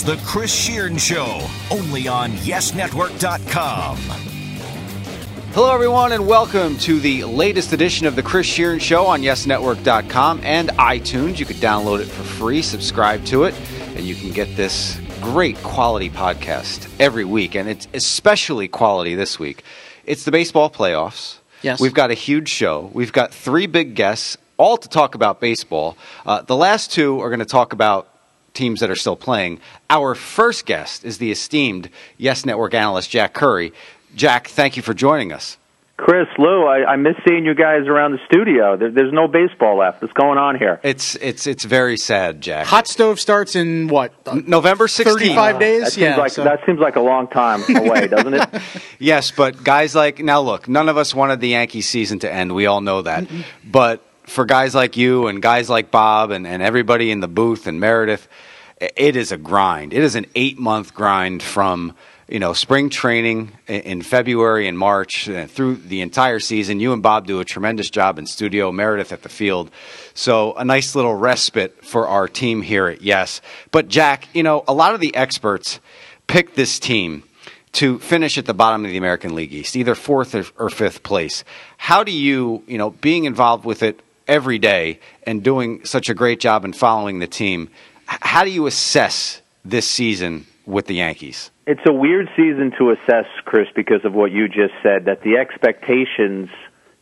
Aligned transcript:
is 0.00 0.06
The 0.06 0.16
Chris 0.24 0.54
Shearn 0.54 0.98
Show, 0.98 1.46
only 1.70 2.08
on 2.08 2.32
YesNetwork.com. 2.32 3.96
Hello, 5.52 5.74
everyone, 5.74 6.12
and 6.12 6.26
welcome 6.26 6.78
to 6.78 7.00
the 7.00 7.24
latest 7.24 7.72
edition 7.72 8.06
of 8.06 8.16
The 8.16 8.22
Chris 8.22 8.46
Shearn 8.46 8.78
Show 8.78 9.06
on 9.06 9.20
YesNetwork.com 9.20 10.40
and 10.42 10.70
iTunes. 10.70 11.38
You 11.38 11.46
can 11.46 11.56
download 11.56 12.00
it 12.00 12.06
for 12.06 12.22
free, 12.22 12.62
subscribe 12.62 13.24
to 13.26 13.44
it, 13.44 13.54
and 13.96 14.00
you 14.00 14.14
can 14.14 14.30
get 14.30 14.56
this 14.56 14.98
great 15.20 15.56
quality 15.58 16.08
podcast 16.08 16.88
every 16.98 17.24
week. 17.24 17.54
And 17.54 17.68
it's 17.68 17.88
especially 17.92 18.68
quality 18.68 19.14
this 19.14 19.38
week. 19.38 19.64
It's 20.06 20.24
the 20.24 20.30
baseball 20.30 20.70
playoffs. 20.70 21.38
Yes. 21.62 21.80
We've 21.80 21.94
got 21.94 22.10
a 22.10 22.14
huge 22.14 22.48
show. 22.48 22.90
We've 22.94 23.12
got 23.12 23.34
three 23.34 23.66
big 23.66 23.94
guests, 23.94 24.38
all 24.56 24.78
to 24.78 24.88
talk 24.88 25.14
about 25.14 25.40
baseball. 25.40 25.96
Uh, 26.24 26.42
the 26.42 26.56
last 26.56 26.90
two 26.90 27.20
are 27.20 27.28
going 27.28 27.40
to 27.40 27.44
talk 27.44 27.72
about 27.72 28.09
teams 28.54 28.80
that 28.80 28.90
are 28.90 28.96
still 28.96 29.16
playing. 29.16 29.60
Our 29.88 30.14
first 30.14 30.66
guest 30.66 31.04
is 31.04 31.18
the 31.18 31.30
esteemed 31.30 31.90
Yes 32.16 32.44
Network 32.44 32.74
analyst, 32.74 33.10
Jack 33.10 33.34
Curry. 33.34 33.72
Jack, 34.14 34.48
thank 34.48 34.76
you 34.76 34.82
for 34.82 34.94
joining 34.94 35.32
us. 35.32 35.56
Chris, 36.00 36.28
Lou, 36.38 36.64
I, 36.64 36.92
I 36.92 36.96
miss 36.96 37.14
seeing 37.28 37.44
you 37.44 37.54
guys 37.54 37.86
around 37.86 38.12
the 38.12 38.20
studio. 38.24 38.74
There, 38.74 38.90
there's 38.90 39.12
no 39.12 39.28
baseball 39.28 39.76
left. 39.76 40.00
What's 40.00 40.14
going 40.14 40.38
on 40.38 40.58
here? 40.58 40.80
It's 40.82 41.14
it's 41.16 41.46
it's 41.46 41.64
very 41.64 41.98
sad, 41.98 42.40
Jack. 42.40 42.66
Hot 42.68 42.88
stove 42.88 43.20
starts 43.20 43.54
in 43.54 43.88
what? 43.88 44.12
November 44.48 44.86
16th. 44.86 45.04
35 45.04 45.58
days? 45.58 45.82
That 45.82 45.92
seems 45.92 46.02
yeah. 46.02 46.16
like 46.16 46.32
so- 46.32 46.44
that 46.44 46.60
seems 46.64 46.78
like 46.78 46.96
a 46.96 47.00
long 47.02 47.28
time 47.28 47.62
away, 47.76 48.08
doesn't 48.08 48.32
it? 48.32 48.48
Yes, 48.98 49.30
but 49.30 49.62
guys 49.62 49.94
like 49.94 50.20
now 50.20 50.40
look, 50.40 50.68
none 50.68 50.88
of 50.88 50.96
us 50.96 51.14
wanted 51.14 51.40
the 51.40 51.48
Yankee 51.48 51.82
season 51.82 52.18
to 52.20 52.32
end. 52.32 52.54
We 52.54 52.64
all 52.64 52.80
know 52.80 53.02
that. 53.02 53.28
But 53.62 54.02
for 54.30 54.44
guys 54.44 54.74
like 54.74 54.96
you 54.96 55.26
and 55.26 55.42
guys 55.42 55.68
like 55.68 55.90
Bob 55.90 56.30
and, 56.30 56.46
and 56.46 56.62
everybody 56.62 57.10
in 57.10 57.20
the 57.20 57.28
booth 57.28 57.66
and 57.66 57.80
Meredith, 57.80 58.28
it 58.80 59.16
is 59.16 59.32
a 59.32 59.36
grind. 59.36 59.92
It 59.92 60.02
is 60.02 60.14
an 60.14 60.26
eight 60.34 60.58
month 60.58 60.94
grind 60.94 61.42
from 61.42 61.94
you 62.28 62.38
know 62.38 62.52
spring 62.52 62.90
training 62.90 63.50
in 63.66 64.02
February 64.02 64.68
and 64.68 64.78
March 64.78 65.28
uh, 65.28 65.48
through 65.48 65.76
the 65.76 66.00
entire 66.00 66.38
season. 66.38 66.78
You 66.78 66.92
and 66.92 67.02
Bob 67.02 67.26
do 67.26 67.40
a 67.40 67.44
tremendous 67.44 67.90
job 67.90 68.18
in 68.18 68.26
studio. 68.26 68.70
Meredith 68.70 69.12
at 69.12 69.22
the 69.22 69.28
field, 69.28 69.70
so 70.14 70.54
a 70.54 70.64
nice 70.64 70.94
little 70.94 71.14
respite 71.14 71.84
for 71.84 72.06
our 72.06 72.28
team 72.28 72.62
here 72.62 72.86
at 72.86 73.02
Yes. 73.02 73.40
But 73.72 73.88
Jack, 73.88 74.28
you 74.32 74.44
know 74.44 74.64
a 74.68 74.72
lot 74.72 74.94
of 74.94 75.00
the 75.00 75.14
experts 75.16 75.80
picked 76.28 76.54
this 76.54 76.78
team 76.78 77.24
to 77.72 77.98
finish 77.98 78.38
at 78.38 78.46
the 78.46 78.54
bottom 78.54 78.84
of 78.84 78.90
the 78.90 78.96
American 78.96 79.34
League 79.34 79.52
East, 79.52 79.76
either 79.76 79.94
fourth 79.94 80.34
or 80.56 80.70
fifth 80.70 81.02
place. 81.02 81.44
How 81.76 82.02
do 82.02 82.12
you, 82.12 82.62
you 82.66 82.78
know, 82.78 82.90
being 82.90 83.24
involved 83.24 83.64
with 83.64 83.82
it 83.82 84.00
every 84.30 84.58
day 84.60 85.00
and 85.24 85.42
doing 85.42 85.84
such 85.84 86.08
a 86.08 86.14
great 86.14 86.40
job 86.40 86.64
in 86.64 86.72
following 86.72 87.18
the 87.18 87.26
team, 87.26 87.68
how 88.06 88.44
do 88.44 88.50
you 88.50 88.66
assess 88.66 89.42
this 89.64 89.90
season 89.90 90.46
with 90.64 90.86
the 90.86 90.94
Yankees? 90.94 91.50
It's 91.66 91.80
a 91.86 91.92
weird 91.92 92.28
season 92.36 92.72
to 92.78 92.90
assess, 92.92 93.26
Chris, 93.44 93.68
because 93.74 94.04
of 94.04 94.14
what 94.14 94.30
you 94.30 94.48
just 94.48 94.74
said. 94.82 95.04
That 95.04 95.22
the 95.22 95.36
expectations, 95.36 96.48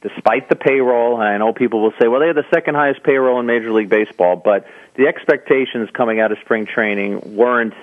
despite 0.00 0.48
the 0.48 0.56
payroll, 0.56 1.20
and 1.20 1.28
I 1.28 1.36
know 1.36 1.52
people 1.52 1.82
will 1.82 1.94
say, 2.00 2.08
"Well, 2.08 2.20
they 2.20 2.26
have 2.28 2.36
the 2.36 2.48
second 2.50 2.74
highest 2.74 3.02
payroll 3.02 3.38
in 3.40 3.46
Major 3.46 3.72
League 3.72 3.88
Baseball," 3.88 4.36
but 4.36 4.66
the 4.94 5.06
expectations 5.06 5.90
coming 5.92 6.20
out 6.20 6.32
of 6.32 6.38
spring 6.38 6.66
training 6.66 7.36
weren't 7.36 7.74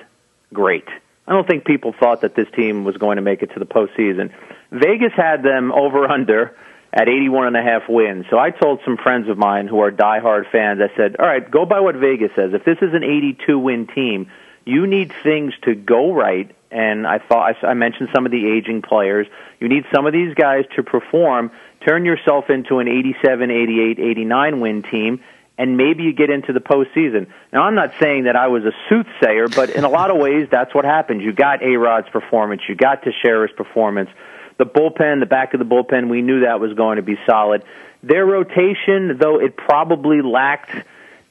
great. 0.54 0.88
I 1.28 1.34
don't 1.34 1.48
think 1.48 1.66
people 1.66 1.94
thought 2.00 2.22
that 2.22 2.36
this 2.36 2.48
team 2.56 2.84
was 2.84 2.98
going 2.98 3.16
to 3.16 3.22
make 3.22 3.42
it 3.42 3.52
to 3.54 3.60
the 3.60 3.66
postseason. 3.66 4.32
Vegas 4.72 5.14
had 5.14 5.42
them 5.44 5.72
over 5.72 6.10
under 6.10 6.56
at 6.96 7.10
81 7.10 7.48
and 7.48 7.58
a 7.58 7.62
half 7.62 7.84
wins. 7.90 8.26
So 8.30 8.40
I 8.40 8.52
told 8.52 8.80
some 8.86 8.96
friends 8.96 9.28
of 9.28 9.38
mine 9.38 9.68
who 9.68 9.82
are 9.82 9.92
diehard 9.92 10.50
fans, 10.50 10.80
I 10.82 10.96
said, 10.96 11.18
all 11.20 11.26
right, 11.26 11.50
go 11.50 11.66
by 11.66 11.82
what 11.82 11.96
Vegas 11.96 12.32
says. 12.36 12.54
If 12.54 12.64
this 12.64 12.78
is 12.82 12.94
an 12.94 13.04
82 13.04 13.60
win 13.60 13.88
team, 13.88 14.32
you 14.64 14.88
need 14.88 15.12
things 15.22 15.54
to 15.64 15.76
go 15.76 16.14
right. 16.14 16.50
And 16.72 17.06
I 17.06 17.20
thought 17.20 17.64
I 17.64 17.74
mentioned 17.74 18.10
some 18.16 18.26
of 18.26 18.32
the 18.32 18.48
aging 18.48 18.82
players. 18.82 19.28
You 19.60 19.68
need 19.68 19.84
some 19.94 20.06
of 20.06 20.14
these 20.14 20.34
guys 20.36 20.64
to 20.78 20.84
perform. 20.84 21.52
Turn 21.86 22.06
yourself 22.06 22.50
into 22.50 22.80
an 22.80 22.88
87, 22.88 23.52
88, 23.52 24.00
89 24.00 24.60
win 24.60 24.84
team, 24.84 25.22
and 25.58 25.78
maybe 25.78 26.04
you 26.04 26.14
get 26.14 26.30
into 26.30 26.54
the 26.54 26.60
postseason. 26.60 27.28
Now, 27.54 27.64
I'm 27.64 27.76
not 27.76 27.94
saying 28.00 28.24
that 28.24 28.36
I 28.36 28.48
was 28.48 28.64
a 28.64 28.72
soothsayer, 28.90 29.48
but 29.50 29.70
in 29.70 29.84
a 29.84 29.90
lot 29.90 30.12
of 30.12 30.18
ways, 30.18 30.48
that's 30.50 30.74
what 30.74 30.86
happened. 30.86 31.22
You 31.22 31.34
got 31.34 31.62
A 31.62 31.76
Rod's 31.76 32.10
performance, 32.10 32.64
you 32.68 32.76
got 32.76 33.04
Teixeira's 33.04 33.52
performance. 33.56 34.10
The 34.58 34.66
bullpen, 34.66 35.20
the 35.20 35.26
back 35.26 35.54
of 35.54 35.60
the 35.60 35.66
bullpen, 35.66 36.10
we 36.10 36.22
knew 36.22 36.42
that 36.42 36.60
was 36.60 36.74
going 36.74 36.96
to 36.98 37.02
be 37.02 37.18
solid. 37.28 37.64
Their 38.04 38.26
rotation, 38.26 39.18
though 39.20 39.40
it 39.40 39.58
probably 39.58 40.22
lacked 40.22 40.72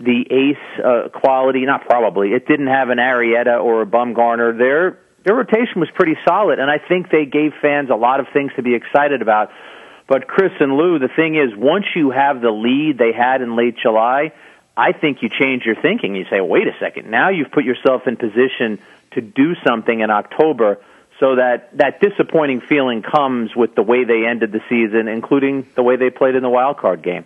the 0.01 0.27
ace 0.31 0.85
uh, 0.85 1.09
quality, 1.09 1.65
not 1.65 1.87
probably, 1.87 2.33
it 2.33 2.47
didn't 2.47 2.67
have 2.67 2.91
an 2.91 2.99
Arrieta 2.99 3.63
or 3.63 3.83
a 3.83 3.87
Bumgarner. 3.87 4.59
Their 4.59 4.99
their 5.25 5.37
rotation 5.37 5.81
was 5.81 5.89
pretty 5.95 6.17
solid, 6.29 6.59
and 6.59 6.71
I 6.71 6.77
think 6.77 7.11
they 7.11 7.25
gave 7.25 7.53
fans 7.63 7.89
a 7.89 7.95
lot 7.95 8.21
of 8.21 8.27
things 8.35 8.53
to 8.57 8.63
be 8.63 8.75
excited 8.75 9.23
about. 9.23 9.51
But 10.07 10.29
Chris 10.29 10.53
and 10.61 10.77
Lou, 10.77 10.99
the 10.99 11.09
thing 11.09 11.37
is, 11.37 11.57
once 11.57 11.87
you 11.97 12.11
have 12.11 12.43
the 12.43 12.51
lead 12.51 12.99
they 12.99 13.13
had 13.13 13.41
in 13.41 13.57
late 13.57 13.77
July, 13.83 14.33
I 14.77 14.93
think 14.93 15.23
you 15.23 15.31
change 15.31 15.65
your 15.65 15.81
thinking. 15.81 16.15
You 16.15 16.27
say, 16.29 16.43
wait 16.43 16.67
a 16.67 16.77
second, 16.79 17.11
now 17.11 17.31
you've 17.31 17.51
put 17.53 17.65
yourself 17.65 18.03
in 18.07 18.17
position 18.17 18.81
to 19.13 19.23
do 19.23 19.55
something 19.67 20.01
in 20.01 20.11
October 20.11 20.79
so 21.21 21.37
that 21.37 21.77
that 21.79 22.01
disappointing 22.01 22.61
feeling 22.61 23.03
comes 23.03 23.55
with 23.55 23.75
the 23.75 23.83
way 23.83 24.05
they 24.05 24.27
ended 24.27 24.53
the 24.53 24.61
season, 24.69 25.09
including 25.09 25.67
the 25.75 25.83
way 25.83 25.97
they 25.97 26.11
played 26.11 26.35
in 26.35 26.43
the 26.43 26.51
wild 26.51 26.79
card 26.79 27.03
game. 27.03 27.25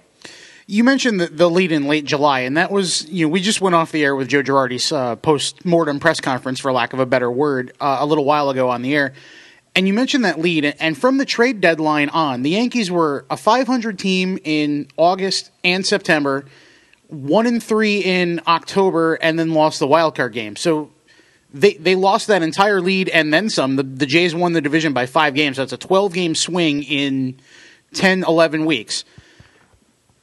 You 0.71 0.85
mentioned 0.85 1.19
the, 1.19 1.29
the 1.29 1.49
lead 1.49 1.73
in 1.73 1.87
late 1.87 2.05
July, 2.05 2.41
and 2.41 2.59
that 2.59 2.71
was, 2.71 3.09
you 3.09 3.25
know, 3.25 3.31
we 3.31 3.41
just 3.41 3.63
went 3.63 3.75
off 3.75 3.91
the 3.91 4.05
air 4.05 4.15
with 4.15 4.29
Joe 4.29 4.43
Girardi's 4.43 4.93
uh, 4.93 5.17
post 5.17 5.65
mortem 5.65 5.99
press 5.99 6.21
conference, 6.21 6.61
for 6.61 6.71
lack 6.73 6.93
of 6.93 7.01
a 7.01 7.07
better 7.07 7.31
word, 7.31 7.73
uh, 7.81 7.97
a 8.01 8.07
little 8.07 8.27
while 8.27 8.51
ago 8.51 8.69
on 8.69 8.83
the 8.83 8.95
air. 8.95 9.15
And 9.75 9.87
you 9.87 9.95
mentioned 9.95 10.27
that 10.27 10.39
lead, 10.39 10.67
and 10.79 10.99
from 10.99 11.17
the 11.17 11.25
trade 11.25 11.63
deadline 11.63 12.11
on, 12.11 12.43
the 12.43 12.51
Yankees 12.51 12.91
were 12.91 13.25
a 13.31 13.37
500 13.37 13.99
team 13.99 14.39
in 14.45 14.89
August 14.99 15.51
and 15.65 15.87
September, 15.87 16.45
one 17.07 17.47
and 17.47 17.63
three 17.63 18.01
in 18.01 18.43
October, 18.47 19.15
and 19.15 19.39
then 19.39 19.55
lost 19.55 19.79
the 19.79 19.87
wild 19.87 20.17
card 20.17 20.35
game. 20.35 20.57
So 20.57 20.91
they 21.53 21.75
they 21.75 21.95
lost 21.95 22.27
that 22.27 22.43
entire 22.43 22.81
lead 22.81 23.09
and 23.09 23.33
then 23.33 23.49
some. 23.49 23.77
The, 23.77 23.83
the 23.83 24.07
Jays 24.07 24.35
won 24.35 24.53
the 24.53 24.61
division 24.61 24.93
by 24.93 25.07
five 25.07 25.35
games. 25.35 25.57
That's 25.57 25.73
a 25.73 25.79
12 25.79 26.13
game 26.13 26.35
swing 26.35 26.83
in 26.83 27.41
10, 27.95 28.25
11 28.25 28.65
weeks. 28.65 29.05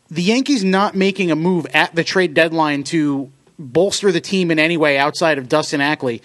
The 0.09 0.21
Yankees 0.21 0.63
not 0.63 0.95
making 0.95 1.31
a 1.31 1.35
move 1.35 1.65
at 1.73 1.95
the 1.95 2.03
trade 2.03 2.33
deadline 2.33 2.83
to 2.85 3.31
bolster 3.57 4.11
the 4.11 4.21
team 4.21 4.51
in 4.51 4.59
any 4.59 4.77
way 4.77 4.97
outside 4.97 5.37
of 5.37 5.49
Dustin 5.49 5.81
Ackley. 5.81 6.21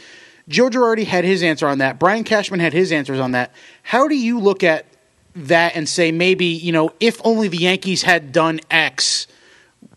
Joe 0.48 0.68
Girardi 0.68 1.04
had 1.04 1.24
his 1.24 1.42
answer 1.42 1.66
on 1.68 1.78
that. 1.78 1.98
Brian 1.98 2.24
Cashman 2.24 2.60
had 2.60 2.72
his 2.72 2.92
answers 2.92 3.20
on 3.20 3.30
that. 3.32 3.52
How 3.82 4.08
do 4.08 4.16
you 4.16 4.40
look 4.40 4.64
at 4.64 4.84
that 5.34 5.76
and 5.76 5.88
say 5.88 6.10
maybe, 6.12 6.46
you 6.46 6.72
know, 6.72 6.92
if 6.98 7.20
only 7.24 7.48
the 7.48 7.58
Yankees 7.58 8.02
had 8.02 8.32
done 8.32 8.60
X, 8.70 9.26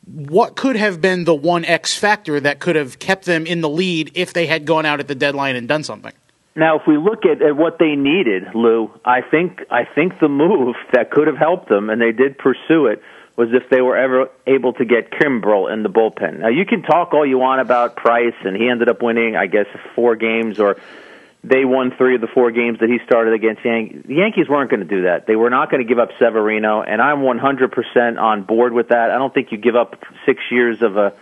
what 0.06 0.56
could 0.56 0.76
have 0.76 1.02
been 1.02 1.24
the 1.24 1.36
one 1.36 1.66
X 1.66 1.98
factor 1.98 2.40
that 2.40 2.60
could 2.60 2.76
have 2.76 3.00
kept 3.00 3.26
them 3.26 3.46
in 3.46 3.62
the 3.62 3.70
lead 3.70 4.12
if 4.16 4.34
they 4.34 4.48
had 4.48 4.66
gone 4.66 4.86
out 4.86 5.00
at 5.00 5.08
the 5.08 5.16
deadline 5.16 5.56
and 5.56 5.68
done 5.68 5.84
something? 5.84 6.12
Now, 6.56 6.78
if 6.78 6.86
we 6.86 6.98
look 6.98 7.26
at, 7.26 7.42
at 7.42 7.56
what 7.56 7.80
they 7.80 7.96
needed, 7.96 8.54
Lou, 8.54 8.92
I 9.04 9.22
think 9.22 9.62
I 9.72 9.86
think 9.86 10.20
the 10.20 10.30
move 10.30 10.76
that 10.94 11.10
could 11.10 11.28
have 11.28 11.38
helped 11.38 11.70
them, 11.70 11.90
and 11.90 12.02
they 12.02 12.12
did 12.12 12.38
pursue 12.38 12.88
it, 12.88 13.02
was 13.36 13.50
if 13.54 13.70
they 13.70 13.82
were 13.82 13.98
ever 13.98 14.30
able 14.46 14.74
to 14.74 14.86
get 14.86 15.10
Kimbrel 15.10 15.72
in 15.72 15.82
the 15.82 15.90
bullpen. 15.90 16.40
Now, 16.40 16.50
you 16.50 16.66
can 16.66 16.84
talk 16.84 17.14
all 17.14 17.26
you 17.26 17.40
want 17.40 17.62
about 17.62 17.96
Price, 17.96 18.36
and 18.44 18.56
he 18.56 18.70
ended 18.70 18.90
up 18.90 19.02
winning, 19.02 19.36
I 19.36 19.48
guess, 19.48 19.66
four 19.96 20.16
games, 20.16 20.60
or 20.60 20.78
they 21.44 21.66
won 21.66 21.92
three 21.98 22.16
of 22.16 22.22
the 22.22 22.28
four 22.28 22.52
games 22.52 22.80
that 22.80 22.90
he 22.90 23.00
started 23.06 23.34
against 23.34 23.66
Yankees. 23.66 24.04
The 24.08 24.16
Yankees 24.16 24.48
weren't 24.48 24.70
going 24.70 24.80
to 24.80 24.86
do 24.86 25.04
that. 25.04 25.28
They 25.28 25.36
were 25.36 25.50
not 25.50 25.70
going 25.70 25.84
to 25.84 25.88
give 25.88 26.00
up 26.00 26.10
Severino, 26.18 26.82
and 26.82 27.02
I'm 27.02 27.20
100% 27.20 28.22
on 28.22 28.44
board 28.44 28.72
with 28.72 28.90
that. 28.90 29.12
I 29.12 29.18
don't 29.18 29.34
think 29.34 29.52
you 29.52 29.58
give 29.58 29.76
up 29.76 30.02
six 30.26 30.42
years 30.50 30.82
of 30.82 30.96
a 30.96 31.14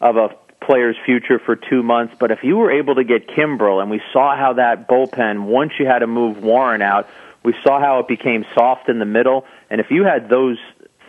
of 0.00 0.16
a 0.16 0.36
player's 0.60 0.96
future 1.06 1.38
for 1.38 1.56
two 1.56 1.82
months. 1.82 2.14
But 2.18 2.30
if 2.30 2.40
you 2.42 2.56
were 2.56 2.70
able 2.72 2.96
to 2.96 3.04
get 3.04 3.28
Kimbrel, 3.28 3.80
and 3.80 3.90
we 3.90 4.02
saw 4.12 4.36
how 4.36 4.54
that 4.54 4.88
bullpen, 4.88 5.44
once 5.44 5.72
you 5.78 5.86
had 5.86 6.00
to 6.00 6.06
move 6.06 6.42
Warren 6.42 6.82
out, 6.82 7.08
we 7.42 7.54
saw 7.62 7.80
how 7.80 8.00
it 8.00 8.08
became 8.08 8.44
soft 8.54 8.88
in 8.88 8.98
the 8.98 9.04
middle. 9.04 9.46
And 9.70 9.80
if 9.80 9.90
you 9.90 10.04
had 10.04 10.28
those 10.28 10.58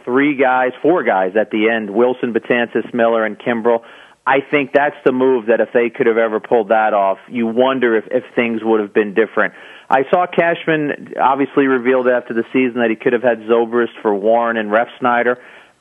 three 0.03 0.35
guys, 0.35 0.71
four 0.81 1.03
guys 1.03 1.35
at 1.35 1.51
the 1.51 1.69
end, 1.69 1.89
Wilson, 1.89 2.33
Betances, 2.33 2.93
Miller, 2.93 3.25
and 3.25 3.37
Kimbrel, 3.37 3.83
I 4.27 4.39
think 4.41 4.71
that's 4.73 4.95
the 5.05 5.11
move 5.11 5.47
that 5.47 5.61
if 5.61 5.69
they 5.71 5.89
could 5.89 6.07
have 6.07 6.17
ever 6.17 6.39
pulled 6.39 6.69
that 6.69 6.93
off, 6.93 7.19
you 7.29 7.45
wonder 7.45 7.95
if, 7.95 8.05
if 8.09 8.23
things 8.35 8.61
would 8.63 8.79
have 8.79 8.93
been 8.93 9.13
different. 9.13 9.53
I 9.87 10.01
saw 10.09 10.25
Cashman 10.25 11.13
obviously 11.21 11.67
revealed 11.67 12.07
after 12.07 12.33
the 12.33 12.43
season 12.51 12.81
that 12.81 12.89
he 12.89 12.95
could 12.95 13.13
have 13.13 13.21
had 13.21 13.41
Zobrist 13.41 13.93
for 14.01 14.15
Warren 14.15 14.57
and 14.57 14.71
Ref 14.71 14.87
Snyder. 14.99 15.37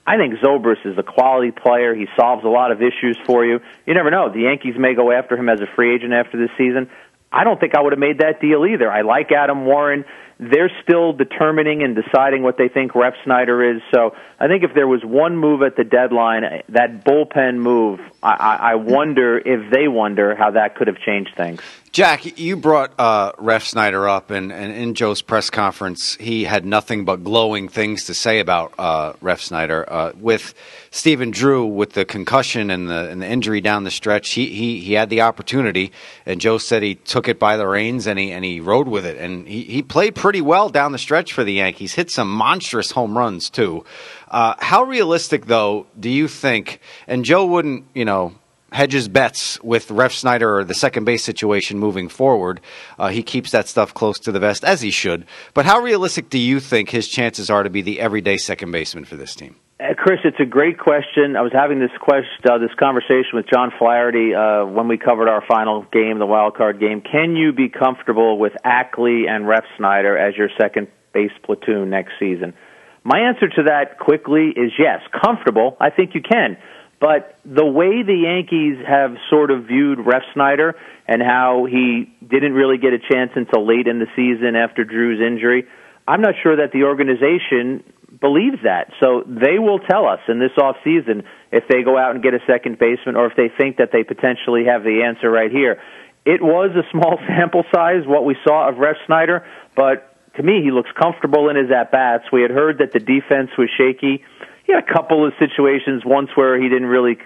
I 0.06 0.18
think 0.18 0.34
Zobrist 0.34 0.84
is 0.84 0.98
a 0.98 1.02
quality 1.02 1.52
player. 1.52 1.94
He 1.94 2.06
solves 2.14 2.44
a 2.44 2.48
lot 2.48 2.70
of 2.70 2.82
issues 2.82 3.16
for 3.24 3.46
you. 3.46 3.60
You 3.86 3.94
never 3.94 4.10
know. 4.10 4.30
The 4.30 4.40
Yankees 4.40 4.74
may 4.78 4.94
go 4.94 5.10
after 5.10 5.36
him 5.38 5.48
as 5.48 5.60
a 5.60 5.66
free 5.74 5.94
agent 5.94 6.12
after 6.12 6.36
this 6.36 6.50
season. 6.58 6.90
I 7.32 7.44
don't 7.44 7.58
think 7.58 7.74
I 7.74 7.80
would 7.80 7.92
have 7.92 7.98
made 7.98 8.18
that 8.18 8.42
deal 8.42 8.66
either. 8.66 8.92
I 8.92 9.00
like 9.00 9.32
Adam 9.32 9.64
Warren. 9.64 10.04
They're 10.38 10.70
still 10.82 11.12
determining 11.12 11.82
and 11.82 11.96
deciding 11.96 12.42
what 12.42 12.58
they 12.58 12.68
think 12.68 12.94
Ref 12.94 13.14
Snyder 13.24 13.76
is. 13.76 13.82
So 13.94 14.14
I 14.38 14.48
think 14.48 14.64
if 14.64 14.74
there 14.74 14.88
was 14.88 15.04
one 15.04 15.36
move 15.36 15.62
at 15.62 15.76
the 15.76 15.84
deadline, 15.84 16.42
that 16.70 17.04
bullpen 17.04 17.58
move, 17.58 18.00
I, 18.22 18.58
I 18.60 18.74
wonder 18.76 19.38
if 19.38 19.70
they 19.70 19.88
wonder 19.88 20.34
how 20.34 20.52
that 20.52 20.76
could 20.76 20.88
have 20.88 20.98
changed 20.98 21.34
things. 21.36 21.60
Jack, 21.94 22.40
you 22.40 22.56
brought 22.56 22.92
uh, 22.98 23.30
Refsnyder 23.34 24.10
up, 24.10 24.32
and, 24.32 24.50
and, 24.50 24.72
in 24.72 24.94
Joe's 24.94 25.22
press 25.22 25.48
conference, 25.48 26.16
he 26.16 26.42
had 26.42 26.66
nothing 26.66 27.04
but 27.04 27.22
glowing 27.22 27.68
things 27.68 28.06
to 28.06 28.14
say 28.14 28.40
about 28.40 28.74
uh, 28.80 29.12
Refsnyder. 29.22 29.84
Uh, 29.86 30.10
with 30.18 30.54
Stephen 30.90 31.30
Drew, 31.30 31.64
with 31.64 31.92
the 31.92 32.04
concussion 32.04 32.70
and 32.70 32.90
the, 32.90 33.10
and 33.10 33.22
the 33.22 33.28
injury 33.28 33.60
down 33.60 33.84
the 33.84 33.92
stretch, 33.92 34.30
he, 34.30 34.46
he, 34.46 34.80
he 34.80 34.94
had 34.94 35.08
the 35.08 35.20
opportunity, 35.20 35.92
and 36.26 36.40
Joe 36.40 36.58
said 36.58 36.82
he 36.82 36.96
took 36.96 37.28
it 37.28 37.38
by 37.38 37.56
the 37.56 37.68
reins 37.68 38.08
and 38.08 38.18
he, 38.18 38.32
and 38.32 38.44
he 38.44 38.58
rode 38.58 38.88
with 38.88 39.06
it. 39.06 39.16
And 39.16 39.46
he, 39.46 39.62
he 39.62 39.80
played 39.80 40.16
pretty 40.24 40.40
well 40.40 40.70
down 40.70 40.90
the 40.92 40.98
stretch 40.98 41.34
for 41.34 41.44
the 41.44 41.52
Yankees, 41.52 41.92
hit 41.92 42.10
some 42.10 42.32
monstrous 42.32 42.92
home 42.92 43.14
runs, 43.18 43.50
too. 43.50 43.84
Uh, 44.30 44.54
how 44.58 44.82
realistic, 44.82 45.44
though, 45.44 45.86
do 46.00 46.08
you 46.08 46.26
think? 46.26 46.80
And 47.06 47.26
Joe 47.26 47.44
wouldn't, 47.44 47.84
you 47.92 48.06
know, 48.06 48.32
hedges 48.72 49.06
bets 49.06 49.62
with 49.62 49.88
Refsnyder 49.88 50.60
or 50.60 50.64
the 50.64 50.72
second 50.72 51.04
base 51.04 51.22
situation 51.22 51.78
moving 51.78 52.08
forward. 52.08 52.62
Uh, 52.98 53.08
he 53.08 53.22
keeps 53.22 53.50
that 53.50 53.68
stuff 53.68 53.92
close 53.92 54.18
to 54.20 54.32
the 54.32 54.40
vest, 54.40 54.64
as 54.64 54.80
he 54.80 54.90
should. 54.90 55.26
But 55.52 55.66
how 55.66 55.80
realistic 55.80 56.30
do 56.30 56.38
you 56.38 56.58
think 56.58 56.88
his 56.88 57.06
chances 57.06 57.50
are 57.50 57.62
to 57.62 57.68
be 57.68 57.82
the 57.82 58.00
everyday 58.00 58.38
second 58.38 58.72
baseman 58.72 59.04
for 59.04 59.16
this 59.16 59.34
team? 59.34 59.56
Uh, 59.80 59.92
Chris, 59.96 60.20
it's 60.22 60.38
a 60.38 60.46
great 60.46 60.78
question. 60.78 61.34
I 61.36 61.42
was 61.42 61.50
having 61.52 61.80
this 61.80 61.90
question, 62.00 62.46
uh, 62.48 62.58
this 62.58 62.70
conversation 62.78 63.34
with 63.34 63.46
John 63.52 63.72
Flaherty 63.76 64.32
uh, 64.32 64.66
when 64.66 64.86
we 64.86 64.98
covered 64.98 65.28
our 65.28 65.42
final 65.48 65.82
game, 65.92 66.20
the 66.20 66.26
wild 66.26 66.56
card 66.56 66.78
game. 66.78 67.00
Can 67.00 67.34
you 67.34 67.52
be 67.52 67.68
comfortable 67.68 68.38
with 68.38 68.52
Ackley 68.62 69.26
and 69.28 69.46
Refsnyder 69.46 70.14
as 70.16 70.36
your 70.36 70.48
second 70.60 70.86
base 71.12 71.32
platoon 71.42 71.90
next 71.90 72.12
season? 72.20 72.54
My 73.02 73.18
answer 73.18 73.48
to 73.48 73.62
that 73.64 73.98
quickly 73.98 74.54
is 74.54 74.70
yes. 74.78 75.00
Comfortable, 75.10 75.76
I 75.80 75.90
think 75.90 76.14
you 76.14 76.22
can. 76.22 76.56
But 77.00 77.36
the 77.44 77.66
way 77.66 78.04
the 78.06 78.14
Yankees 78.14 78.78
have 78.86 79.16
sort 79.28 79.50
of 79.50 79.66
viewed 79.66 79.98
Refsnyder 79.98 80.74
and 81.08 81.20
how 81.20 81.66
he 81.68 82.14
didn't 82.24 82.52
really 82.52 82.78
get 82.78 82.92
a 82.92 82.98
chance 82.98 83.32
until 83.34 83.66
late 83.66 83.88
in 83.88 83.98
the 83.98 84.06
season 84.14 84.54
after 84.54 84.84
Drew's 84.84 85.20
injury, 85.20 85.66
I'm 86.06 86.20
not 86.20 86.34
sure 86.44 86.56
that 86.56 86.70
the 86.72 86.84
organization 86.84 87.82
believes 88.24 88.64
that. 88.64 88.88
So 89.00 89.22
they 89.28 89.58
will 89.60 89.78
tell 89.78 90.08
us 90.08 90.20
in 90.28 90.40
this 90.40 90.56
off 90.56 90.76
season 90.82 91.24
if 91.52 91.68
they 91.68 91.82
go 91.84 91.98
out 91.98 92.14
and 92.14 92.24
get 92.24 92.32
a 92.32 92.40
second 92.48 92.78
baseman 92.78 93.16
or 93.16 93.26
if 93.26 93.36
they 93.36 93.52
think 93.52 93.76
that 93.76 93.92
they 93.92 94.02
potentially 94.02 94.64
have 94.64 94.82
the 94.82 95.04
answer 95.04 95.30
right 95.30 95.50
here. 95.52 95.76
It 96.24 96.40
was 96.40 96.72
a 96.72 96.88
small 96.90 97.20
sample 97.28 97.64
size 97.74 98.06
what 98.06 98.24
we 98.24 98.36
saw 98.46 98.68
of 98.70 98.76
Refsnyder, 98.76 99.44
but 99.76 100.16
to 100.36 100.42
me 100.42 100.62
he 100.64 100.70
looks 100.70 100.90
comfortable 100.96 101.50
in 101.50 101.56
his 101.56 101.70
at 101.70 101.92
bats. 101.92 102.24
We 102.32 102.40
had 102.40 102.50
heard 102.50 102.78
that 102.78 102.92
the 102.92 103.00
defense 103.00 103.50
was 103.58 103.68
shaky 103.76 104.24
he 104.64 104.72
had 104.72 104.82
a 104.82 104.92
couple 104.92 105.26
of 105.26 105.32
situations. 105.38 106.02
Once 106.04 106.30
where 106.34 106.60
he 106.60 106.68
didn't 106.68 106.88
really 106.88 107.18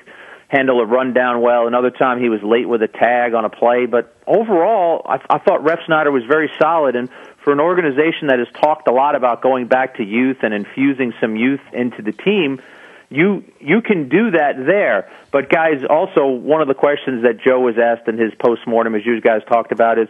handle 0.49 0.81
a 0.81 0.87
rundown 0.87 1.41
well. 1.41 1.67
Another 1.67 1.91
time 1.91 2.21
he 2.21 2.29
was 2.29 2.41
late 2.43 2.69
with 2.69 2.83
a 2.83 2.89
tag 2.89 3.35
on 3.35 3.45
a 3.45 3.51
play. 3.51 3.87
But 3.87 4.15
overall, 4.27 5.03
I, 5.07 5.17
I 5.29 5.39
thought 5.39 5.61
Refsnyder 5.61 6.13
was 6.13 6.25
very 6.29 6.51
solid. 6.61 6.97
And 6.97 7.11
for 7.49 7.53
an 7.53 7.61
organization 7.61 8.29
that 8.29 8.39
has 8.39 8.49
talked 8.61 8.89
a 8.89 8.93
lot 8.93 9.17
about 9.17 9.41
going 9.41 9.69
back 9.69 9.97
to 9.97 10.05
youth 10.05 10.37
and 10.43 10.53
infusing 10.53 11.15
some 11.19 11.35
youth 11.35 11.63
into 11.73 12.03
the 12.03 12.13
team, 12.13 12.61
you 13.09 13.43
you 13.59 13.81
can 13.81 14.11
do 14.11 14.33
that 14.33 14.57
there. 14.67 15.11
But 15.33 15.49
guys, 15.49 15.81
also 15.89 16.27
one 16.27 16.61
of 16.61 16.69
the 16.69 16.75
questions 16.75 17.23
that 17.23 17.41
Joe 17.43 17.61
was 17.61 17.77
asked 17.79 18.07
in 18.07 18.19
his 18.19 18.35
postmortem, 18.39 18.95
as 18.95 19.01
you 19.07 19.19
guys 19.23 19.41
talked 19.49 19.73
about, 19.73 19.99
is 19.99 20.09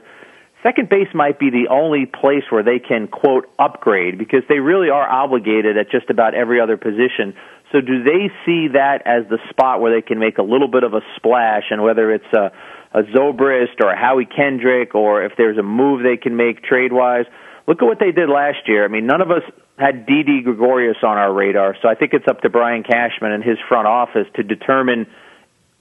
second 0.64 0.88
base 0.88 1.14
might 1.14 1.38
be 1.38 1.50
the 1.50 1.68
only 1.70 2.06
place 2.06 2.42
where 2.50 2.64
they 2.64 2.80
can 2.80 3.06
quote 3.06 3.48
upgrade 3.56 4.18
because 4.18 4.42
they 4.48 4.58
really 4.58 4.90
are 4.90 5.08
obligated 5.08 5.78
at 5.78 5.92
just 5.92 6.10
about 6.10 6.34
every 6.34 6.60
other 6.60 6.76
position. 6.76 7.36
So 7.72 7.80
do 7.80 8.02
they 8.02 8.30
see 8.46 8.68
that 8.72 9.02
as 9.04 9.28
the 9.28 9.38
spot 9.50 9.80
where 9.80 9.94
they 9.94 10.00
can 10.00 10.18
make 10.18 10.38
a 10.38 10.42
little 10.42 10.68
bit 10.68 10.84
of 10.84 10.94
a 10.94 11.00
splash 11.16 11.64
and 11.70 11.82
whether 11.82 12.12
it's 12.12 12.32
a 12.32 12.50
a 12.92 13.02
Zobrist 13.02 13.80
or 13.82 13.90
a 13.90 13.98
Howie 13.98 14.26
Kendrick 14.26 14.94
or 14.94 15.24
if 15.24 15.32
there's 15.36 15.58
a 15.58 15.62
move 15.62 16.02
they 16.02 16.16
can 16.16 16.36
make 16.36 16.62
trade 16.62 16.92
wise. 16.92 17.26
Look 17.66 17.82
at 17.82 17.84
what 17.84 17.98
they 17.98 18.12
did 18.12 18.30
last 18.30 18.66
year. 18.66 18.84
I 18.84 18.88
mean, 18.88 19.06
none 19.06 19.20
of 19.20 19.30
us 19.30 19.42
had 19.78 20.06
Didi 20.06 20.40
Gregorius 20.42 20.96
on 21.02 21.18
our 21.18 21.32
radar, 21.32 21.76
so 21.82 21.88
I 21.88 21.94
think 21.94 22.14
it's 22.14 22.26
up 22.26 22.40
to 22.40 22.48
Brian 22.48 22.82
Cashman 22.82 23.32
and 23.32 23.44
his 23.44 23.58
front 23.68 23.86
office 23.86 24.26
to 24.36 24.42
determine 24.42 25.06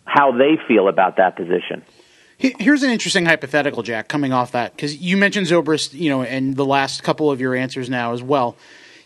how 0.05 0.31
they 0.31 0.57
feel 0.67 0.87
about 0.87 1.17
that 1.17 1.35
position. 1.35 1.83
Here's 2.37 2.83
an 2.83 2.91
interesting 2.91 3.25
hypothetical, 3.25 3.81
Jack, 3.81 4.09
coming 4.09 4.31
off 4.31 4.51
that 4.51 4.75
because 4.75 4.97
you 4.97 5.17
mentioned 5.17 5.47
Zobrist, 5.47 5.93
you 5.93 6.09
know, 6.09 6.21
and 6.21 6.55
the 6.55 6.65
last 6.65 7.01
couple 7.01 7.31
of 7.31 7.41
your 7.41 7.55
answers 7.55 7.89
now 7.89 8.13
as 8.13 8.21
well. 8.21 8.57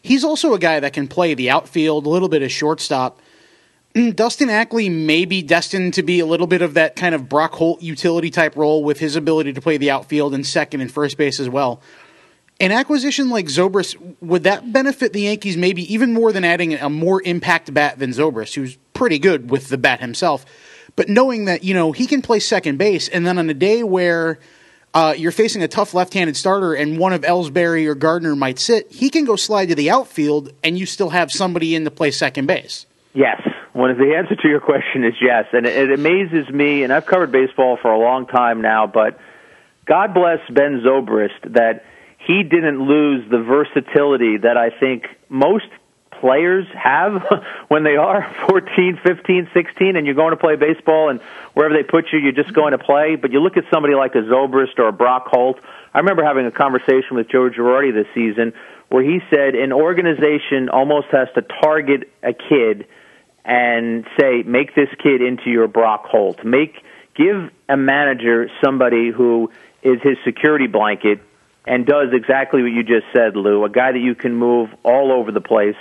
He's 0.02 0.24
also 0.24 0.54
a 0.54 0.60
guy 0.60 0.80
that 0.80 0.94
can 0.94 1.08
play 1.08 1.34
the 1.34 1.50
outfield, 1.50 2.06
a 2.06 2.10
little 2.10 2.30
bit 2.30 2.42
of 2.42 2.52
shortstop. 2.52 3.22
Mm, 3.94 4.16
Dustin 4.16 4.50
Ackley 4.50 4.90
may 4.90 5.26
be 5.26 5.42
destined 5.42 5.94
to 5.96 6.04
be 6.04 6.20
a 6.20 6.26
little 6.26 6.48
bit 6.48 6.62
of 6.62 6.76
that 6.76 6.96
kind 6.96 7.14
of 7.14 7.28
Brock 7.28 7.54
Holt 7.54 7.82
utility 7.82 8.30
type 8.30 8.56
role 8.56 8.84
with 8.84 9.00
his 9.00 9.16
ability 9.16 9.54
to 9.54 9.62
play 9.62 9.78
the 9.78 9.92
outfield 9.92 10.34
and 10.34 10.46
second 10.46 10.82
and 10.82 10.92
first 10.92 11.18
base 11.18 11.40
as 11.40 11.50
well. 11.50 11.82
An 12.60 12.72
acquisition 12.72 13.30
like 13.30 13.48
Zobrist, 13.48 13.98
would 14.22 14.44
that 14.44 14.72
benefit 14.72 15.14
the 15.14 15.22
Yankees 15.22 15.58
maybe 15.58 15.92
even 15.94 16.14
more 16.14 16.32
than 16.32 16.46
adding 16.46 16.76
a 16.76 16.90
more 16.90 17.22
impact 17.24 17.74
bat 17.74 18.00
than 18.00 18.12
Zobrist, 18.12 18.54
who's 18.54 18.78
pretty 18.94 19.20
good 19.20 19.50
with 19.50 19.70
the 19.70 19.78
bat 19.78 20.00
himself? 20.00 20.46
But 20.96 21.10
knowing 21.10 21.46
that, 21.46 21.64
you 21.64 21.74
know, 21.74 21.92
he 21.92 22.06
can 22.06 22.22
play 22.22 22.40
second 22.40 22.78
base, 22.78 23.08
and 23.08 23.26
then 23.26 23.38
on 23.38 23.50
a 23.50 23.54
day 23.54 23.84
where 23.84 24.40
uh, 24.94 25.14
you're 25.18 25.32
facing 25.32 25.64
a 25.64 25.68
tough 25.68 25.94
left-handed 25.94 26.36
starter 26.36 26.74
and 26.74 26.98
one 26.98 27.14
of 27.14 27.22
Ellsbury 27.22 27.88
or 27.88 27.96
Gardner 27.96 28.36
might 28.36 28.60
sit, 28.60 28.92
he 28.92 29.10
can 29.10 29.26
go 29.26 29.36
slide 29.36 29.68
to 29.68 29.76
the 29.76 29.90
outfield, 29.90 30.52
and 30.64 30.78
you 30.78 30.86
still 30.86 31.10
have 31.10 31.32
somebody 31.32 31.76
in 31.76 31.86
to 31.86 31.92
play 31.92 32.12
second 32.12 32.48
base. 32.48 32.86
Yes. 33.14 33.42
One 33.74 33.90
of 33.90 33.98
the 33.98 34.16
answer 34.18 34.36
to 34.36 34.48
your 34.48 34.60
question 34.60 35.06
is 35.06 35.14
yes, 35.22 35.46
and 35.54 35.66
it, 35.66 35.90
it 35.90 36.00
amazes 36.00 36.50
me. 36.50 36.84
And 36.84 36.92
I've 36.92 37.06
covered 37.06 37.32
baseball 37.32 37.78
for 37.82 37.92
a 37.92 38.00
long 38.00 38.28
time 38.28 38.62
now, 38.62 38.86
but 38.86 39.18
God 39.86 40.14
bless 40.14 40.40
Ben 40.50 40.82
Zobrist 40.86 41.54
that 41.54 41.86
he 42.28 42.44
didn't 42.44 42.82
lose 42.82 43.30
the 43.30 43.40
versatility 43.40 44.38
that 44.38 44.58
I 44.58 44.70
think 44.78 45.06
most 45.30 45.66
players 46.22 46.66
have 46.74 47.22
when 47.68 47.84
they 47.84 47.98
are 47.98 48.34
14, 48.48 49.00
15, 49.04 49.50
16, 49.54 49.96
and 49.96 50.06
you're 50.06 50.16
going 50.16 50.32
to 50.32 50.38
play 50.38 50.56
baseball, 50.56 51.10
and 51.10 51.20
wherever 51.54 51.76
they 51.76 51.84
put 51.84 52.06
you, 52.14 52.20
you're 52.20 52.32
just 52.32 52.54
going 52.54 52.72
to 52.72 52.78
play. 52.78 53.18
But 53.18 53.32
you 53.32 53.40
look 53.40 53.58
at 53.58 53.66
somebody 53.74 53.96
like 53.96 54.16
a 54.16 54.22
Zobrist 54.22 54.80
or 54.80 54.88
a 54.88 54.94
Brock 54.94 55.28
Holt. 55.28 55.60
I 55.94 56.00
remember 56.00 56.24
having 56.24 56.46
a 56.46 56.52
conversation 56.52 57.18
with 57.18 57.28
Joe 57.28 57.50
Girardi 57.50 57.94
this 57.94 58.08
season 58.14 58.54
where 58.88 59.04
he 59.04 59.20
said 59.30 59.56
an 59.56 59.74
organization 59.74 60.70
almost 60.70 61.08
has 61.12 61.28
to 61.36 61.42
target 61.42 62.10
a 62.22 62.34
kid 62.34 62.88
and 63.44 64.06
say, 64.20 64.44
make 64.44 64.76
this 64.76 64.90
kid 65.02 65.22
into 65.22 65.50
your 65.50 65.68
Brock 65.68 66.06
Holt. 66.06 66.44
Make 66.44 66.76
give 67.16 67.50
a 67.68 67.78
manager 67.78 68.50
somebody 68.64 69.10
who 69.10 69.52
is 69.82 70.02
his 70.02 70.18
security 70.24 70.68
blanket 70.68 71.22
and 71.66 71.86
does 71.86 72.10
exactly 72.14 72.62
what 72.62 72.72
you 72.72 72.84
just 72.84 73.06
said, 73.14 73.36
Lou. 73.36 73.64
A 73.64 73.70
guy 73.70 73.92
that 73.92 74.00
you 74.00 74.16
can 74.16 74.36
move 74.36 74.70
all 74.84 75.12
over 75.12 75.32
the 75.32 75.42
place 75.42 75.76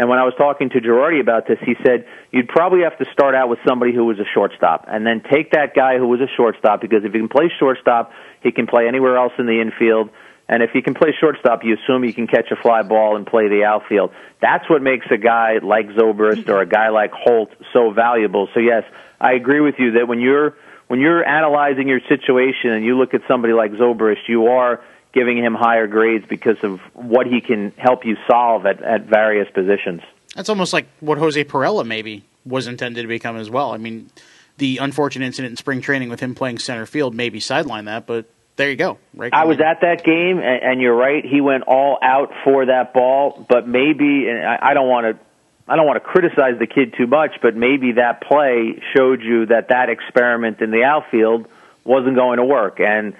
and 0.00 0.08
when 0.08 0.18
I 0.18 0.24
was 0.24 0.32
talking 0.38 0.70
to 0.70 0.80
Girardi 0.80 1.20
about 1.20 1.46
this, 1.46 1.58
he 1.60 1.74
said 1.84 2.06
you'd 2.30 2.48
probably 2.48 2.84
have 2.84 2.96
to 2.96 3.04
start 3.12 3.34
out 3.34 3.50
with 3.50 3.58
somebody 3.68 3.94
who 3.94 4.06
was 4.06 4.18
a 4.18 4.24
shortstop, 4.32 4.86
and 4.88 5.06
then 5.06 5.20
take 5.30 5.50
that 5.50 5.74
guy 5.74 5.98
who 5.98 6.08
was 6.08 6.22
a 6.22 6.36
shortstop 6.38 6.80
because 6.80 7.04
if 7.04 7.12
he 7.12 7.18
can 7.18 7.28
play 7.28 7.52
shortstop, 7.58 8.10
he 8.42 8.50
can 8.50 8.66
play 8.66 8.88
anywhere 8.88 9.18
else 9.18 9.34
in 9.38 9.44
the 9.44 9.60
infield. 9.60 10.08
And 10.48 10.62
if 10.62 10.70
he 10.70 10.80
can 10.80 10.94
play 10.94 11.14
shortstop, 11.20 11.64
you 11.64 11.76
assume 11.76 12.02
he 12.02 12.14
can 12.14 12.26
catch 12.26 12.50
a 12.50 12.56
fly 12.56 12.80
ball 12.80 13.16
and 13.16 13.26
play 13.26 13.48
the 13.48 13.64
outfield. 13.64 14.12
That's 14.40 14.68
what 14.70 14.80
makes 14.80 15.04
a 15.10 15.18
guy 15.18 15.58
like 15.62 15.88
Zobrist 15.88 16.48
or 16.48 16.62
a 16.62 16.66
guy 16.66 16.88
like 16.88 17.12
Holt 17.12 17.50
so 17.74 17.90
valuable. 17.90 18.48
So 18.54 18.60
yes, 18.60 18.84
I 19.20 19.34
agree 19.34 19.60
with 19.60 19.74
you 19.78 19.92
that 19.98 20.08
when 20.08 20.20
you're 20.20 20.56
when 20.88 21.00
you're 21.00 21.22
analyzing 21.22 21.88
your 21.88 22.00
situation 22.08 22.70
and 22.70 22.86
you 22.86 22.96
look 22.96 23.12
at 23.12 23.20
somebody 23.28 23.52
like 23.52 23.72
Zobrist, 23.72 24.28
you 24.28 24.46
are 24.46 24.82
giving 25.12 25.38
him 25.38 25.54
higher 25.54 25.86
grades 25.86 26.24
because 26.28 26.56
of 26.62 26.80
what 26.94 27.26
he 27.26 27.40
can 27.40 27.72
help 27.76 28.04
you 28.04 28.16
solve 28.30 28.66
at, 28.66 28.82
at 28.82 29.06
various 29.06 29.50
positions. 29.52 30.02
That's 30.34 30.48
almost 30.48 30.72
like 30.72 30.86
what 31.00 31.18
Jose 31.18 31.42
Pirela 31.44 31.84
maybe 31.84 32.24
was 32.46 32.66
intended 32.66 33.02
to 33.02 33.08
become 33.08 33.36
as 33.36 33.50
well. 33.50 33.72
I 33.72 33.78
mean, 33.78 34.10
the 34.58 34.78
unfortunate 34.78 35.26
incident 35.26 35.50
in 35.50 35.56
spring 35.56 35.80
training 35.80 36.10
with 36.10 36.20
him 36.20 36.34
playing 36.34 36.58
center 36.58 36.86
field 36.86 37.14
maybe 37.14 37.40
sideline 37.40 37.86
that, 37.86 38.06
but 38.06 38.26
there 38.56 38.68
you 38.68 38.76
go. 38.76 38.98
Right. 39.14 39.32
I 39.32 39.46
was 39.46 39.58
at 39.58 39.80
that 39.80 40.04
game, 40.04 40.38
and, 40.38 40.62
and 40.62 40.80
you're 40.82 40.94
right. 40.94 41.24
He 41.24 41.40
went 41.40 41.64
all 41.64 41.98
out 42.02 42.30
for 42.44 42.66
that 42.66 42.92
ball, 42.92 43.46
but 43.48 43.66
maybe, 43.66 44.28
and 44.28 44.46
I, 44.46 44.58
I 44.70 44.74
don't 44.74 44.88
want 44.88 45.16
to. 45.16 45.24
I 45.66 45.76
don't 45.76 45.86
want 45.86 46.02
to 46.02 46.08
criticize 46.08 46.58
the 46.58 46.66
kid 46.66 46.94
too 46.98 47.06
much, 47.06 47.30
but 47.42 47.54
maybe 47.54 47.92
that 47.92 48.22
play 48.22 48.82
showed 48.94 49.22
you 49.22 49.46
that 49.46 49.68
that 49.68 49.88
experiment 49.88 50.60
in 50.60 50.72
the 50.72 50.82
outfield 50.82 51.46
wasn't 51.84 52.16
going 52.16 52.38
to 52.38 52.44
work. 52.44 52.80
And 52.80 53.14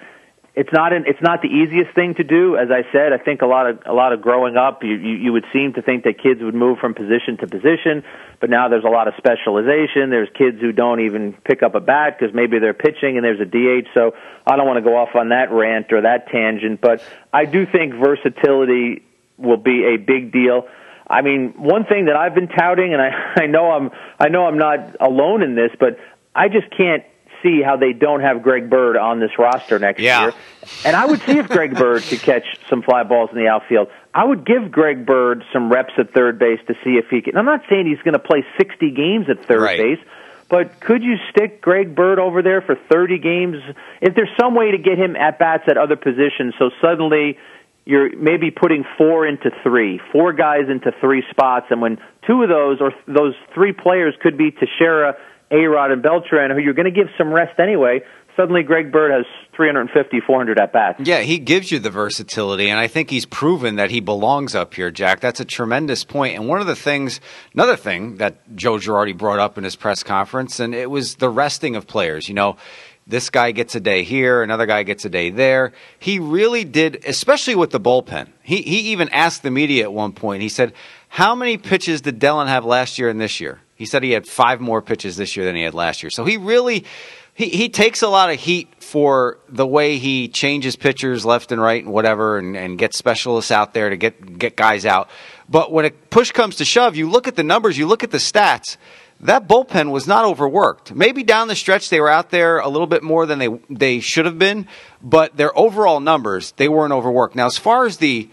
it's 0.55 0.73
not 0.73 0.93
an, 0.93 1.05
it's 1.07 1.23
not 1.23 1.43
the 1.43 1.49
easiest 1.49 1.95
thing 1.95 2.15
to 2.17 2.25
do. 2.25 2.57
As 2.57 2.71
I 2.71 2.83
said, 2.91 3.13
I 3.13 3.19
think 3.19 3.43
a 3.43 3.47
lot 3.47 3.71
of 3.71 3.79
a 3.87 3.93
lot 3.93 4.13
of 4.13 4.21
growing 4.21 4.57
up, 4.57 4.83
you, 4.83 4.97
you 4.97 5.17
you 5.17 5.33
would 5.33 5.45
seem 5.53 5.75
to 5.75 5.83
think 5.83 6.05
that 6.05 6.21
kids 6.21 6.43
would 6.43 6.55
move 6.55 6.79
from 6.79 6.95
position 6.95 7.37
to 7.39 7.47
position, 7.47 8.03
but 8.41 8.51
now 8.51 8.69
there's 8.69 8.85
a 8.85 8.89
lot 8.91 9.07
of 9.07 9.15
specialization. 9.17 10.11
There's 10.11 10.29
kids 10.37 10.61
who 10.61 10.73
don't 10.73 11.01
even 11.01 11.35
pick 11.45 11.63
up 11.63 11.77
a 11.77 11.81
bat 11.81 12.19
because 12.19 12.35
maybe 12.35 12.59
they're 12.59 12.75
pitching 12.75 13.17
and 13.17 13.25
there's 13.25 13.41
a 13.41 13.45
DH. 13.45 13.89
So 13.95 14.15
I 14.45 14.57
don't 14.57 14.67
want 14.67 14.79
to 14.79 14.83
go 14.83 14.97
off 14.97 15.15
on 15.15 15.29
that 15.29 15.53
rant 15.53 15.93
or 15.93 16.03
that 16.03 16.29
tangent, 16.29 16.81
but 16.81 17.03
I 17.33 17.45
do 17.45 17.65
think 17.65 17.95
versatility 17.95 19.05
will 19.37 19.57
be 19.57 19.95
a 19.95 19.99
big 19.99 20.33
deal. 20.33 20.69
I 21.09 21.23
mean, 21.23 21.55
one 21.57 21.85
thing 21.85 22.07
that 22.07 22.17
I've 22.17 22.35
been 22.35 22.49
touting, 22.49 22.93
and 22.93 23.01
I, 23.01 23.35
I 23.43 23.47
know 23.47 23.71
I'm 23.71 23.91
I 24.19 24.29
know 24.29 24.47
I'm 24.47 24.59
not 24.59 24.97
alone 25.01 25.43
in 25.45 25.55
this, 25.55 25.71
but 25.79 25.99
I 26.35 26.49
just 26.49 26.71
can't 26.77 27.05
see 27.43 27.63
how 27.63 27.77
they 27.77 27.93
don't 27.93 28.21
have 28.21 28.43
Greg 28.43 28.71
Bird 28.71 28.97
on 28.97 29.21
this 29.21 29.31
roster 29.39 29.79
next 29.79 30.01
yeah. 30.01 30.23
year. 30.23 30.33
And 30.85 30.97
I 30.97 31.07
would 31.07 31.21
see 31.23 31.39
if 31.39 31.49
Greg 31.49 31.75
Bird 31.75 32.03
could 32.03 32.21
catch 32.21 32.45
some 32.69 32.83
fly 32.83 33.03
balls 33.03 33.31
in 33.33 33.39
the 33.39 33.49
outfield. 33.49 33.89
I 34.15 34.25
would 34.25 34.45
give 34.45 34.71
Greg 34.71 35.07
Bird 35.07 35.45
some 35.53 35.71
reps 35.71 35.93
at 35.99 36.13
third 36.13 36.39
base 36.39 36.61
to 36.67 36.75
see 36.85 36.99
if 36.99 37.07
he 37.11 37.23
can. 37.23 37.37
I'm 37.37 37.45
not 37.45 37.63
saying 37.69 37.87
he's 37.87 38.03
going 38.03 38.15
to 38.15 38.19
play 38.19 38.45
60 38.59 38.91
games 38.91 39.27
at 39.29 39.45
third 39.47 39.63
right. 39.63 39.79
base, 39.79 39.99
but 40.49 40.81
could 40.81 41.03
you 41.03 41.17
stick 41.31 41.61
Greg 41.61 41.95
Bird 41.95 42.19
over 42.19 42.43
there 42.43 42.61
for 42.61 42.77
30 42.91 43.19
games? 43.19 43.57
If 44.01 44.15
there's 44.15 44.31
some 44.39 44.55
way 44.55 44.73
to 44.73 44.79
get 44.79 44.99
him 44.99 45.17
at 45.17 45.39
bats 45.39 45.65
at 45.69 45.79
other 45.79 45.97
positions, 45.97 46.55
so 46.59 46.71
suddenly 46.81 47.39
you're 47.85 48.15
maybe 48.17 48.51
putting 48.51 48.85
four 48.99 49.27
into 49.27 49.51
three, 49.63 50.01
four 50.13 50.33
guys 50.33 50.69
into 50.69 50.93
three 51.01 51.25
spots, 51.31 51.67
and 51.71 51.81
when 51.81 51.99
two 52.27 52.43
of 52.43 52.49
those 52.49 52.81
or 52.81 52.93
those 53.07 53.35
three 53.55 53.73
players 53.73 54.15
could 54.21 54.37
be 54.37 54.51
Teixeira 54.51 55.17
a 55.51 55.67
Rod 55.67 55.91
and 55.91 56.03
Beltran, 56.03 56.51
who 56.51 56.59
you're 56.59 56.75
going 56.75 56.93
to 56.93 56.97
give 56.97 57.09
some 57.19 57.33
rest 57.33 57.59
anyway, 57.59 58.01
suddenly 58.37 58.63
Greg 58.63 58.93
Bird 58.93 59.11
has 59.11 59.27
350, 59.57 60.21
400 60.27 60.59
at 60.61 60.73
bats. 60.73 61.01
Yeah, 61.01 61.21
he 61.21 61.39
gives 61.39 61.71
you 61.71 61.79
the 61.79 61.91
versatility, 61.91 62.71
and 62.71 62.79
I 62.79 62.87
think 62.87 63.11
he's 63.11 63.27
proven 63.27 63.77
that 63.77 63.91
he 63.91 64.01
belongs 64.01 64.55
up 64.55 64.75
here, 64.75 64.91
Jack. 64.91 65.21
That's 65.21 65.41
a 65.41 65.45
tremendous 65.45 66.05
point. 66.05 66.37
And 66.37 66.49
one 66.49 66.61
of 66.61 66.67
the 66.67 66.77
things, 66.77 67.21
another 67.55 67.77
thing 67.77 68.17
that 68.17 68.57
Joe 68.57 68.75
Girardi 68.75 69.17
brought 69.17 69.39
up 69.39 69.59
in 69.59 69.65
his 69.65 69.77
press 69.77 70.03
conference, 70.03 70.61
and 70.61 70.75
it 70.75 70.91
was 70.91 71.17
the 71.17 71.29
resting 71.29 71.77
of 71.77 71.87
players. 71.87 72.29
You 72.29 72.35
know, 72.35 72.57
this 73.07 73.29
guy 73.29 73.51
gets 73.51 73.75
a 73.75 73.81
day 73.81 74.05
here, 74.05 74.43
another 74.43 74.67
guy 74.67 74.85
gets 74.85 75.05
a 75.05 75.11
day 75.11 75.31
there. 75.31 75.73
He 75.99 76.19
really 76.19 76.65
did, 76.65 77.05
especially 77.07 77.57
with 77.57 77.71
the 77.71 77.81
bullpen. 77.81 78.29
He 78.43 78.63
he 78.63 78.93
even 78.93 79.09
asked 79.09 79.43
the 79.43 79.51
media 79.51 79.85
at 79.85 79.93
one 79.93 80.13
point. 80.13 80.43
He 80.43 80.49
said, 80.49 80.73
"How 81.09 81.35
many 81.35 81.59
pitches 81.59 82.01
did 82.01 82.21
Dellin 82.21 82.47
have 82.47 82.65
last 82.65 82.99
year 82.99 83.09
and 83.09 83.21
this 83.21 83.41
year?" 83.41 83.61
He 83.81 83.87
said 83.87 84.03
he 84.03 84.11
had 84.11 84.27
five 84.27 84.61
more 84.61 84.83
pitches 84.83 85.17
this 85.17 85.37
year 85.37 85.47
than 85.47 85.57
he 85.57 85.63
had 85.63 85.73
last 85.73 86.03
year. 86.03 86.11
So 86.11 86.27
he 86.27 86.37
really 86.37 86.85
he, 87.33 87.49
he 87.49 87.71
takes 87.71 88.03
a 88.03 88.09
lot 88.09 88.29
of 88.29 88.39
heat 88.39 88.69
for 88.79 89.39
the 89.49 89.67
way 89.67 89.97
he 89.97 90.29
changes 90.29 90.77
pitchers 90.77 91.25
left 91.25 91.51
and 91.51 91.63
right 91.63 91.83
and 91.83 91.91
whatever 91.91 92.37
and, 92.37 92.59
and 92.59 92.77
gets 92.77 92.99
specialists 92.99 93.51
out 93.51 93.73
there 93.73 93.89
to 93.89 93.97
get 93.97 94.39
get 94.39 94.55
guys 94.55 94.85
out. 94.85 95.09
But 95.49 95.73
when 95.73 95.87
a 95.87 95.93
push 95.93 96.31
comes 96.31 96.57
to 96.57 96.67
shove, 96.67 96.95
you 96.95 97.09
look 97.09 97.27
at 97.27 97.37
the 97.37 97.43
numbers, 97.43 97.79
you 97.79 97.87
look 97.87 98.05
at 98.05 98.11
the 98.11 98.19
stats. 98.19 98.77
That 99.21 99.49
bullpen 99.49 99.91
was 99.91 100.07
not 100.07 100.27
overworked. 100.27 100.95
Maybe 100.95 101.23
down 101.23 101.49
the 101.49 101.57
stretch 101.57 101.89
they 101.89 102.01
were 102.01 102.11
out 102.11 102.29
there 102.29 102.59
a 102.59 102.69
little 102.69 102.87
bit 102.87 103.03
more 103.03 103.25
than 103.25 103.39
they 103.39 103.49
they 103.71 104.01
should 104.01 104.27
have 104.27 104.39
been, 104.39 104.69
but 105.01 105.39
their 105.39 105.59
overall 105.59 106.01
numbers 106.01 106.53
they 106.59 106.69
weren't 106.69 106.93
overworked. 106.93 107.35
Now, 107.35 107.47
as 107.47 107.57
far 107.57 107.87
as 107.87 107.97
the 107.97 108.29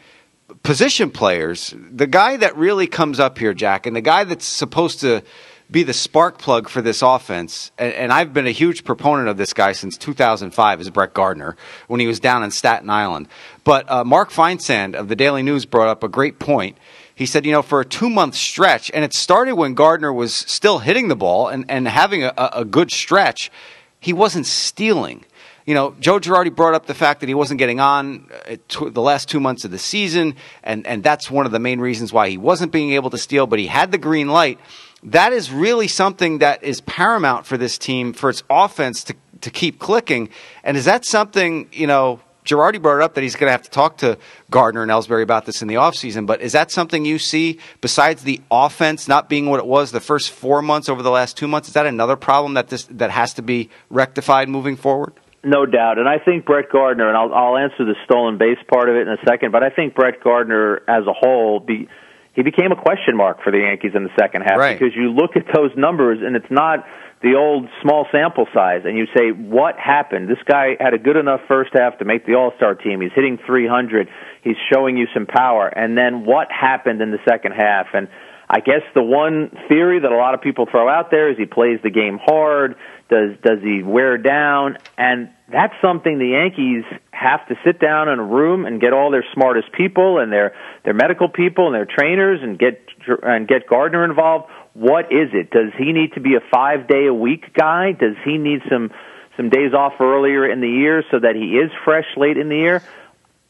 position 0.64 1.12
players, 1.12 1.74
the 1.92 2.08
guy 2.08 2.38
that 2.38 2.56
really 2.56 2.88
comes 2.88 3.20
up 3.20 3.38
here, 3.38 3.54
Jack, 3.54 3.86
and 3.86 3.96
the 3.96 4.02
guy 4.02 4.24
that's 4.24 4.46
supposed 4.46 5.00
to 5.02 5.24
be 5.70 5.84
the 5.84 5.94
spark 5.94 6.38
plug 6.38 6.70
for 6.70 6.82
this 6.82 7.02
offense, 7.02 7.72
and, 7.78 7.94
and, 7.94 8.14
I've 8.14 8.34
been 8.34 8.48
a 8.48 8.52
huge 8.52 8.86
proponent 8.86 9.28
of 9.28 9.36
this 9.36 9.52
guy 9.52 9.74
since 9.74 9.98
2005, 9.98 10.80
is 10.80 10.90
Brett 10.90 11.14
Gardner 11.14 11.58
when 11.88 12.00
he 12.00 12.08
was 12.08 12.22
down 12.22 12.42
in 12.44 12.52
Staten 12.52 12.90
Island. 12.90 13.28
But 13.66 13.90
uh, 13.92 14.06
Mark 14.06 14.32
Feinsand 14.32 14.96
of 14.96 15.10
the 15.10 15.16
Daily 15.16 15.44
News 15.44 15.66
brought 15.66 15.90
up 15.90 16.04
a 16.04 16.08
great 16.08 16.40
point. 16.40 16.78
He 17.14 17.26
said, 17.26 17.46
you 17.46 17.52
know, 17.52 17.62
for 17.62 17.82
a 17.82 17.86
two 17.86 18.10
month 18.10 18.36
stretch, 18.36 18.90
and 18.94 19.04
it 19.04 19.14
started 19.14 19.56
when 19.56 19.74
Gardner 19.74 20.14
was 20.14 20.34
still 20.34 20.80
hitting 20.80 21.10
the 21.10 21.18
ball 21.18 21.50
and, 21.50 21.66
and 21.68 21.86
having 21.86 22.24
a, 22.24 22.34
a 22.38 22.64
good 22.64 22.90
stretch, 22.90 23.52
he 24.00 24.14
wasn't 24.14 24.46
stealing 24.46 25.26
you 25.68 25.74
know, 25.74 25.94
Joe 26.00 26.18
Girardi 26.18 26.56
brought 26.56 26.74
up 26.74 26.86
the 26.86 26.94
fact 26.94 27.20
that 27.20 27.28
he 27.28 27.36
wasn't 27.36 27.58
getting 27.58 27.82
on 27.82 28.30
uh, 28.50 28.56
the 28.90 29.02
last 29.02 29.28
two 29.28 29.42
months 29.42 29.66
of 29.66 29.72
the 29.72 29.78
season, 29.78 30.36
and, 30.64 30.88
and 30.88 31.04
that's 31.04 31.30
one 31.30 31.46
of 31.46 31.52
the 31.52 31.60
main 31.60 31.82
reasons 31.82 32.14
why 32.14 32.30
he 32.30 32.38
wasn't 32.38 32.72
being 32.72 32.94
able 32.94 33.10
to 33.10 33.18
steal, 33.18 33.46
but 33.48 33.60
he 33.60 33.68
had 33.68 33.92
the 33.92 33.98
green 33.98 34.30
light. 34.30 34.60
That 35.04 35.34
is 35.34 35.52
really 35.52 35.90
something 35.90 36.38
that 36.38 36.64
is 36.64 36.80
paramount 36.82 37.46
for 37.46 37.58
this 37.58 37.78
team, 37.78 38.14
for 38.14 38.30
its 38.30 38.44
offense 38.50 39.04
to, 39.04 39.16
to 39.42 39.52
keep 39.52 39.78
clicking. 39.78 40.30
And 40.64 40.78
is 40.78 40.86
that 40.86 41.04
something, 41.04 41.68
you 41.74 41.86
know, 41.86 42.22
Girardi 42.46 42.82
brought 42.82 43.02
up 43.02 43.16
that 43.16 43.22
he's 43.22 43.36
going 43.36 43.50
to 43.50 43.52
have 43.52 43.64
to 43.64 43.70
talk 43.70 43.98
to 43.98 44.18
Gardner 44.50 44.84
and 44.84 44.90
Ellsbury 44.90 45.22
about 45.22 45.46
this 45.46 45.62
in 45.62 45.68
the 45.68 45.76
offseason, 45.76 46.26
but 46.26 46.40
is 46.40 46.54
that 46.54 46.72
something 46.72 47.04
you 47.04 47.20
see 47.20 47.60
besides 47.82 48.24
the 48.24 48.40
offense 48.50 49.10
not 49.10 49.28
being 49.28 49.48
what 49.48 49.60
it 49.60 49.66
was 49.66 49.92
the 49.92 50.00
first 50.00 50.32
four 50.32 50.62
months 50.62 50.88
over 50.88 51.04
the 51.04 51.12
last 51.12 51.36
two 51.36 51.46
months? 51.50 51.68
Is 51.68 51.74
that 51.74 51.86
another 51.86 52.16
problem 52.16 52.54
that 52.54 52.70
this 52.70 52.86
that 52.86 53.12
has 53.12 53.34
to 53.34 53.42
be 53.42 53.70
rectified 53.90 54.48
moving 54.48 54.78
forward? 54.78 55.12
No 55.48 55.66
doubt, 55.66 55.98
and 55.98 56.10
I 56.10 56.20
think 56.20 56.46
Brett 56.46 56.70
Gardner, 56.70 57.08
and 57.08 57.16
I'll, 57.16 57.34
I'll 57.34 57.58
answer 57.58 57.86
the 57.86 57.96
stolen 58.04 58.38
base 58.38 58.58
part 58.68 58.90
of 58.90 58.96
it 58.96 59.08
in 59.08 59.14
a 59.14 59.24
second, 59.26 59.54
but 59.54 59.64
I 59.64 59.70
think 59.70 59.96
Brett 59.96 60.22
Gardner 60.22 60.82
as 60.90 61.08
a 61.08 61.14
whole, 61.14 61.62
be, 61.62 61.88
he 62.34 62.44
became 62.44 62.74
a 62.74 62.76
question 62.76 63.16
mark 63.16 63.42
for 63.44 63.52
the 63.52 63.60
Yankees 63.60 63.94
in 63.96 64.04
the 64.04 64.12
second 64.20 64.42
half 64.42 64.58
right. 64.58 64.78
because 64.78 64.94
you 64.94 65.14
look 65.14 65.38
at 65.38 65.46
those 65.56 65.72
numbers 65.78 66.20
and 66.22 66.36
it's 66.36 66.52
not 66.52 66.84
the 67.22 67.36
old 67.36 67.68
small 67.82 68.06
sample 68.12 68.46
size, 68.54 68.82
and 68.84 68.98
you 68.98 69.08
say, 69.16 69.32
what 69.32 69.76
happened? 69.80 70.30
This 70.30 70.38
guy 70.46 70.76
had 70.80 70.94
a 70.94 71.00
good 71.00 71.16
enough 71.16 71.40
first 71.48 71.72
half 71.74 71.98
to 72.00 72.06
make 72.06 72.26
the 72.26 72.36
All 72.36 72.52
Star 72.58 72.76
team. 72.76 73.02
He's 73.02 73.16
hitting 73.16 73.40
300. 73.48 74.08
He's 74.44 74.58
showing 74.72 74.98
you 74.98 75.08
some 75.14 75.26
power, 75.26 75.68
and 75.68 75.98
then 75.98 76.26
what 76.26 76.52
happened 76.52 77.02
in 77.02 77.10
the 77.10 77.18
second 77.28 77.54
half? 77.54 77.88
And 77.94 78.08
I 78.50 78.62
guess 78.62 78.82
the 78.94 79.04
one 79.04 79.52
theory 79.68 80.00
that 80.00 80.12
a 80.12 80.16
lot 80.16 80.34
of 80.34 80.42
people 80.42 80.68
throw 80.70 80.88
out 80.88 81.12
there 81.12 81.30
is 81.30 81.38
he 81.38 81.46
plays 81.46 81.80
the 81.84 81.90
game 81.90 82.18
hard 82.18 82.76
does 83.10 83.38
does 83.42 83.60
he 83.62 83.84
wear 83.84 84.18
down? 84.18 84.78
And 84.98 85.30
that's 85.50 85.74
something 85.82 86.18
the 86.18 86.30
Yankees 86.30 86.84
have 87.12 87.48
to 87.48 87.56
sit 87.66 87.80
down 87.80 88.10
in 88.10 88.20
a 88.20 88.24
room 88.24 88.66
and 88.66 88.82
get 88.82 88.94
all 88.94 89.12
their 89.12 89.26
smartest 89.34 89.72
people 89.72 90.20
and 90.20 90.32
their 90.32 90.54
their 90.84 90.94
medical 90.94 91.30
people 91.30 91.68
and 91.68 91.76
their 91.76 91.86
trainers 91.86 92.42
and 92.44 92.60
get 92.60 92.86
and 93.24 93.48
get 93.48 93.68
Gardner 93.68 94.04
involved. 94.04 94.50
What 94.74 95.06
is 95.12 95.30
it? 95.34 95.52
Does 95.52 95.72
he 95.78 95.94
need 95.94 96.14
to 96.14 96.20
be 96.20 96.36
a 96.36 96.42
five 96.52 96.88
day 96.88 97.08
a 97.08 97.14
week 97.14 97.54
guy? 97.54 97.94
Does 97.94 98.16
he 98.26 98.38
need 98.38 98.62
some 98.70 98.92
some 99.38 99.50
days 99.50 99.74
off 99.74 99.94
earlier 100.02 100.50
in 100.50 100.60
the 100.60 100.70
year 100.70 101.04
so 101.10 101.20
that 101.20 101.36
he 101.36 101.58
is 101.58 101.72
fresh 101.86 102.08
late 102.18 102.38
in 102.38 102.50
the 102.50 102.58
year? 102.58 102.84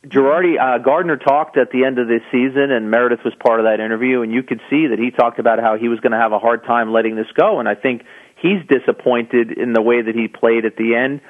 Girardi 0.06 0.60
uh, 0.60 0.77
Gardner 0.77 1.18
talked 1.18 1.58
at 1.58 1.72
the 1.72 1.84
end 1.84 1.98
of 1.98 2.08
this 2.08 2.22
season, 2.32 2.72
and 2.72 2.92
Meredith 2.92 3.24
was 3.25 3.34
part 3.36 3.60
of 3.60 3.66
that 3.66 3.80
interview, 3.80 4.22
and 4.22 4.32
you 4.32 4.44
could 4.44 4.62
see 4.70 4.88
that 4.88 5.00
he 5.00 5.12
talked 5.12 5.39
about 5.39 5.60
how 5.60 5.77
he 5.77 5.88
was 5.89 6.00
going 6.00 6.12
to 6.12 6.20
have 6.20 6.32
a 6.32 6.39
hard 6.39 6.63
time 6.66 6.94
letting 6.94 7.16
this 7.16 7.27
go, 7.34 7.60
and 7.60 7.68
I 7.68 7.75
think 7.75 8.04
he's 8.36 8.62
disappointed 8.70 9.51
in 9.51 9.74
the 9.74 9.82
way 9.82 10.01
that 10.01 10.16
he 10.16 10.27
played 10.27 10.66
at 10.66 10.77
the 10.77 10.96
end. 10.96 11.22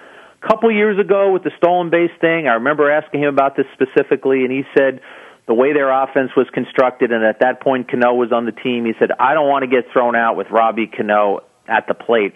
A 0.43 0.47
couple 0.47 0.71
years 0.71 0.99
ago 0.99 1.31
with 1.31 1.43
the 1.43 1.51
stolen 1.57 1.89
base 1.89 2.11
thing, 2.19 2.47
I 2.47 2.55
remember 2.55 2.91
asking 2.91 3.23
him 3.23 3.29
about 3.29 3.55
this 3.55 3.65
specifically, 3.73 4.43
and 4.43 4.51
he 4.51 4.63
said 4.77 4.99
the 5.47 5.53
way 5.53 5.73
their 5.73 5.89
offense 5.89 6.31
was 6.35 6.47
constructed, 6.53 7.11
and 7.11 7.23
at 7.23 7.39
that 7.39 7.61
point 7.61 7.89
Cano 7.89 8.13
was 8.13 8.31
on 8.31 8.45
the 8.45 8.51
team, 8.51 8.85
he 8.85 8.93
said, 8.99 9.11
I 9.17 9.33
don't 9.33 9.47
want 9.47 9.63
to 9.63 9.67
get 9.67 9.91
thrown 9.93 10.15
out 10.15 10.35
with 10.35 10.47
Robbie 10.51 10.87
Cano 10.87 11.39
at 11.67 11.87
the 11.87 11.93
plate. 11.93 12.35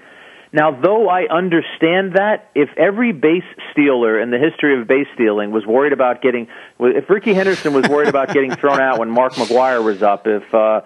Now, 0.53 0.72
though 0.72 1.08
I 1.08 1.27
understand 1.27 2.13
that, 2.15 2.50
if 2.55 2.70
every 2.77 3.13
base 3.13 3.46
stealer 3.72 4.20
in 4.20 4.31
the 4.31 4.38
history 4.38 4.79
of 4.79 4.88
base 4.88 5.08
stealing 5.13 5.51
was 5.51 5.65
worried 5.65 5.93
about 5.93 6.22
getting, 6.22 6.48
if 6.79 7.10
Rickey 7.10 7.34
Henderson 7.34 7.74
was 7.74 7.88
worried 7.88 8.10
about 8.10 8.34
getting 8.34 8.53
thrown 8.55 8.81
out 8.81 9.00
when 9.00 9.10
Mark 9.10 9.34
McGwire 9.34 9.84
was 9.84 10.03
up, 10.03 10.27
if 10.27 10.53
uh, 10.53 10.81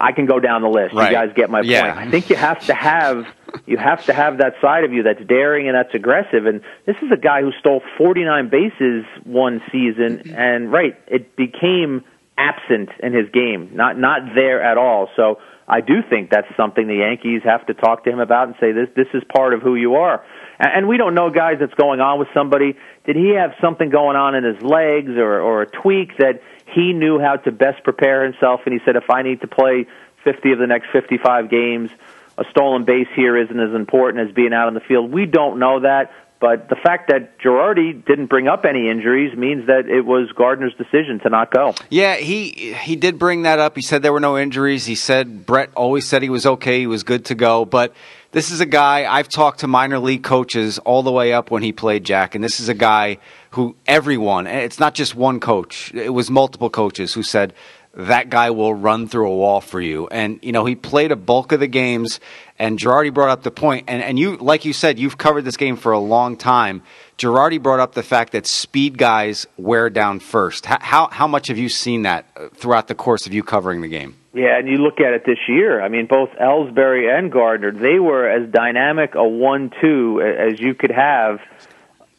I 0.00 0.12
can 0.12 0.26
go 0.26 0.38
down 0.38 0.62
the 0.62 0.68
list. 0.68 0.94
Right. 0.94 1.10
You 1.10 1.16
guys 1.16 1.30
get 1.34 1.50
my 1.50 1.62
yeah. 1.62 1.94
point. 1.94 2.08
I 2.08 2.10
think 2.10 2.30
you 2.30 2.36
have 2.36 2.66
to 2.66 2.74
have 2.74 3.26
you 3.66 3.78
have 3.78 4.04
to 4.06 4.12
have 4.12 4.38
that 4.38 4.54
side 4.60 4.84
of 4.84 4.92
you 4.92 5.02
that's 5.02 5.24
daring 5.26 5.68
and 5.68 5.74
that's 5.74 5.94
aggressive. 5.94 6.46
And 6.46 6.60
this 6.86 6.96
is 7.02 7.10
a 7.10 7.16
guy 7.16 7.40
who 7.40 7.52
stole 7.58 7.82
49 7.96 8.50
bases 8.50 9.04
one 9.24 9.62
season, 9.72 10.34
and 10.34 10.70
right, 10.70 11.00
it 11.06 11.36
became 11.36 12.04
absent 12.36 12.90
in 13.02 13.12
his 13.12 13.30
game, 13.30 13.70
not 13.74 13.98
not 13.98 14.34
there 14.34 14.62
at 14.62 14.78
all. 14.78 15.08
So 15.16 15.38
I 15.70 15.80
do 15.80 16.02
think 16.08 16.30
that's 16.30 16.48
something 16.56 16.88
the 16.88 16.96
Yankees 16.96 17.42
have 17.44 17.64
to 17.66 17.74
talk 17.74 18.02
to 18.04 18.10
him 18.10 18.18
about 18.18 18.48
and 18.48 18.56
say 18.58 18.72
this 18.72 18.88
this 18.96 19.06
is 19.14 19.22
part 19.32 19.54
of 19.54 19.62
who 19.62 19.76
you 19.76 19.94
are. 19.94 20.24
And 20.58 20.88
we 20.88 20.96
don't 20.96 21.14
know, 21.14 21.30
guys, 21.30 21.58
that's 21.60 21.74
going 21.74 22.00
on 22.00 22.18
with 22.18 22.28
somebody. 22.34 22.76
Did 23.06 23.14
he 23.14 23.30
have 23.36 23.52
something 23.60 23.88
going 23.88 24.16
on 24.16 24.34
in 24.34 24.42
his 24.44 24.60
legs 24.62 25.12
or, 25.12 25.40
or 25.40 25.62
a 25.62 25.66
tweak 25.66 26.18
that 26.18 26.42
he 26.74 26.92
knew 26.92 27.20
how 27.20 27.36
to 27.36 27.52
best 27.52 27.84
prepare 27.84 28.24
himself, 28.24 28.60
and 28.64 28.74
he 28.74 28.80
said, 28.84 28.96
if 28.96 29.08
I 29.08 29.22
need 29.22 29.40
to 29.42 29.46
play 29.46 29.86
50 30.24 30.52
of 30.52 30.58
the 30.58 30.66
next 30.66 30.88
55 30.92 31.48
games, 31.48 31.90
a 32.36 32.44
stolen 32.50 32.84
base 32.84 33.08
here 33.14 33.36
isn't 33.36 33.58
as 33.58 33.74
important 33.74 34.28
as 34.28 34.34
being 34.34 34.52
out 34.52 34.66
on 34.66 34.74
the 34.74 34.80
field. 34.80 35.12
We 35.12 35.26
don't 35.26 35.58
know 35.58 35.80
that, 35.80 36.12
But 36.40 36.70
the 36.70 36.76
fact 36.76 37.10
that 37.10 37.38
Girardi 37.38 38.02
didn't 38.06 38.26
bring 38.26 38.48
up 38.48 38.64
any 38.64 38.88
injuries 38.88 39.36
means 39.36 39.66
that 39.66 39.90
it 39.90 40.06
was 40.06 40.32
Gardner's 40.34 40.72
decision 40.74 41.20
to 41.20 41.28
not 41.28 41.52
go. 41.52 41.74
Yeah, 41.90 42.16
he 42.16 42.72
he 42.72 42.96
did 42.96 43.18
bring 43.18 43.42
that 43.42 43.58
up. 43.58 43.76
He 43.76 43.82
said 43.82 44.02
there 44.02 44.12
were 44.12 44.20
no 44.20 44.38
injuries. 44.38 44.86
He 44.86 44.94
said 44.94 45.44
Brett 45.44 45.68
always 45.76 46.06
said 46.06 46.22
he 46.22 46.30
was 46.30 46.46
okay, 46.46 46.80
he 46.80 46.86
was 46.86 47.02
good 47.02 47.26
to 47.26 47.34
go. 47.34 47.66
But 47.66 47.94
this 48.32 48.50
is 48.50 48.60
a 48.60 48.66
guy 48.66 49.12
I've 49.12 49.28
talked 49.28 49.60
to 49.60 49.66
minor 49.66 49.98
league 49.98 50.22
coaches 50.22 50.78
all 50.78 51.02
the 51.02 51.12
way 51.12 51.34
up 51.34 51.50
when 51.50 51.62
he 51.62 51.72
played 51.72 52.04
Jack, 52.04 52.34
and 52.34 52.42
this 52.42 52.58
is 52.58 52.70
a 52.70 52.74
guy 52.74 53.18
who 53.50 53.76
everyone, 53.86 54.46
it's 54.46 54.78
not 54.78 54.94
just 54.94 55.14
one 55.14 55.40
coach, 55.40 55.92
it 55.94 56.10
was 56.10 56.30
multiple 56.30 56.70
coaches 56.70 57.12
who 57.12 57.22
said 57.22 57.52
that 57.94 58.30
guy 58.30 58.50
will 58.50 58.72
run 58.72 59.08
through 59.08 59.28
a 59.28 59.34
wall 59.34 59.60
for 59.60 59.80
you. 59.80 60.06
And, 60.08 60.38
you 60.42 60.52
know, 60.52 60.64
he 60.64 60.76
played 60.76 61.10
a 61.10 61.16
bulk 61.16 61.52
of 61.52 61.60
the 61.60 61.66
games, 61.66 62.20
and 62.58 62.78
Girardi 62.78 63.12
brought 63.12 63.30
up 63.30 63.42
the 63.42 63.50
point, 63.50 63.86
and, 63.88 64.02
and 64.02 64.18
you, 64.18 64.36
like 64.36 64.64
you 64.64 64.72
said, 64.72 64.98
you've 64.98 65.18
covered 65.18 65.42
this 65.42 65.56
game 65.56 65.76
for 65.76 65.90
a 65.90 65.98
long 65.98 66.36
time. 66.36 66.82
Girardi 67.18 67.60
brought 67.60 67.80
up 67.80 67.94
the 67.94 68.02
fact 68.02 68.32
that 68.32 68.46
speed 68.46 68.96
guys 68.96 69.46
wear 69.56 69.90
down 69.90 70.20
first. 70.20 70.66
How, 70.66 71.08
how 71.08 71.26
much 71.26 71.48
have 71.48 71.58
you 71.58 71.68
seen 71.68 72.02
that 72.02 72.26
uh, 72.36 72.48
throughout 72.54 72.86
the 72.86 72.94
course 72.94 73.26
of 73.26 73.34
you 73.34 73.42
covering 73.42 73.80
the 73.80 73.88
game? 73.88 74.16
Yeah, 74.32 74.56
and 74.58 74.68
you 74.68 74.76
look 74.76 75.00
at 75.00 75.12
it 75.12 75.26
this 75.26 75.40
year. 75.48 75.82
I 75.82 75.88
mean, 75.88 76.06
both 76.06 76.30
Ellsbury 76.40 77.12
and 77.12 77.32
Gardner, 77.32 77.72
they 77.72 77.98
were 77.98 78.28
as 78.28 78.48
dynamic 78.48 79.16
a 79.16 79.26
one-two 79.26 80.22
as 80.22 80.60
you 80.60 80.74
could 80.74 80.92
have 80.92 81.40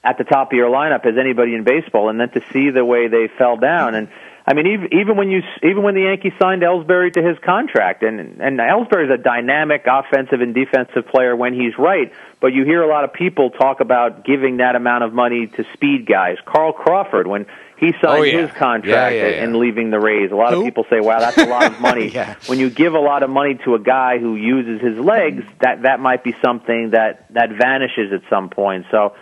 at 0.03 0.17
the 0.17 0.25
top 0.25 0.51
of 0.51 0.57
your 0.57 0.69
lineup 0.69 1.05
as 1.05 1.17
anybody 1.17 1.55
in 1.55 1.63
baseball. 1.63 2.09
And 2.09 2.19
then 2.19 2.29
to 2.31 2.43
see 2.51 2.69
the 2.69 2.83
way 2.83 3.07
they 3.07 3.29
fell 3.37 3.55
down, 3.55 3.95
and 3.95 4.09
I 4.45 4.53
mean, 4.55 4.67
even 4.67 4.87
even 4.99 5.17
when 5.17 5.29
you 5.29 5.41
even 5.63 5.83
when 5.83 5.93
the 5.93 6.01
Yankees 6.01 6.33
signed 6.41 6.63
Ellsbury 6.63 7.13
to 7.13 7.21
his 7.21 7.37
contract, 7.45 8.01
and 8.01 8.41
and 8.41 8.59
Ellsbury 8.59 9.05
is 9.05 9.11
a 9.13 9.21
dynamic 9.21 9.85
offensive 9.85 10.41
and 10.41 10.55
defensive 10.55 11.07
player 11.11 11.35
when 11.35 11.53
he's 11.53 11.77
right. 11.77 12.11
But 12.39 12.47
you 12.47 12.65
hear 12.65 12.81
a 12.81 12.87
lot 12.87 13.03
of 13.03 13.13
people 13.13 13.51
talk 13.51 13.81
about 13.81 14.25
giving 14.25 14.57
that 14.57 14.75
amount 14.75 15.03
of 15.03 15.13
money 15.13 15.45
to 15.45 15.63
speed 15.73 16.07
guys. 16.07 16.37
Carl 16.45 16.73
Crawford, 16.73 17.27
when 17.27 17.45
he 17.77 17.87
oh, 17.87 18.01
signed 18.01 18.19
oh, 18.19 18.23
yeah. 18.23 18.41
his 18.41 18.51
contract 18.51 19.15
yeah, 19.15 19.27
yeah, 19.27 19.43
and 19.43 19.55
leaving 19.55 19.91
the 19.91 19.99
Rays. 19.99 20.31
A 20.31 20.35
lot 20.35 20.53
Who? 20.53 20.59
of 20.59 20.65
people 20.65 20.85
say, 20.89 20.99
"Wow, 20.99 21.19
that's 21.19 21.37
a 21.37 21.45
lot 21.45 21.71
of 21.71 21.79
money." 21.89 22.11
When 22.47 22.57
you 22.57 22.71
give 22.71 22.95
a 22.95 22.99
lot 22.99 23.21
of 23.21 23.29
money 23.29 23.59
to 23.65 23.75
a 23.75 23.79
guy 23.79 24.17
who 24.17 24.35
uses 24.35 24.81
his 24.81 24.97
legs, 24.97 25.43
that 25.59 25.83
that 25.83 25.99
might 25.99 26.23
be 26.23 26.33
something 26.43 26.91
that 26.91 27.31
that 27.33 27.49
vanishes 27.51 28.11
at 28.11 28.27
some 28.27 28.49
point. 28.49 28.87
So, 28.89 29.13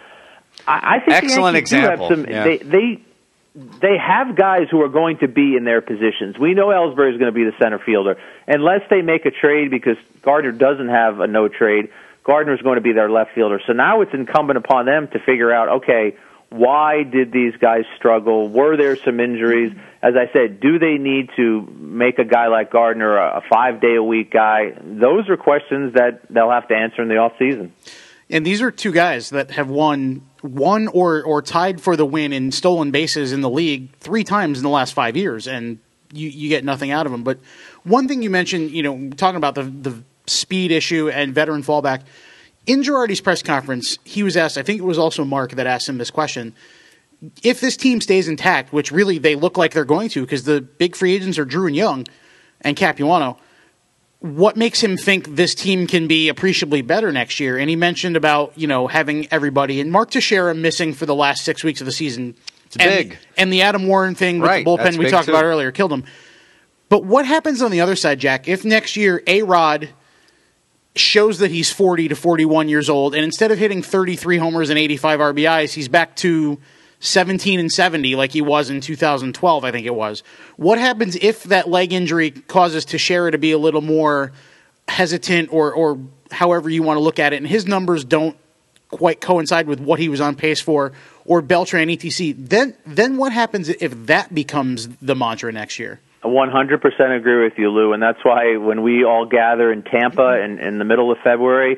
I, 0.65 0.95
I 0.95 0.99
think 1.05 1.23
excellent 1.23 1.55
the 1.55 1.59
example. 1.59 2.07
Do 2.07 2.15
have 2.15 2.25
some, 2.25 2.43
They 2.43 2.57
they 2.57 3.03
they 3.81 3.97
have 3.97 4.35
guys 4.35 4.67
who 4.71 4.81
are 4.81 4.89
going 4.89 5.17
to 5.19 5.27
be 5.27 5.55
in 5.55 5.63
their 5.65 5.81
positions. 5.81 6.37
We 6.39 6.53
know 6.53 6.67
Ellsbury 6.67 7.13
is 7.13 7.19
going 7.19 7.31
to 7.31 7.37
be 7.37 7.43
the 7.43 7.55
center 7.59 7.79
fielder 7.79 8.17
unless 8.47 8.81
they 8.89 9.01
make 9.01 9.25
a 9.25 9.31
trade 9.31 9.69
because 9.69 9.97
Gardner 10.21 10.51
doesn't 10.51 10.89
have 10.89 11.19
a 11.19 11.27
no 11.27 11.47
trade. 11.47 11.89
Gardner 12.23 12.53
is 12.53 12.61
going 12.61 12.75
to 12.75 12.81
be 12.81 12.93
their 12.93 13.09
left 13.09 13.33
fielder. 13.33 13.59
So 13.65 13.73
now 13.73 14.01
it's 14.01 14.13
incumbent 14.13 14.57
upon 14.57 14.85
them 14.85 15.07
to 15.09 15.19
figure 15.19 15.51
out, 15.51 15.83
okay 15.83 16.15
why 16.49 17.03
did 17.03 17.31
these 17.31 17.53
guys 17.57 17.83
struggle? 17.97 18.49
Were 18.49 18.75
there 18.75 18.95
some 18.95 19.19
injuries? 19.19 19.71
As 20.01 20.15
I 20.15 20.31
said, 20.33 20.59
do 20.59 20.79
they 20.79 20.97
need 20.97 21.29
to 21.35 21.61
make 21.61 22.17
a 22.17 22.25
guy 22.25 22.47
like 22.47 22.71
Gardner 22.71 23.17
a, 23.17 23.41
five 23.49 23.81
day 23.81 23.95
a 23.95 24.03
week 24.03 24.31
guy? 24.31 24.73
Those 24.81 25.29
are 25.29 25.37
questions 25.37 25.93
that 25.93 26.21
they'll 26.29 26.49
have 26.49 26.67
to 26.69 26.75
answer 26.75 27.01
in 27.01 27.07
the 27.07 27.17
off 27.17 27.33
season. 27.37 27.73
And 28.29 28.45
these 28.45 28.61
are 28.61 28.71
two 28.71 28.91
guys 28.91 29.29
that 29.29 29.51
have 29.51 29.69
won 29.69 30.21
one 30.41 30.87
or 30.87 31.21
or 31.23 31.41
tied 31.41 31.81
for 31.81 31.95
the 31.95 32.05
win 32.05 32.33
in 32.33 32.51
stolen 32.51 32.91
bases 32.91 33.31
in 33.31 33.41
the 33.41 33.49
league 33.49 33.93
three 33.97 34.23
times 34.23 34.57
in 34.57 34.63
the 34.63 34.69
last 34.69 34.93
five 34.93 35.17
years, 35.17 35.47
and 35.47 35.79
you, 36.13 36.29
you 36.29 36.49
get 36.49 36.63
nothing 36.63 36.91
out 36.91 37.05
of 37.05 37.11
them. 37.11 37.23
But 37.23 37.39
one 37.83 38.07
thing 38.07 38.21
you 38.21 38.29
mentioned, 38.29 38.71
you 38.71 38.83
know, 38.83 39.09
talking 39.11 39.37
about 39.37 39.55
the 39.55 39.63
the 39.63 40.03
speed 40.27 40.71
issue 40.71 41.09
and 41.09 41.33
veteran 41.33 41.63
fallback 41.63 42.03
in 42.69 42.83
Girardi's 42.83 43.19
press 43.19 43.41
conference, 43.41 43.97
he 44.03 44.21
was 44.21 44.37
asked, 44.37 44.57
I 44.57 44.61
think 44.61 44.79
it 44.79 44.85
was 44.85 44.99
also 44.99 45.23
Mark 45.23 45.51
that 45.53 45.65
asked 45.65 45.89
him 45.89 45.97
this 45.97 46.11
question. 46.11 46.53
If 47.41 47.59
this 47.61 47.75
team 47.75 47.99
stays 47.99 48.27
intact, 48.27 48.71
which 48.71 48.91
really 48.91 49.17
they 49.17 49.35
look 49.35 49.57
like 49.57 49.73
they're 49.73 49.85
going 49.85 50.09
to, 50.09 50.21
because 50.21 50.43
the 50.43 50.61
big 50.61 50.95
free 50.95 51.15
agents 51.15 51.39
are 51.39 51.45
Drew 51.45 51.65
and 51.65 51.75
Young 51.75 52.05
and 52.61 52.77
Capuano, 52.77 53.37
what 54.19 54.57
makes 54.57 54.81
him 54.81 54.97
think 54.97 55.35
this 55.35 55.55
team 55.55 55.87
can 55.87 56.07
be 56.07 56.27
appreciably 56.27 56.81
better 56.81 57.11
next 57.11 57.39
year? 57.39 57.57
And 57.57 57.69
he 57.69 57.75
mentioned 57.75 58.17
about, 58.17 58.57
you 58.57 58.67
know, 58.67 58.87
having 58.87 59.27
everybody 59.31 59.79
and 59.79 59.91
Mark 59.91 60.11
Teixeira 60.11 60.53
missing 60.53 60.93
for 60.93 61.05
the 61.05 61.15
last 61.15 61.45
six 61.45 61.63
weeks 61.63 61.79
of 61.79 61.85
the 61.85 61.91
season. 61.91 62.35
It's 62.65 62.75
and, 62.77 62.89
big. 62.89 63.17
And 63.37 63.51
the 63.51 63.61
Adam 63.61 63.87
Warren 63.87 64.15
thing 64.15 64.39
with 64.39 64.49
right, 64.49 64.65
the 64.65 64.69
bullpen 64.69 64.97
we 64.97 65.09
talked 65.09 65.25
too. 65.25 65.31
about 65.31 65.45
earlier 65.45 65.71
killed 65.71 65.93
him. 65.93 66.03
But 66.89 67.05
what 67.05 67.25
happens 67.25 67.61
on 67.61 67.71
the 67.71 67.81
other 67.81 67.95
side, 67.95 68.19
Jack, 68.19 68.47
if 68.47 68.65
next 68.65 68.95
year 68.97 69.23
A 69.25 69.43
Rod 69.43 69.89
shows 70.95 71.39
that 71.39 71.51
he's 71.51 71.71
40 71.71 72.09
to 72.09 72.15
41 72.15 72.67
years 72.67 72.89
old, 72.89 73.15
and 73.15 73.23
instead 73.23 73.51
of 73.51 73.57
hitting 73.57 73.81
33 73.81 74.37
homers 74.37 74.69
and 74.69 74.77
85 74.77 75.19
RBIs, 75.19 75.73
he's 75.73 75.87
back 75.87 76.15
to 76.17 76.59
17 76.99 77.59
and 77.59 77.71
70 77.71 78.15
like 78.15 78.31
he 78.31 78.41
was 78.41 78.69
in 78.69 78.81
2012, 78.81 79.63
I 79.63 79.71
think 79.71 79.85
it 79.85 79.95
was. 79.95 80.23
What 80.57 80.79
happens 80.79 81.15
if 81.15 81.43
that 81.45 81.69
leg 81.69 81.93
injury 81.93 82.31
causes 82.31 82.85
Teixeira 82.85 83.31
to 83.31 83.37
be 83.37 83.51
a 83.51 83.57
little 83.57 83.81
more 83.81 84.31
hesitant 84.87 85.51
or, 85.51 85.73
or 85.73 85.99
however 86.31 86.69
you 86.69 86.83
want 86.83 86.97
to 86.97 87.01
look 87.01 87.19
at 87.19 87.33
it, 87.33 87.37
and 87.37 87.47
his 87.47 87.65
numbers 87.65 88.03
don't 88.03 88.37
quite 88.89 89.21
coincide 89.21 89.67
with 89.67 89.79
what 89.79 89.99
he 89.99 90.09
was 90.09 90.19
on 90.19 90.35
pace 90.35 90.59
for, 90.59 90.91
or 91.25 91.41
Beltran 91.41 91.89
etc. 91.89 92.33
Then, 92.37 92.75
then 92.85 93.17
what 93.17 93.31
happens 93.31 93.69
if 93.69 94.07
that 94.07 94.33
becomes 94.33 94.87
the 95.01 95.15
mantra 95.15 95.51
next 95.51 95.79
year? 95.79 95.99
100% 96.23 97.17
agree 97.17 97.43
with 97.43 97.53
you, 97.57 97.69
Lou, 97.69 97.93
and 97.93 98.03
that's 98.03 98.19
why 98.23 98.57
when 98.57 98.81
we 98.81 99.05
all 99.05 99.25
gather 99.25 99.71
in 99.71 99.83
Tampa 99.83 100.43
in, 100.43 100.59
in 100.59 100.77
the 100.77 100.83
middle 100.83 101.11
of 101.11 101.17
February, 101.23 101.77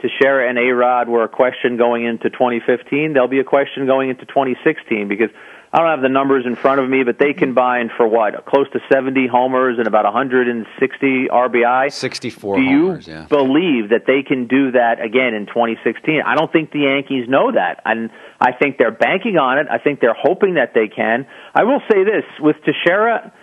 Teixeira 0.00 0.48
and 0.48 0.58
A-Rod 0.58 1.08
were 1.08 1.24
a 1.24 1.28
question 1.28 1.76
going 1.76 2.04
into 2.04 2.28
2015. 2.30 3.12
There'll 3.12 3.28
be 3.28 3.40
a 3.40 3.44
question 3.44 3.86
going 3.86 4.10
into 4.10 4.26
2016 4.26 5.08
because 5.08 5.30
I 5.72 5.78
don't 5.78 5.90
have 5.90 6.02
the 6.02 6.08
numbers 6.08 6.44
in 6.46 6.54
front 6.54 6.80
of 6.80 6.88
me, 6.88 7.02
but 7.02 7.18
they 7.18 7.32
combined 7.32 7.90
for 7.96 8.06
what? 8.06 8.44
Close 8.46 8.66
to 8.72 8.80
70 8.92 9.26
homers 9.26 9.78
and 9.78 9.86
about 9.86 10.04
160 10.04 11.28
RBI. 11.28 11.92
64 11.92 12.56
do 12.56 12.62
you 12.62 12.86
homers, 12.86 13.08
yeah. 13.08 13.26
believe 13.26 13.90
that 13.90 14.04
they 14.06 14.22
can 14.22 14.46
do 14.46 14.72
that 14.72 15.00
again 15.04 15.34
in 15.34 15.46
2016? 15.46 16.22
I 16.24 16.34
don't 16.34 16.52
think 16.52 16.72
the 16.72 16.80
Yankees 16.80 17.28
know 17.28 17.52
that. 17.52 17.82
And 17.84 18.10
I 18.40 18.52
think 18.52 18.78
they're 18.78 18.92
banking 18.92 19.38
on 19.38 19.58
it. 19.58 19.66
I 19.70 19.78
think 19.78 20.00
they're 20.00 20.16
hoping 20.16 20.54
that 20.54 20.72
they 20.74 20.88
can. 20.88 21.26
I 21.54 21.64
will 21.64 21.80
say 21.90 22.04
this, 22.04 22.24
with 22.38 22.56
Teixeira– 22.64 23.32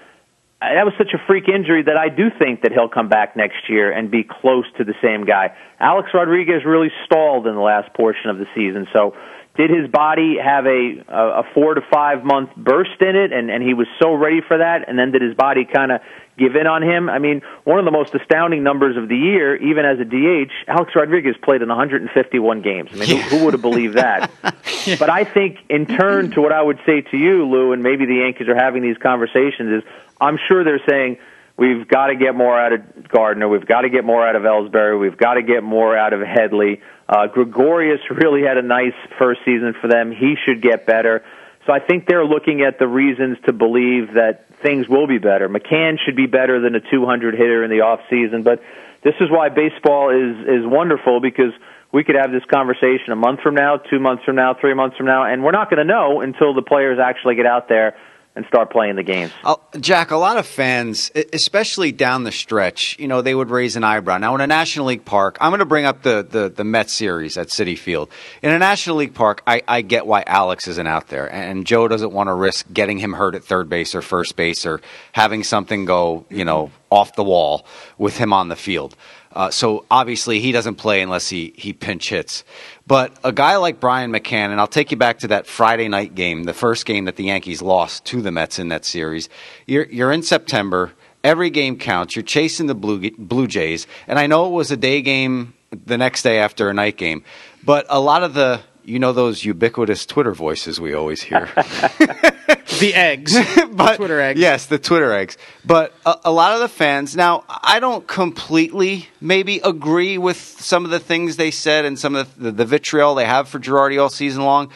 that 0.75 0.85
was 0.85 0.93
such 0.97 1.13
a 1.13 1.21
freak 1.27 1.47
injury 1.47 1.83
that 1.83 1.97
I 1.97 2.09
do 2.09 2.29
think 2.37 2.61
that 2.61 2.71
he'll 2.71 2.89
come 2.89 3.09
back 3.09 3.35
next 3.35 3.69
year 3.69 3.91
and 3.91 4.09
be 4.09 4.23
close 4.23 4.65
to 4.77 4.83
the 4.83 4.93
same 5.01 5.25
guy. 5.25 5.55
Alex 5.79 6.09
Rodriguez 6.13 6.63
really 6.65 6.91
stalled 7.05 7.47
in 7.47 7.55
the 7.55 7.61
last 7.61 7.93
portion 7.93 8.29
of 8.29 8.37
the 8.37 8.45
season, 8.55 8.87
so 8.93 9.13
did 9.55 9.69
his 9.69 9.89
body 9.89 10.37
have 10.43 10.65
a 10.65 11.03
a 11.07 11.43
four 11.53 11.75
to 11.75 11.81
five 11.91 12.23
month 12.23 12.49
burst 12.57 12.99
in 13.01 13.15
it, 13.15 13.31
and 13.31 13.51
and 13.51 13.61
he 13.63 13.73
was 13.73 13.87
so 14.01 14.13
ready 14.13 14.41
for 14.41 14.57
that, 14.57 14.89
and 14.89 14.97
then 14.97 15.11
did 15.11 15.21
his 15.21 15.35
body 15.35 15.65
kind 15.65 15.91
of 15.91 16.01
give 16.39 16.55
in 16.55 16.65
on 16.65 16.81
him? 16.81 17.07
I 17.07 17.19
mean, 17.19 17.43
one 17.63 17.77
of 17.77 17.85
the 17.85 17.91
most 17.91 18.15
astounding 18.15 18.63
numbers 18.63 18.97
of 18.97 19.09
the 19.09 19.15
year, 19.15 19.55
even 19.55 19.85
as 19.85 19.99
a 19.99 20.05
DH, 20.05 20.51
Alex 20.67 20.93
Rodriguez 20.95 21.35
played 21.43 21.61
in 21.61 21.69
151 21.69 22.61
games. 22.63 22.89
I 22.91 22.95
mean, 22.95 23.09
who, 23.09 23.37
who 23.37 23.45
would 23.45 23.53
have 23.53 23.61
believed 23.61 23.95
that? 23.95 24.31
yeah. 24.87 24.95
But 24.97 25.11
I 25.11 25.23
think, 25.23 25.59
in 25.69 25.85
turn 25.85 26.31
to 26.31 26.41
what 26.41 26.51
I 26.51 26.61
would 26.61 26.79
say 26.85 27.01
to 27.01 27.17
you, 27.17 27.45
Lou, 27.47 27.73
and 27.73 27.83
maybe 27.83 28.05
the 28.05 28.15
Yankees 28.15 28.47
are 28.47 28.55
having 28.55 28.81
these 28.81 28.97
conversations, 28.97 29.83
is 29.83 29.89
I'm 30.23 30.37
sure 30.47 30.63
they're 30.63 30.81
saying 30.89 31.17
we've 31.57 31.87
got 31.87 32.07
to 32.07 32.15
get 32.15 32.35
more 32.35 32.57
out 32.59 32.73
of 32.73 33.09
Gardner, 33.09 33.47
we've 33.47 33.67
got 33.67 33.81
to 33.81 33.89
get 33.89 34.05
more 34.05 34.25
out 34.27 34.35
of 34.35 34.43
Ellsbury, 34.43 34.99
we've 34.99 35.17
got 35.17 35.35
to 35.35 35.43
get 35.43 35.63
more 35.63 35.97
out 35.97 36.13
of 36.13 36.21
Headley. 36.21 36.81
Uh, 37.07 37.27
Gregorius 37.27 37.99
really 38.09 38.43
had 38.43 38.57
a 38.57 38.61
nice 38.61 38.95
first 39.19 39.41
season 39.45 39.75
for 39.79 39.87
them. 39.87 40.11
He 40.11 40.35
should 40.45 40.61
get 40.61 40.85
better. 40.85 41.23
So 41.65 41.73
I 41.73 41.79
think 41.79 42.07
they're 42.07 42.25
looking 42.25 42.61
at 42.61 42.79
the 42.79 42.87
reasons 42.87 43.37
to 43.45 43.53
believe 43.53 44.15
that 44.15 44.47
things 44.63 44.87
will 44.87 45.07
be 45.07 45.17
better. 45.17 45.49
McCann 45.49 45.97
should 46.03 46.15
be 46.15 46.25
better 46.25 46.59
than 46.61 46.75
a 46.75 46.79
200 46.79 47.35
hitter 47.35 47.63
in 47.63 47.69
the 47.69 47.81
off 47.81 47.99
season, 48.09 48.43
but 48.43 48.61
this 49.03 49.15
is 49.19 49.29
why 49.29 49.49
baseball 49.49 50.09
is 50.09 50.47
is 50.47 50.65
wonderful 50.65 51.19
because 51.19 51.51
we 51.91 52.03
could 52.03 52.15
have 52.15 52.31
this 52.31 52.43
conversation 52.51 53.11
a 53.11 53.15
month 53.15 53.41
from 53.41 53.53
now, 53.53 53.77
two 53.77 53.99
months 53.99 54.23
from 54.23 54.35
now, 54.35 54.55
three 54.59 54.73
months 54.73 54.97
from 54.97 55.05
now, 55.05 55.25
and 55.25 55.43
we're 55.43 55.51
not 55.51 55.69
going 55.69 55.85
to 55.85 55.85
know 55.85 56.21
until 56.21 56.53
the 56.53 56.61
players 56.61 56.99
actually 56.99 57.35
get 57.35 57.45
out 57.45 57.67
there 57.67 57.95
and 58.35 58.45
start 58.47 58.71
playing 58.71 58.95
the 58.95 59.03
games. 59.03 59.31
Uh, 59.43 59.55
Jack, 59.79 60.11
a 60.11 60.17
lot 60.17 60.37
of 60.37 60.47
fans, 60.47 61.11
especially 61.31 61.91
down 61.91 62.23
the 62.23 62.31
stretch, 62.31 62.97
you 62.97 63.07
know, 63.07 63.21
they 63.21 63.35
would 63.35 63.49
raise 63.49 63.75
an 63.75 63.83
eyebrow. 63.83 64.17
Now, 64.17 64.33
in 64.35 64.41
a 64.41 64.47
National 64.47 64.87
League 64.87 65.05
park, 65.05 65.37
I'm 65.39 65.51
going 65.51 65.59
to 65.59 65.65
bring 65.65 65.85
up 65.85 66.01
the, 66.01 66.25
the, 66.27 66.49
the 66.49 66.63
Mets 66.63 66.93
series 66.93 67.37
at 67.37 67.47
Citi 67.49 67.77
Field. 67.77 68.09
In 68.41 68.51
a 68.51 68.57
National 68.57 68.95
League 68.97 69.13
park, 69.13 69.43
I, 69.45 69.61
I 69.67 69.81
get 69.81 70.07
why 70.07 70.23
Alex 70.25 70.67
isn't 70.67 70.87
out 70.87 71.09
there, 71.09 71.31
and 71.31 71.65
Joe 71.65 71.87
doesn't 71.87 72.11
want 72.11 72.27
to 72.27 72.33
risk 72.33 72.65
getting 72.73 72.97
him 72.97 73.13
hurt 73.13 73.35
at 73.35 73.43
third 73.43 73.69
base 73.69 73.93
or 73.93 74.01
first 74.01 74.35
base 74.35 74.65
or 74.65 74.81
having 75.11 75.43
something 75.43 75.85
go, 75.85 76.25
you 76.29 76.45
know, 76.45 76.71
off 76.89 77.15
the 77.15 77.23
wall 77.23 77.65
with 77.97 78.17
him 78.17 78.33
on 78.33 78.47
the 78.49 78.55
field. 78.55 78.95
Uh, 79.33 79.49
so 79.49 79.85
obviously 79.89 80.39
he 80.39 80.51
doesn't 80.51 80.75
play 80.75 81.01
unless 81.01 81.27
he, 81.29 81.53
he 81.57 81.73
pinch 81.73 82.09
hits. 82.09 82.43
But 82.85 83.17
a 83.23 83.31
guy 83.31 83.57
like 83.57 83.79
Brian 83.79 84.11
McCann, 84.11 84.51
and 84.51 84.59
I'll 84.59 84.67
take 84.67 84.91
you 84.91 84.97
back 84.97 85.19
to 85.19 85.27
that 85.29 85.47
Friday 85.47 85.87
night 85.87 86.15
game, 86.15 86.43
the 86.43 86.53
first 86.53 86.85
game 86.85 87.05
that 87.05 87.15
the 87.15 87.25
Yankees 87.25 87.61
lost 87.61 88.05
to 88.05 88.21
the 88.21 88.31
Mets 88.31 88.59
in 88.59 88.69
that 88.69 88.85
series. 88.85 89.29
You're, 89.65 89.85
you're 89.85 90.11
in 90.11 90.23
September. 90.23 90.91
Every 91.23 91.49
game 91.49 91.77
counts. 91.77 92.15
You're 92.15 92.23
chasing 92.23 92.67
the 92.67 92.75
Blue, 92.75 93.09
Blue 93.11 93.47
Jays. 93.47 93.87
And 94.07 94.19
I 94.19 94.27
know 94.27 94.45
it 94.45 94.51
was 94.51 94.71
a 94.71 94.77
day 94.77 95.01
game 95.01 95.53
the 95.85 95.97
next 95.97 96.21
day 96.21 96.39
after 96.39 96.69
a 96.69 96.73
night 96.73 96.97
game. 96.97 97.23
But 97.63 97.85
a 97.89 97.99
lot 97.99 98.23
of 98.23 98.33
the 98.33 98.61
you 98.85 98.99
know 98.99 99.13
those 99.13 99.45
ubiquitous 99.45 100.05
Twitter 100.05 100.33
voices 100.33 100.79
we 100.79 100.93
always 100.93 101.21
hear. 101.21 101.49
the 102.79 102.93
eggs, 102.93 103.35
but, 103.71 103.97
Twitter 103.97 104.19
eggs. 104.19 104.39
Yes, 104.39 104.65
the 104.65 104.79
Twitter 104.79 105.11
eggs. 105.13 105.37
But 105.65 105.93
a, 106.05 106.17
a, 106.25 106.31
lot 106.31 106.53
of 106.53 106.59
the 106.59 106.67
fans 106.67 107.15
now, 107.15 107.43
I 107.47 107.79
don't 107.79 108.07
completely 108.07 109.07
maybe 109.21 109.59
agree 109.59 110.17
with 110.17 110.37
some 110.37 110.85
of 110.85 110.91
the 110.91 110.99
things 110.99 111.37
they 111.37 111.51
said 111.51 111.85
and 111.85 111.97
some 111.97 112.15
of 112.15 112.35
the, 112.35 112.43
the, 112.45 112.51
the 112.51 112.65
vitriol 112.65 113.15
they 113.15 113.25
have 113.25 113.47
for 113.47 113.59
Girardi 113.59 114.01
all 114.01 114.09
season 114.09 114.43
long. 114.43 114.69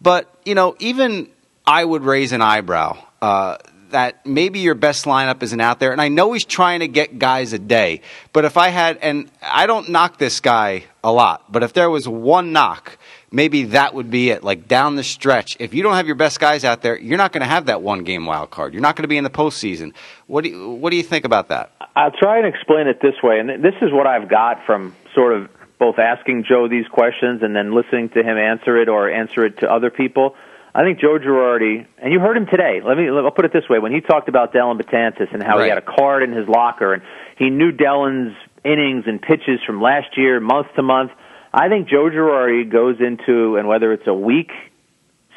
But 0.00 0.32
you 0.44 0.54
know, 0.54 0.76
even 0.78 1.30
I 1.66 1.84
would 1.84 2.02
raise 2.02 2.32
an 2.32 2.42
eyebrow. 2.42 2.98
Uh, 3.22 3.58
that 3.94 4.26
maybe 4.26 4.58
your 4.58 4.74
best 4.74 5.04
lineup 5.04 5.40
isn't 5.42 5.60
out 5.60 5.78
there. 5.78 5.92
And 5.92 6.00
I 6.00 6.08
know 6.08 6.32
he's 6.32 6.44
trying 6.44 6.80
to 6.80 6.88
get 6.88 7.18
guys 7.20 7.52
a 7.52 7.60
day. 7.60 8.00
But 8.32 8.44
if 8.44 8.56
I 8.56 8.68
had, 8.70 8.98
and 8.98 9.30
I 9.40 9.66
don't 9.66 9.88
knock 9.88 10.18
this 10.18 10.40
guy 10.40 10.84
a 11.04 11.12
lot, 11.12 11.50
but 11.50 11.62
if 11.62 11.72
there 11.74 11.88
was 11.88 12.08
one 12.08 12.52
knock, 12.52 12.98
maybe 13.34 13.64
that 13.64 13.94
would 13.94 14.10
be 14.10 14.30
it. 14.30 14.44
Like 14.44 14.68
down 14.68 14.96
the 14.96 15.04
stretch, 15.04 15.56
if 15.58 15.74
you 15.74 15.82
don't 15.82 15.94
have 15.94 16.06
your 16.06 16.14
best 16.14 16.40
guys 16.40 16.64
out 16.64 16.80
there, 16.80 16.98
you're 16.98 17.18
not 17.18 17.32
going 17.32 17.42
to 17.42 17.46
have 17.46 17.66
that 17.66 17.82
one 17.82 18.04
game 18.04 18.24
wild 18.24 18.50
card. 18.50 18.72
You're 18.72 18.82
not 18.82 18.96
going 18.96 19.02
to 19.02 19.08
be 19.08 19.18
in 19.18 19.24
the 19.24 19.30
postseason. 19.30 19.92
What 20.26 20.44
do 20.44 20.50
you, 20.50 20.70
what 20.70 20.90
do 20.90 20.96
you 20.96 21.02
think 21.02 21.24
about 21.24 21.48
that? 21.48 21.72
I'll 21.96 22.12
try 22.12 22.38
and 22.38 22.46
explain 22.46 22.86
it 22.86 23.00
this 23.02 23.14
way, 23.22 23.38
and 23.40 23.48
this 23.62 23.74
is 23.82 23.92
what 23.92 24.06
I've 24.06 24.28
got 24.28 24.64
from 24.64 24.94
sort 25.14 25.34
of 25.34 25.50
both 25.78 25.98
asking 25.98 26.44
Joe 26.48 26.68
these 26.68 26.86
questions 26.86 27.42
and 27.42 27.54
then 27.54 27.74
listening 27.74 28.08
to 28.10 28.20
him 28.20 28.38
answer 28.38 28.80
it 28.80 28.88
or 28.88 29.10
answer 29.10 29.44
it 29.44 29.58
to 29.58 29.70
other 29.70 29.90
people. 29.90 30.34
I 30.74 30.82
think 30.82 30.98
Joe 30.98 31.18
Girardi, 31.18 31.86
and 31.98 32.12
you 32.12 32.18
heard 32.18 32.36
him 32.36 32.46
today. 32.46 32.80
Let 32.84 32.96
me. 32.96 33.08
I'll 33.08 33.30
put 33.30 33.44
it 33.44 33.52
this 33.52 33.68
way: 33.68 33.78
when 33.78 33.92
he 33.92 34.00
talked 34.00 34.28
about 34.28 34.52
Dellin 34.52 34.80
Betances 34.80 35.32
and 35.32 35.40
how 35.40 35.58
right. 35.58 35.64
he 35.64 35.68
had 35.68 35.78
a 35.78 35.82
card 35.82 36.24
in 36.24 36.32
his 36.32 36.48
locker, 36.48 36.94
and 36.94 37.02
he 37.38 37.48
knew 37.48 37.70
Dellin's 37.70 38.34
innings 38.64 39.04
and 39.06 39.22
pitches 39.22 39.60
from 39.64 39.80
last 39.80 40.16
year, 40.16 40.40
month 40.40 40.66
to 40.74 40.82
month. 40.82 41.12
I 41.56 41.68
think 41.68 41.88
Joe 41.88 42.10
Girardi 42.10 42.68
goes 42.68 42.96
into, 43.00 43.56
and 43.56 43.68
whether 43.68 43.92
it's 43.92 44.08
a 44.08 44.12
week 44.12 44.50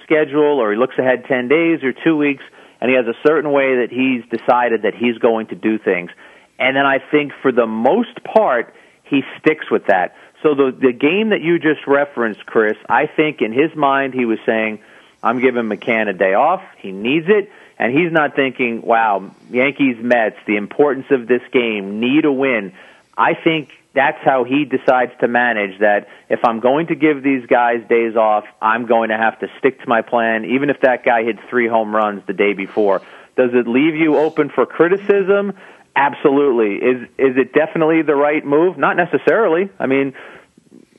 schedule 0.03 0.59
or 0.59 0.71
he 0.71 0.77
looks 0.77 0.97
ahead 0.97 1.25
ten 1.25 1.47
days 1.47 1.83
or 1.83 1.93
two 1.93 2.17
weeks, 2.17 2.43
and 2.81 2.89
he 2.89 2.95
has 2.95 3.05
a 3.05 3.13
certain 3.27 3.51
way 3.51 3.77
that 3.81 3.89
he's 3.91 4.23
decided 4.31 4.81
that 4.81 4.95
he's 4.95 5.19
going 5.19 5.45
to 5.47 5.55
do 5.55 5.77
things. 5.77 6.09
And 6.57 6.75
then 6.75 6.87
I 6.87 6.97
think 6.97 7.33
for 7.43 7.51
the 7.51 7.67
most 7.67 8.23
part, 8.23 8.73
he 9.03 9.21
sticks 9.39 9.69
with 9.69 9.85
that. 9.87 10.15
So 10.41 10.55
the 10.55 10.71
the 10.71 10.91
game 10.91 11.29
that 11.29 11.41
you 11.41 11.59
just 11.59 11.85
referenced, 11.85 12.47
Chris, 12.47 12.77
I 12.89 13.05
think 13.05 13.43
in 13.43 13.53
his 13.53 13.75
mind 13.75 14.15
he 14.15 14.25
was 14.25 14.39
saying 14.43 14.79
I'm 15.21 15.39
giving 15.39 15.65
McCann 15.65 16.09
a 16.09 16.13
day 16.13 16.33
off. 16.33 16.63
He 16.79 16.91
needs 16.91 17.27
it. 17.29 17.51
And 17.77 17.95
he's 17.95 18.11
not 18.11 18.35
thinking, 18.35 18.81
wow, 18.81 19.29
Yankees, 19.51 19.97
Mets, 19.99 20.37
the 20.47 20.55
importance 20.55 21.05
of 21.11 21.27
this 21.27 21.43
game, 21.51 21.99
need 21.99 22.25
a 22.25 22.31
win. 22.31 22.73
I 23.15 23.35
think 23.35 23.69
that's 23.97 24.19
how 24.23 24.43
he 24.43 24.63
decides 24.63 25.11
to 25.21 25.27
manage 25.27 25.79
that. 25.79 26.07
If 26.29 26.41
I'm 26.45 26.59
going 26.59 26.87
to 26.87 26.95
give 26.95 27.23
these 27.23 27.47
guys 27.47 27.77
days 27.89 28.15
off, 28.15 28.43
I'm 28.61 28.85
going 28.85 29.09
to 29.09 29.17
have 29.17 29.39
to 29.39 29.47
stick 29.57 29.81
to 29.81 29.89
my 29.89 30.03
plan, 30.03 30.45
even 30.45 30.69
if 30.69 30.81
that 30.81 31.03
guy 31.03 31.23
hit 31.23 31.37
three 31.49 31.67
home 31.67 31.95
runs 31.95 32.21
the 32.27 32.33
day 32.33 32.53
before. 32.53 33.01
Does 33.35 33.49
it 33.53 33.67
leave 33.67 33.95
you 33.95 34.17
open 34.17 34.51
for 34.53 34.67
criticism? 34.67 35.53
Absolutely. 35.95 36.75
Is 36.75 37.09
is 37.17 37.37
it 37.37 37.53
definitely 37.53 38.03
the 38.03 38.13
right 38.13 38.45
move? 38.45 38.77
Not 38.77 38.97
necessarily. 38.97 39.71
I 39.79 39.87
mean, 39.87 40.13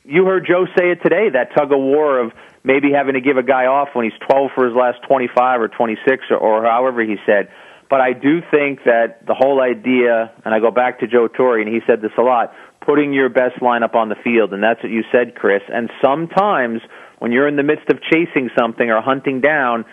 you 0.03 0.25
heard 0.25 0.45
Joe 0.45 0.65
say 0.77 0.91
it 0.91 1.01
today. 1.01 1.29
That 1.29 1.55
tug 1.55 1.71
of 1.71 1.79
war 1.79 2.19
of 2.19 2.33
maybe 2.65 2.91
having 2.91 3.13
to 3.13 3.21
give 3.21 3.37
a 3.37 3.43
guy 3.43 3.67
off 3.67 3.89
when 3.93 4.03
he's 4.03 4.19
12 4.27 4.51
for 4.53 4.65
his 4.65 4.75
last 4.75 4.97
25 5.07 5.61
or 5.61 5.67
26 5.69 6.25
or, 6.31 6.37
or 6.37 6.65
however 6.65 7.01
he 7.01 7.15
said. 7.25 7.47
But 7.89 8.01
I 8.01 8.13
do 8.13 8.41
think 8.51 8.83
that 8.85 9.25
the 9.25 9.33
whole 9.33 9.61
idea, 9.61 10.31
and 10.45 10.53
I 10.53 10.59
go 10.59 10.69
back 10.69 10.99
to 10.99 11.07
Joe 11.07 11.27
Torre, 11.27 11.59
and 11.59 11.67
he 11.67 11.79
said 11.87 12.01
this 12.01 12.11
a 12.17 12.21
lot, 12.21 12.53
putting 12.85 13.13
your 13.13 13.29
best 13.29 13.59
lineup 13.61 13.95
on 13.95 14.09
the 14.09 14.15
field, 14.23 14.53
and 14.53 14.61
that's 14.61 14.81
what 14.83 14.91
you 14.91 15.03
said, 15.11 15.35
Chris. 15.35 15.61
And 15.67 15.89
sometimes 16.01 16.81
when 17.17 17.31
you're 17.31 17.47
in 17.47 17.55
the 17.55 17.63
midst 17.63 17.89
of 17.89 17.99
chasing 18.01 18.49
something 18.57 18.89
or 18.89 19.01
hunting 19.01 19.41
down 19.41 19.85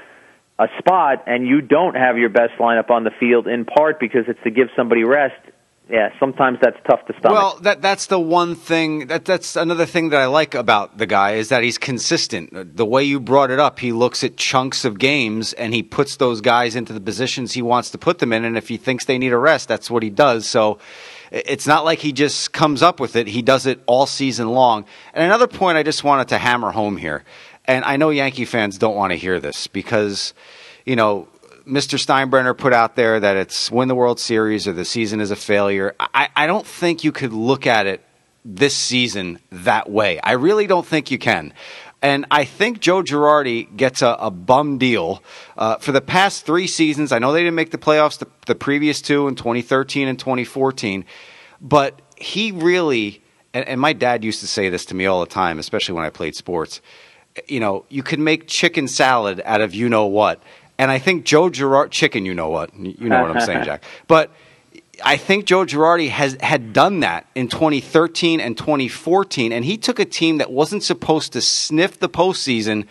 a 0.58 0.66
spot 0.78 1.24
and 1.26 1.46
you 1.46 1.60
don't 1.60 1.96
have 1.96 2.16
your 2.16 2.30
best 2.30 2.52
lineup 2.58 2.90
on 2.90 3.04
the 3.04 3.10
field, 3.18 3.46
in 3.46 3.64
part 3.64 3.98
because 3.98 4.24
it's 4.28 4.42
to 4.44 4.50
give 4.50 4.68
somebody 4.76 5.04
rest, 5.04 5.40
yeah, 5.88 6.10
sometimes 6.18 6.58
that's 6.60 6.78
tough 6.88 7.06
to 7.06 7.12
stomach. 7.18 7.32
Well, 7.32 7.58
that 7.62 7.80
that's 7.80 8.06
the 8.06 8.18
one 8.18 8.56
thing 8.56 9.06
that 9.06 9.24
that's 9.24 9.54
another 9.54 9.86
thing 9.86 10.08
that 10.08 10.20
I 10.20 10.26
like 10.26 10.56
about 10.56 10.98
the 10.98 11.06
guy 11.06 11.34
is 11.34 11.48
that 11.50 11.62
he's 11.62 11.78
consistent. 11.78 12.76
The 12.76 12.84
way 12.84 13.04
you 13.04 13.20
brought 13.20 13.52
it 13.52 13.60
up, 13.60 13.78
he 13.78 13.92
looks 13.92 14.24
at 14.24 14.36
chunks 14.36 14.84
of 14.84 14.98
games 14.98 15.52
and 15.52 15.72
he 15.72 15.84
puts 15.84 16.16
those 16.16 16.40
guys 16.40 16.74
into 16.74 16.92
the 16.92 17.00
positions 17.00 17.52
he 17.52 17.62
wants 17.62 17.90
to 17.90 17.98
put 17.98 18.18
them 18.18 18.32
in 18.32 18.44
and 18.44 18.56
if 18.56 18.66
he 18.66 18.76
thinks 18.76 19.04
they 19.04 19.16
need 19.16 19.32
a 19.32 19.38
rest, 19.38 19.68
that's 19.68 19.88
what 19.88 20.02
he 20.02 20.10
does. 20.10 20.46
So 20.48 20.80
it's 21.30 21.68
not 21.68 21.84
like 21.84 22.00
he 22.00 22.12
just 22.12 22.52
comes 22.52 22.82
up 22.82 22.98
with 22.98 23.14
it. 23.14 23.28
He 23.28 23.42
does 23.42 23.64
it 23.66 23.80
all 23.86 24.06
season 24.06 24.48
long. 24.48 24.86
And 25.14 25.22
another 25.22 25.46
point 25.46 25.78
I 25.78 25.84
just 25.84 26.02
wanted 26.02 26.28
to 26.28 26.38
hammer 26.38 26.72
home 26.72 26.96
here. 26.96 27.22
And 27.64 27.84
I 27.84 27.96
know 27.96 28.10
Yankee 28.10 28.44
fans 28.44 28.76
don't 28.76 28.96
want 28.96 29.12
to 29.12 29.16
hear 29.16 29.38
this 29.38 29.68
because 29.68 30.34
you 30.86 30.94
know, 30.94 31.28
Mr. 31.66 31.98
Steinbrenner 31.98 32.56
put 32.56 32.72
out 32.72 32.94
there 32.94 33.18
that 33.18 33.36
it's 33.36 33.70
win 33.72 33.88
the 33.88 33.94
World 33.94 34.20
Series 34.20 34.68
or 34.68 34.72
the 34.72 34.84
season 34.84 35.20
is 35.20 35.32
a 35.32 35.36
failure. 35.36 35.96
I, 35.98 36.28
I 36.36 36.46
don't 36.46 36.66
think 36.66 37.02
you 37.02 37.10
could 37.10 37.32
look 37.32 37.66
at 37.66 37.86
it 37.86 38.04
this 38.44 38.76
season 38.76 39.40
that 39.50 39.90
way. 39.90 40.20
I 40.20 40.32
really 40.32 40.68
don't 40.68 40.86
think 40.86 41.10
you 41.10 41.18
can. 41.18 41.52
And 42.00 42.24
I 42.30 42.44
think 42.44 42.78
Joe 42.78 43.02
Girardi 43.02 43.76
gets 43.76 44.00
a, 44.00 44.16
a 44.20 44.30
bum 44.30 44.78
deal. 44.78 45.24
Uh, 45.56 45.76
for 45.78 45.90
the 45.90 46.00
past 46.00 46.46
three 46.46 46.68
seasons, 46.68 47.10
I 47.10 47.18
know 47.18 47.32
they 47.32 47.40
didn't 47.40 47.56
make 47.56 47.72
the 47.72 47.78
playoffs 47.78 48.18
the, 48.18 48.28
the 48.46 48.54
previous 48.54 49.02
two 49.02 49.26
in 49.26 49.34
2013 49.34 50.06
and 50.06 50.18
2014, 50.18 51.04
but 51.60 52.00
he 52.16 52.52
really, 52.52 53.22
and, 53.52 53.66
and 53.66 53.80
my 53.80 53.92
dad 53.92 54.22
used 54.22 54.38
to 54.40 54.46
say 54.46 54.68
this 54.68 54.84
to 54.86 54.94
me 54.94 55.06
all 55.06 55.18
the 55.18 55.26
time, 55.26 55.58
especially 55.58 55.96
when 55.96 56.04
I 56.04 56.10
played 56.10 56.36
sports, 56.36 56.80
you 57.48 57.58
know, 57.58 57.84
you 57.88 58.04
can 58.04 58.22
make 58.22 58.46
chicken 58.46 58.86
salad 58.86 59.42
out 59.44 59.60
of 59.60 59.74
you 59.74 59.88
know 59.88 60.06
what 60.06 60.40
and 60.78 60.90
I 60.90 60.98
think 60.98 61.24
Joe 61.24 61.48
Girardi, 61.48 61.90
chicken, 61.90 62.26
you 62.26 62.34
know 62.34 62.48
what, 62.48 62.74
you 62.76 63.08
know 63.08 63.22
what 63.22 63.30
I'm 63.30 63.40
saying, 63.40 63.64
Jack. 63.64 63.82
But 64.06 64.30
I 65.04 65.16
think 65.16 65.44
Joe 65.44 65.64
Girardi 65.64 66.08
has 66.08 66.36
had 66.40 66.72
done 66.72 67.00
that 67.00 67.26
in 67.34 67.48
2013 67.48 68.40
and 68.40 68.56
2014, 68.56 69.52
and 69.52 69.64
he 69.64 69.76
took 69.76 69.98
a 69.98 70.04
team 70.04 70.38
that 70.38 70.50
wasn't 70.50 70.82
supposed 70.82 71.32
to 71.32 71.40
sniff 71.40 71.98
the 71.98 72.08
postseason 72.08 72.86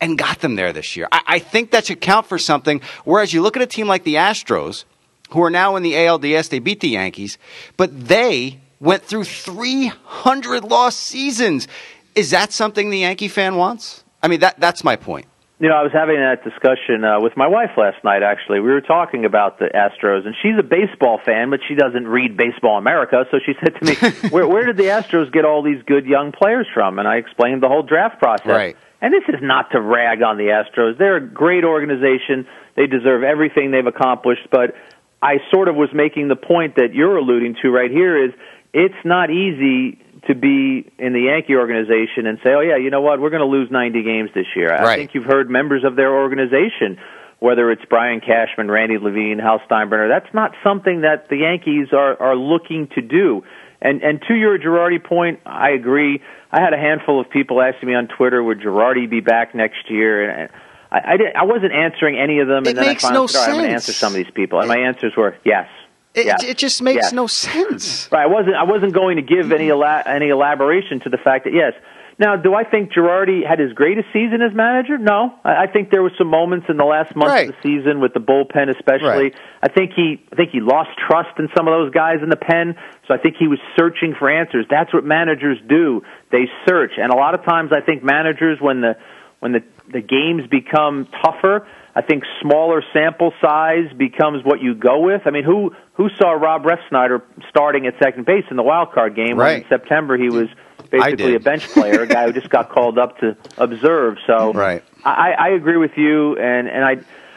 and 0.00 0.18
got 0.18 0.40
them 0.40 0.56
there 0.56 0.72
this 0.72 0.96
year. 0.96 1.08
I, 1.12 1.22
I 1.26 1.38
think 1.38 1.70
that 1.70 1.86
should 1.86 2.00
count 2.00 2.26
for 2.26 2.38
something. 2.38 2.80
Whereas 3.04 3.32
you 3.32 3.42
look 3.42 3.56
at 3.56 3.62
a 3.62 3.66
team 3.66 3.86
like 3.86 4.04
the 4.04 4.16
Astros, 4.16 4.84
who 5.30 5.42
are 5.42 5.50
now 5.50 5.76
in 5.76 5.82
the 5.82 5.92
ALDS, 5.92 6.48
they 6.48 6.58
beat 6.58 6.80
the 6.80 6.90
Yankees, 6.90 7.38
but 7.76 8.08
they 8.08 8.60
went 8.80 9.02
through 9.02 9.24
300 9.24 10.64
lost 10.64 11.00
seasons. 11.00 11.66
Is 12.14 12.30
that 12.30 12.52
something 12.52 12.90
the 12.90 12.98
Yankee 12.98 13.28
fan 13.28 13.56
wants? 13.56 14.04
I 14.22 14.28
mean, 14.28 14.40
that 14.40 14.60
that's 14.60 14.84
my 14.84 14.96
point. 14.96 15.26
You 15.60 15.68
know, 15.68 15.76
I 15.76 15.82
was 15.84 15.92
having 15.92 16.16
that 16.16 16.42
discussion 16.42 17.04
uh, 17.04 17.20
with 17.20 17.36
my 17.36 17.46
wife 17.46 17.70
last 17.76 18.02
night. 18.02 18.24
Actually, 18.24 18.58
we 18.58 18.72
were 18.72 18.80
talking 18.80 19.24
about 19.24 19.60
the 19.60 19.66
Astros, 19.66 20.26
and 20.26 20.34
she's 20.42 20.58
a 20.58 20.64
baseball 20.64 21.20
fan, 21.24 21.50
but 21.50 21.60
she 21.68 21.76
doesn't 21.76 22.08
read 22.08 22.36
Baseball 22.36 22.76
America. 22.76 23.24
So 23.30 23.38
she 23.38 23.54
said 23.62 23.78
to 23.78 23.84
me, 23.86 23.94
"Where 24.30 24.48
where 24.48 24.66
did 24.66 24.76
the 24.76 24.90
Astros 24.90 25.32
get 25.32 25.44
all 25.44 25.62
these 25.62 25.80
good 25.86 26.06
young 26.06 26.32
players 26.32 26.66
from?" 26.74 26.98
And 26.98 27.06
I 27.06 27.16
explained 27.16 27.62
the 27.62 27.68
whole 27.68 27.84
draft 27.84 28.18
process. 28.18 28.46
Right. 28.46 28.76
And 29.00 29.14
this 29.14 29.22
is 29.28 29.40
not 29.42 29.70
to 29.70 29.80
rag 29.80 30.22
on 30.22 30.38
the 30.38 30.50
Astros; 30.50 30.98
they're 30.98 31.18
a 31.18 31.26
great 31.26 31.62
organization. 31.62 32.48
They 32.74 32.88
deserve 32.88 33.22
everything 33.22 33.70
they've 33.70 33.86
accomplished. 33.86 34.48
But 34.50 34.74
I 35.22 35.36
sort 35.52 35.68
of 35.68 35.76
was 35.76 35.90
making 35.94 36.26
the 36.26 36.36
point 36.36 36.74
that 36.76 36.94
you're 36.94 37.16
alluding 37.16 37.56
to 37.62 37.70
right 37.70 37.92
here: 37.92 38.24
is 38.24 38.32
it's 38.72 39.04
not 39.04 39.30
easy 39.30 40.03
to 40.26 40.34
be 40.34 40.90
in 40.98 41.12
the 41.12 41.20
Yankee 41.20 41.56
organization 41.56 42.26
and 42.26 42.38
say, 42.42 42.50
"Oh 42.50 42.60
yeah, 42.60 42.76
you 42.76 42.90
know 42.90 43.00
what? 43.00 43.20
We're 43.20 43.30
going 43.30 43.40
to 43.40 43.46
lose 43.46 43.70
90 43.70 44.02
games 44.02 44.30
this 44.34 44.46
year." 44.56 44.70
Right. 44.70 44.84
I 44.84 44.96
think 44.96 45.14
you've 45.14 45.24
heard 45.24 45.50
members 45.50 45.84
of 45.84 45.96
their 45.96 46.14
organization, 46.14 46.98
whether 47.40 47.70
it's 47.70 47.84
Brian 47.88 48.20
Cashman, 48.20 48.70
Randy 48.70 48.98
Levine, 48.98 49.38
Hal 49.38 49.60
Steinbrenner, 49.68 50.08
that's 50.08 50.32
not 50.34 50.52
something 50.62 51.02
that 51.02 51.28
the 51.28 51.36
Yankees 51.38 51.88
are 51.92 52.20
are 52.20 52.36
looking 52.36 52.88
to 52.94 53.02
do. 53.02 53.44
And 53.82 54.02
and 54.02 54.22
to 54.28 54.34
your 54.34 54.58
Girardi 54.58 55.02
point, 55.02 55.40
I 55.44 55.70
agree. 55.70 56.22
I 56.50 56.60
had 56.60 56.72
a 56.72 56.78
handful 56.78 57.20
of 57.20 57.28
people 57.28 57.60
asking 57.60 57.88
me 57.88 57.94
on 57.94 58.08
Twitter, 58.08 58.42
"Would 58.42 58.60
Girardi 58.60 59.08
be 59.08 59.20
back 59.20 59.54
next 59.54 59.90
year?" 59.90 60.30
And 60.30 60.50
I 60.90 61.12
I, 61.12 61.16
did, 61.16 61.34
I 61.34 61.44
wasn't 61.44 61.72
answering 61.72 62.18
any 62.18 62.38
of 62.38 62.48
them. 62.48 62.64
It 62.64 62.70
and 62.70 62.78
then 62.78 62.86
makes 62.86 63.04
I 63.04 63.08
finally 63.08 63.22
no 63.22 63.26
said, 63.26 63.48
I'm 63.48 63.56
going 63.56 63.68
to 63.68 63.74
answer 63.74 63.92
some 63.92 64.12
of 64.12 64.16
these 64.16 64.30
people, 64.32 64.60
and 64.60 64.68
my 64.68 64.78
answers 64.78 65.12
were 65.16 65.36
yes. 65.44 65.68
It, 66.14 66.26
yes. 66.26 66.44
it 66.44 66.58
just 66.58 66.80
makes 66.80 67.02
yes. 67.02 67.12
no 67.12 67.26
sense. 67.26 68.08
Right. 68.12 68.22
I 68.22 68.26
wasn't. 68.26 68.54
I 68.54 68.62
wasn't 68.64 68.94
going 68.94 69.16
to 69.16 69.22
give 69.22 69.50
any 69.50 69.68
ela- 69.68 70.04
any 70.06 70.28
elaboration 70.28 71.00
to 71.00 71.10
the 71.10 71.18
fact 71.18 71.44
that 71.44 71.52
yes. 71.52 71.72
Now, 72.16 72.36
do 72.36 72.54
I 72.54 72.62
think 72.62 72.92
Girardi 72.92 73.44
had 73.44 73.58
his 73.58 73.72
greatest 73.72 74.06
season 74.12 74.40
as 74.40 74.54
manager? 74.54 74.96
No. 74.96 75.34
I, 75.42 75.64
I 75.64 75.66
think 75.66 75.90
there 75.90 76.02
were 76.02 76.12
some 76.16 76.28
moments 76.28 76.66
in 76.68 76.76
the 76.76 76.84
last 76.84 77.16
month 77.16 77.30
right. 77.30 77.48
of 77.48 77.56
the 77.56 77.62
season 77.62 78.00
with 78.00 78.14
the 78.14 78.20
bullpen, 78.20 78.70
especially. 78.70 79.34
Right. 79.34 79.36
I 79.60 79.66
think 79.68 79.94
he. 79.96 80.22
I 80.32 80.36
think 80.36 80.50
he 80.50 80.60
lost 80.60 80.90
trust 81.08 81.36
in 81.40 81.48
some 81.56 81.66
of 81.66 81.74
those 81.74 81.92
guys 81.92 82.18
in 82.22 82.28
the 82.28 82.36
pen. 82.36 82.76
So 83.08 83.14
I 83.14 83.18
think 83.18 83.34
he 83.36 83.48
was 83.48 83.58
searching 83.76 84.14
for 84.16 84.30
answers. 84.30 84.66
That's 84.70 84.94
what 84.94 85.04
managers 85.04 85.58
do. 85.68 86.02
They 86.30 86.46
search, 86.64 86.92
and 86.96 87.12
a 87.12 87.16
lot 87.16 87.34
of 87.34 87.44
times 87.44 87.72
I 87.72 87.80
think 87.80 88.04
managers, 88.04 88.58
when 88.60 88.82
the 88.82 88.96
when 89.40 89.50
the 89.50 89.64
the 89.92 90.00
games 90.00 90.48
become 90.48 91.08
tougher 91.24 91.66
I 91.96 92.02
think 92.02 92.24
smaller 92.42 92.82
sample 92.92 93.32
size 93.40 93.92
becomes 93.96 94.44
what 94.44 94.60
you 94.60 94.74
go 94.74 95.00
with. 95.00 95.22
I 95.26 95.30
mean, 95.30 95.44
who 95.44 95.74
who 95.94 96.08
saw 96.18 96.32
Rob 96.32 96.64
Refsnyder 96.64 97.22
starting 97.48 97.86
at 97.86 97.94
second 98.02 98.26
base 98.26 98.44
in 98.50 98.56
the 98.56 98.62
wild 98.62 98.92
card 98.92 99.14
game 99.14 99.36
right. 99.36 99.52
when 99.52 99.62
in 99.62 99.68
September 99.68 100.16
he 100.16 100.28
was 100.28 100.48
basically 100.90 101.36
a 101.36 101.40
bench 101.40 101.68
player, 101.68 102.02
a 102.02 102.06
guy 102.06 102.26
who 102.26 102.32
just 102.32 102.50
got 102.50 102.70
called 102.70 102.98
up 102.98 103.18
to 103.18 103.36
observe. 103.56 104.16
So 104.26 104.52
Right. 104.52 104.82
I, 105.04 105.32
I 105.32 105.48
agree 105.50 105.76
with 105.76 105.96
you, 105.96 106.36
and 106.36 106.68
and 106.68 106.84
I 106.84 106.96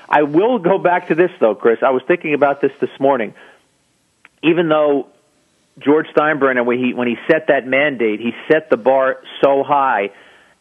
I 0.10 0.24
will 0.24 0.60
go 0.60 0.78
back 0.78 1.10
to 1.10 1.16
this 1.16 1.32
though, 1.40 1.56
Chris. 1.56 1.80
I 1.84 1.92
was 1.92 2.02
thinking 2.08 2.34
about 2.34 2.62
this 2.62 2.72
this 2.80 3.00
morning. 3.00 3.34
Even 4.44 4.70
though 4.70 5.08
George 5.80 6.08
Steinbrenner, 6.16 6.66
when 6.66 6.80
he 6.80 6.94
when 6.94 7.08
he 7.08 7.16
set 7.30 7.48
that 7.48 7.68
mandate, 7.68 8.20
he 8.20 8.32
set 8.52 8.70
the 8.70 8.78
bar 8.78 9.18
so 9.44 9.64
high. 9.64 10.10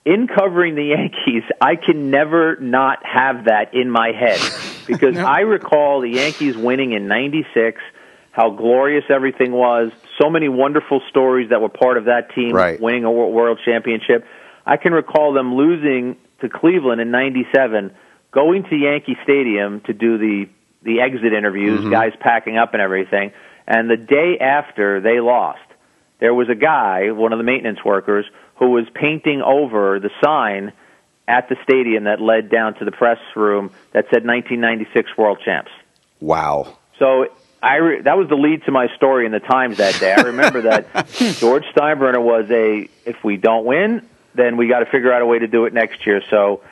In 0.07 0.29
covering 0.29 0.77
the 0.77 0.85
Yankees, 0.85 1.43
I 1.61 1.75
can 1.75 2.13
never 2.13 2.55
not 2.61 3.05
have 3.05 3.47
that 3.47 3.75
in 3.75 3.91
my 3.91 4.13
head 4.13 4.41
because 4.87 5.19
I 5.19 5.41
recall 5.41 6.01
the 6.01 6.11
Yankees 6.11 6.57
winning 6.57 6.93
in 6.93 7.09
'96, 7.09 7.83
how 8.31 8.51
glorious 8.51 9.03
everything 9.11 9.51
was, 9.51 9.91
so 10.23 10.31
many 10.31 10.49
wonderful 10.49 11.03
stories 11.11 11.51
that 11.51 11.61
were 11.61 11.69
part 11.69 11.99
of 11.99 12.05
that 12.05 12.33
team 12.37 12.53
Right. 12.53 12.81
winning 12.81 13.03
a 13.03 13.11
world 13.11 13.59
championship. 13.65 14.25
I 14.65 14.77
can 14.77 14.93
recall 14.93 15.33
them 15.33 15.57
losing 15.57 16.17
to 16.41 16.49
Cleveland 16.49 17.01
in 17.01 17.11
'97, 17.11 17.91
going 18.31 18.63
to 18.71 18.77
Yankee 18.77 19.17
Stadium 19.25 19.81
to 19.83 19.93
do 19.93 20.19
the 20.19 20.49
the 20.85 21.01
exit 21.01 21.33
interviews, 21.33 21.81
mm-hmm. 21.81 21.91
guys 21.91 22.13
packing 22.21 22.59
up 22.59 22.75
and 22.75 22.81
everything. 22.81 23.33
And 23.67 23.91
the 23.91 23.97
day 23.97 24.39
after 24.41 25.01
they 25.01 25.19
lost, 25.19 25.59
there 26.21 26.33
was 26.33 26.49
a 26.49 26.55
guy, 26.55 27.11
one 27.11 27.33
of 27.33 27.39
the 27.39 27.45
maintenance 27.45 27.85
workers, 27.85 28.25
who 28.57 28.71
was 28.71 28.87
painting 28.95 29.43
over 29.43 30.01
the 30.01 30.11
sign 30.23 30.73
at 31.29 31.49
the 31.49 31.57
stadium 31.63 32.05
that 32.05 32.21
led 32.21 32.51
down 32.51 32.75
to 32.75 32.85
the 32.85 32.93
press 32.93 33.19
room 33.35 33.71
that 33.93 34.05
said 34.11 34.25
1996 34.25 35.17
World 35.17 35.39
Champs. 35.45 35.71
Wow. 36.21 36.77
So 36.99 37.27
I 37.63 37.77
re- 37.77 38.03
that 38.03 38.17
was 38.17 38.29
the 38.29 38.37
lead 38.37 38.65
to 38.65 38.71
my 38.71 38.89
story 38.97 39.27
in 39.27 39.33
the 39.33 39.41
Times 39.41 39.79
that 39.79 39.99
day. 39.99 40.13
I 40.13 40.23
remember 40.23 40.63
that 40.63 41.09
George 41.39 41.65
Steinbrenner 41.75 42.23
was 42.23 42.51
a 42.51 42.89
if 43.05 43.23
we 43.25 43.37
don't 43.37 43.65
win, 43.65 44.07
then 44.35 44.57
we 44.57 44.69
got 44.69 44.81
to 44.81 44.87
figure 44.87 45.13
out 45.13 45.23
a 45.23 45.27
way 45.27 45.39
to 45.39 45.47
do 45.47 45.65
it 45.67 45.75
next 45.75 46.07
year. 46.07 46.23
So 46.31 46.63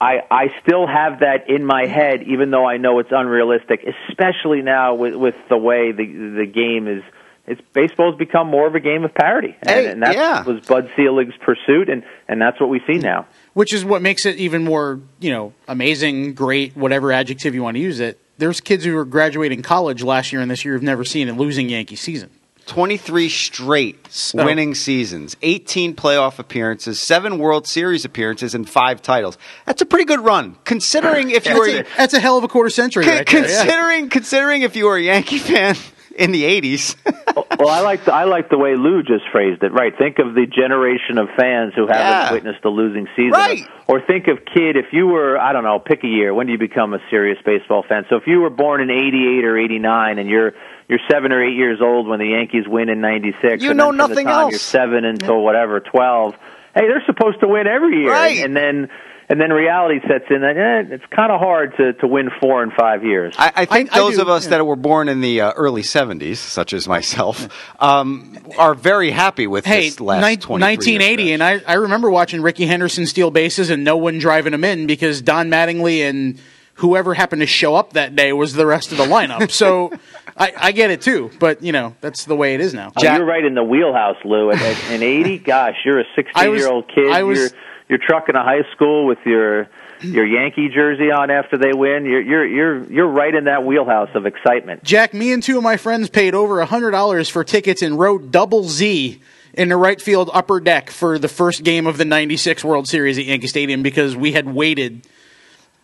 I 0.00 0.22
I 0.30 0.54
still 0.62 0.86
have 0.86 1.20
that 1.20 1.50
in 1.50 1.64
my 1.64 1.86
head, 1.86 2.22
even 2.22 2.50
though 2.50 2.66
I 2.66 2.78
know 2.78 3.00
it's 3.00 3.12
unrealistic, 3.12 3.84
especially 4.08 4.62
now 4.62 4.94
with 4.94 5.14
with 5.14 5.34
the 5.48 5.58
way 5.58 5.92
the 5.92 6.06
the 6.06 6.46
game 6.46 6.88
is. 6.88 7.02
It's 7.46 7.60
baseball's 7.72 8.16
become 8.16 8.46
more 8.46 8.66
of 8.66 8.74
a 8.74 8.80
game 8.80 9.04
of 9.04 9.12
parity, 9.14 9.56
and, 9.62 9.70
Hey, 9.70 9.86
and 9.90 10.02
that 10.02 10.14
yeah. 10.14 10.44
was 10.44 10.64
Bud 10.66 10.90
Selig's 10.94 11.34
pursuit, 11.40 11.88
and 11.88 12.02
and 12.28 12.40
that's 12.40 12.60
what 12.60 12.68
we 12.68 12.80
see 12.86 12.98
now. 12.98 13.26
which 13.54 13.72
is 13.74 13.84
what 13.84 14.02
makes 14.02 14.24
it 14.26 14.36
even 14.36 14.64
more 14.64 15.00
you 15.18 15.30
know 15.30 15.52
amazing 15.66 16.34
great 16.34 16.76
whatever 16.76 17.10
adjective 17.12 17.54
you 17.54 17.62
want 17.62 17.76
to 17.76 17.80
use 17.80 17.98
it 18.00 18.18
there's 18.38 18.60
kids 18.60 18.84
who 18.84 18.96
are 18.96 19.04
graduating 19.04 19.62
college 19.62 20.02
last 20.02 20.32
year 20.32 20.40
and 20.40 20.50
this 20.50 20.64
year 20.64 20.74
who've 20.74 20.82
never 20.82 21.04
seen 21.04 21.28
a 21.28 21.32
losing 21.32 21.68
yankee 21.68 21.96
season 21.96 22.30
23 22.66 23.28
straight 23.28 24.30
winning 24.32 24.76
seasons, 24.76 25.36
18 25.42 25.96
playoff 25.96 26.38
appearances, 26.38 27.00
seven 27.00 27.38
World 27.38 27.66
Series 27.66 28.04
appearances, 28.04 28.54
and 28.54 28.68
five 28.68 29.02
titles. 29.02 29.38
That's 29.66 29.82
a 29.82 29.86
pretty 29.86 30.04
good 30.04 30.20
run, 30.20 30.56
considering 30.64 31.30
if 31.30 31.46
you 31.46 31.58
were 31.58 31.66
that's 31.72 31.88
a, 31.88 31.96
that's 31.96 32.14
a 32.14 32.20
hell 32.20 32.38
of 32.38 32.44
a 32.44 32.48
quarter 32.48 32.70
century 32.70 33.04
con- 33.04 33.14
right 33.16 33.26
there, 33.26 33.40
yeah. 33.40 33.62
considering 33.64 34.08
considering 34.08 34.62
if 34.62 34.76
you 34.76 34.84
were 34.84 34.96
a 34.96 35.02
Yankee 35.02 35.38
fan 35.38 35.74
in 36.20 36.32
the 36.32 36.44
80s. 36.44 36.96
well, 37.58 37.68
I 37.68 37.80
like 37.80 38.04
the, 38.04 38.12
I 38.14 38.24
like 38.24 38.48
the 38.50 38.58
way 38.58 38.76
Lou 38.76 39.02
just 39.02 39.24
phrased 39.32 39.62
it. 39.62 39.72
Right. 39.72 39.92
Think 39.96 40.18
of 40.18 40.34
the 40.34 40.46
generation 40.46 41.18
of 41.18 41.28
fans 41.36 41.72
who 41.74 41.86
haven't 41.86 41.96
Yeah. 42.00 42.32
witnessed 42.32 42.64
a 42.64 42.68
losing 42.68 43.06
season. 43.16 43.32
Right. 43.32 43.66
Or 43.88 44.00
think 44.00 44.28
of 44.28 44.38
kid 44.44 44.76
if 44.76 44.92
you 44.92 45.06
were 45.06 45.38
I 45.38 45.52
don't 45.52 45.64
know 45.64 45.78
pick 45.80 46.04
a 46.04 46.06
year. 46.08 46.32
When 46.34 46.46
do 46.46 46.52
you 46.52 46.58
become 46.58 46.94
a 46.94 46.98
serious 47.10 47.38
baseball 47.44 47.82
fan? 47.88 48.04
So 48.08 48.16
if 48.16 48.26
you 48.26 48.40
were 48.40 48.50
born 48.50 48.80
in 48.80 48.90
'88 48.90 49.44
or 49.44 49.58
'89 49.58 50.18
and 50.18 50.28
you're 50.28 50.52
you're 50.88 51.00
seven 51.10 51.32
or 51.32 51.42
eight 51.44 51.56
years 51.56 51.80
old 51.82 52.06
when 52.06 52.18
the 52.18 52.26
Yankees 52.28 52.64
win 52.68 52.88
in 52.88 53.00
'96, 53.00 53.62
you 53.62 53.70
and 53.70 53.78
know 53.78 53.90
nothing 53.90 54.26
time, 54.26 54.42
else. 54.44 54.52
You're 54.52 54.58
seven 54.60 55.04
until 55.04 55.40
whatever 55.42 55.80
twelve. 55.80 56.34
Hey, 56.74 56.82
they're 56.86 57.02
supposed 57.06 57.40
to 57.40 57.48
win 57.48 57.66
every 57.66 58.02
year, 58.02 58.10
Right. 58.12 58.38
and 58.44 58.56
then. 58.56 58.90
And 59.30 59.40
then 59.40 59.50
reality 59.52 60.00
sets 60.08 60.24
in 60.28 60.40
that 60.40 60.56
eh, 60.56 60.92
it's 60.94 61.04
kind 61.14 61.30
of 61.30 61.38
hard 61.40 61.76
to, 61.76 61.92
to 61.92 62.06
win 62.08 62.30
four 62.40 62.64
in 62.64 62.72
five 62.76 63.04
years. 63.04 63.32
I, 63.38 63.52
I 63.54 63.64
think 63.64 63.92
I- 63.92 63.96
I 63.96 63.98
those 64.00 64.16
do, 64.16 64.22
of 64.22 64.28
us 64.28 64.44
yeah. 64.44 64.50
that 64.58 64.66
were 64.66 64.74
born 64.74 65.08
in 65.08 65.20
the 65.20 65.40
uh, 65.42 65.52
early 65.52 65.82
70s, 65.82 66.36
such 66.38 66.72
as 66.72 66.88
myself, 66.88 67.48
um, 67.80 68.36
are 68.58 68.74
very 68.74 69.12
happy 69.12 69.46
with 69.46 69.64
Hey, 69.64 69.82
this 69.88 70.00
last 70.00 70.20
nine- 70.22 70.38
23 70.40 70.92
year 70.92 70.98
1980, 70.98 71.22
stretch. 71.22 71.32
and 71.34 71.64
I, 71.68 71.72
I 71.72 71.76
remember 71.76 72.10
watching 72.10 72.42
Rickey 72.42 72.66
Henderson 72.66 73.06
steal 73.06 73.30
bases 73.30 73.70
and 73.70 73.84
no 73.84 73.96
one 73.96 74.18
driving 74.18 74.52
him 74.52 74.64
in 74.64 74.88
because 74.88 75.22
Don 75.22 75.48
Mattingly 75.48 76.00
and 76.00 76.40
whoever 76.74 77.14
happened 77.14 77.40
to 77.40 77.46
show 77.46 77.76
up 77.76 77.92
that 77.92 78.16
day 78.16 78.32
was 78.32 78.54
the 78.54 78.66
rest 78.66 78.90
of 78.90 78.98
the 78.98 79.04
lineup. 79.06 79.52
so 79.52 79.92
I, 80.36 80.52
I 80.56 80.72
get 80.72 80.90
it 80.90 81.02
too, 81.02 81.30
but 81.38 81.62
you 81.62 81.70
know 81.70 81.94
that's 82.00 82.24
the 82.24 82.34
way 82.34 82.54
it 82.54 82.60
is 82.60 82.74
now. 82.74 82.90
Oh, 82.96 83.00
Jack- 83.00 83.18
you're 83.18 83.26
right 83.26 83.44
in 83.44 83.54
the 83.54 83.62
wheelhouse, 83.62 84.16
Lou. 84.24 84.50
At, 84.50 84.60
at, 84.60 84.90
in 84.90 85.02
'80, 85.04 85.38
gosh, 85.38 85.76
you're 85.84 86.00
a 86.00 86.04
16 86.16 86.56
year 86.56 86.68
old 86.68 86.88
kid. 86.92 87.12
I 87.12 87.22
was- 87.22 87.52
you're 87.90 87.98
you're 87.98 88.06
trucking 88.06 88.34
to 88.34 88.40
high 88.42 88.62
school 88.74 89.06
with 89.06 89.18
your 89.24 89.68
your 90.00 90.24
Yankee 90.24 90.68
jersey 90.68 91.10
on 91.10 91.30
after 91.30 91.58
they 91.58 91.72
win. 91.74 92.04
You're 92.04 92.22
you're 92.22 92.46
you're 92.46 92.84
you're 92.84 93.08
right 93.08 93.34
in 93.34 93.44
that 93.44 93.64
wheelhouse 93.64 94.10
of 94.14 94.26
excitement. 94.26 94.82
Jack, 94.82 95.12
me 95.12 95.32
and 95.32 95.42
two 95.42 95.58
of 95.58 95.62
my 95.62 95.76
friends 95.76 96.08
paid 96.08 96.34
over 96.34 96.60
a 96.60 96.66
hundred 96.66 96.92
dollars 96.92 97.28
for 97.28 97.44
tickets 97.44 97.82
in 97.82 97.96
row 97.96 98.18
double 98.18 98.64
Z 98.64 99.20
in 99.52 99.68
the 99.68 99.76
right 99.76 100.00
field 100.00 100.30
upper 100.32 100.60
deck 100.60 100.90
for 100.90 101.18
the 101.18 101.28
first 101.28 101.64
game 101.64 101.86
of 101.86 101.98
the 101.98 102.04
'96 102.04 102.64
World 102.64 102.88
Series 102.88 103.18
at 103.18 103.24
Yankee 103.24 103.48
Stadium 103.48 103.82
because 103.82 104.16
we 104.16 104.32
had 104.32 104.48
waited. 104.48 105.06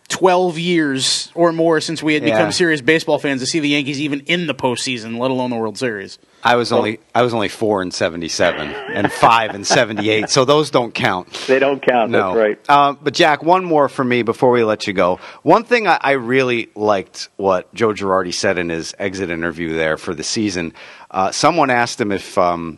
12 0.09 0.57
years 0.57 1.29
or 1.35 1.51
more 1.51 1.81
since 1.81 2.01
we 2.01 2.13
had 2.13 2.23
Yeah. 2.23 2.35
become 2.37 2.51
serious 2.53 2.79
baseball 2.79 3.19
fans 3.19 3.41
to 3.41 3.45
see 3.47 3.59
the 3.59 3.67
Yankees 3.69 3.99
even 3.99 4.21
in 4.21 4.47
the 4.47 4.55
postseason, 4.55 5.17
let 5.19 5.31
alone 5.31 5.49
the 5.49 5.57
World 5.57 5.77
Series. 5.77 6.17
I 6.43 6.55
was 6.55 6.71
only 6.71 6.99
I 7.13 7.23
was 7.23 7.33
only 7.33 7.49
four 7.49 7.81
in 7.81 7.91
77 7.91 8.69
and 8.69 9.11
five 9.11 9.53
in 9.53 9.65
78, 9.65 10.29
so 10.29 10.45
those 10.45 10.69
don't 10.69 10.93
count. 10.93 11.33
They 11.47 11.59
don't 11.59 11.81
count. 11.81 12.11
No. 12.11 12.33
That's 12.33 12.37
right. 12.37 12.69
Um, 12.69 12.97
but 13.01 13.13
Jack, 13.13 13.43
one 13.43 13.65
more 13.65 13.89
for 13.89 14.05
me 14.05 14.21
before 14.21 14.51
we 14.51 14.63
let 14.63 14.87
you 14.87 14.93
go. 14.93 15.19
One 15.43 15.65
thing 15.65 15.87
I, 15.87 15.97
I 15.99 16.11
really 16.11 16.69
liked 16.73 17.27
what 17.35 17.73
Joe 17.73 17.89
Girardi 17.89 18.33
said 18.33 18.57
in 18.57 18.69
his 18.69 18.95
exit 18.97 19.29
interview 19.29 19.73
there 19.73 19.97
for 19.97 20.13
the 20.15 20.23
season. 20.23 20.73
Uh, 21.11 21.31
someone 21.31 21.69
asked 21.69 21.99
him 21.99 22.13
if 22.13 22.37
um, 22.37 22.77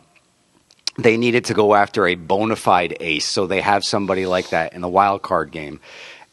they 0.98 1.16
needed 1.16 1.44
to 1.46 1.54
go 1.54 1.74
after 1.74 2.08
a 2.08 2.16
bona 2.16 2.56
fide 2.56 2.96
ace, 2.98 3.24
so 3.26 3.46
they 3.46 3.60
have 3.60 3.84
somebody 3.84 4.26
like 4.26 4.50
that 4.50 4.72
in 4.72 4.80
the 4.80 4.88
wild 4.88 5.22
card 5.22 5.52
game. 5.52 5.78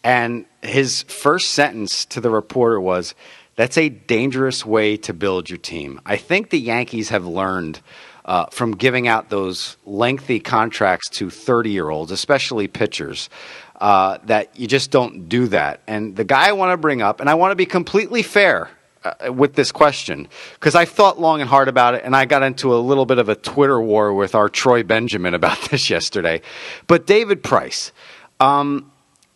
And 0.08 0.46
his 0.62 1.04
first 1.04 1.52
sentence 1.52 2.06
to 2.06 2.22
the 2.22 2.30
reporter 2.30 2.80
was, 2.80 3.14
"That's 3.58 3.78
a 3.78 3.90
dangerous 3.90 4.66
way 4.66 4.96
to 4.96 5.14
build 5.14 5.50
your 5.50 5.58
team." 5.58 6.00
I 6.06 6.16
think 6.16 6.50
the 6.50 6.62
Yankees 6.62 7.10
have 7.10 7.26
learned 7.26 7.82
uh, 8.24 8.46
from 8.46 8.72
giving 8.72 9.10
out 9.10 9.30
those 9.30 9.76
lengthy 9.86 10.40
contracts 10.40 11.10
to 11.18 11.30
thirty-year-olds, 11.30 12.14
especially 12.14 12.70
pitchers, 12.70 13.30
uh, 13.82 14.20
that 14.24 14.58
you 14.58 14.66
just 14.66 14.92
don't 14.92 15.28
do 15.28 15.48
that. 15.48 15.82
And 15.88 16.16
the 16.16 16.24
guy 16.24 16.48
I 16.48 16.54
want 16.54 16.72
to 16.72 16.78
bring 16.78 17.02
up, 17.02 17.20
and 17.20 17.30
I 17.30 17.34
want 17.34 17.52
to 17.52 17.58
be 17.58 17.66
completely 17.66 18.24
fair 18.24 18.70
uh, 19.04 19.34
with 19.34 19.56
this 19.56 19.74
question 19.74 20.30
because 20.54 20.74
I 20.74 20.86
thought 20.86 21.20
long 21.20 21.42
and 21.42 21.50
hard 21.50 21.68
about 21.68 21.96
it, 21.96 22.06
and 22.06 22.16
I 22.16 22.24
got 22.24 22.44
into 22.44 22.74
a 22.74 22.80
little 22.80 23.06
bit 23.06 23.18
of 23.18 23.28
a 23.28 23.36
Twitter 23.36 23.82
war 23.82 24.14
with 24.14 24.36
our 24.36 24.48
Troy 24.48 24.84
Benjamin 24.84 25.34
about 25.34 25.60
this 25.70 25.90
yesterday. 25.90 26.42
But 26.88 27.08
David 27.08 27.44
Price, 27.44 27.92
um, 28.40 28.90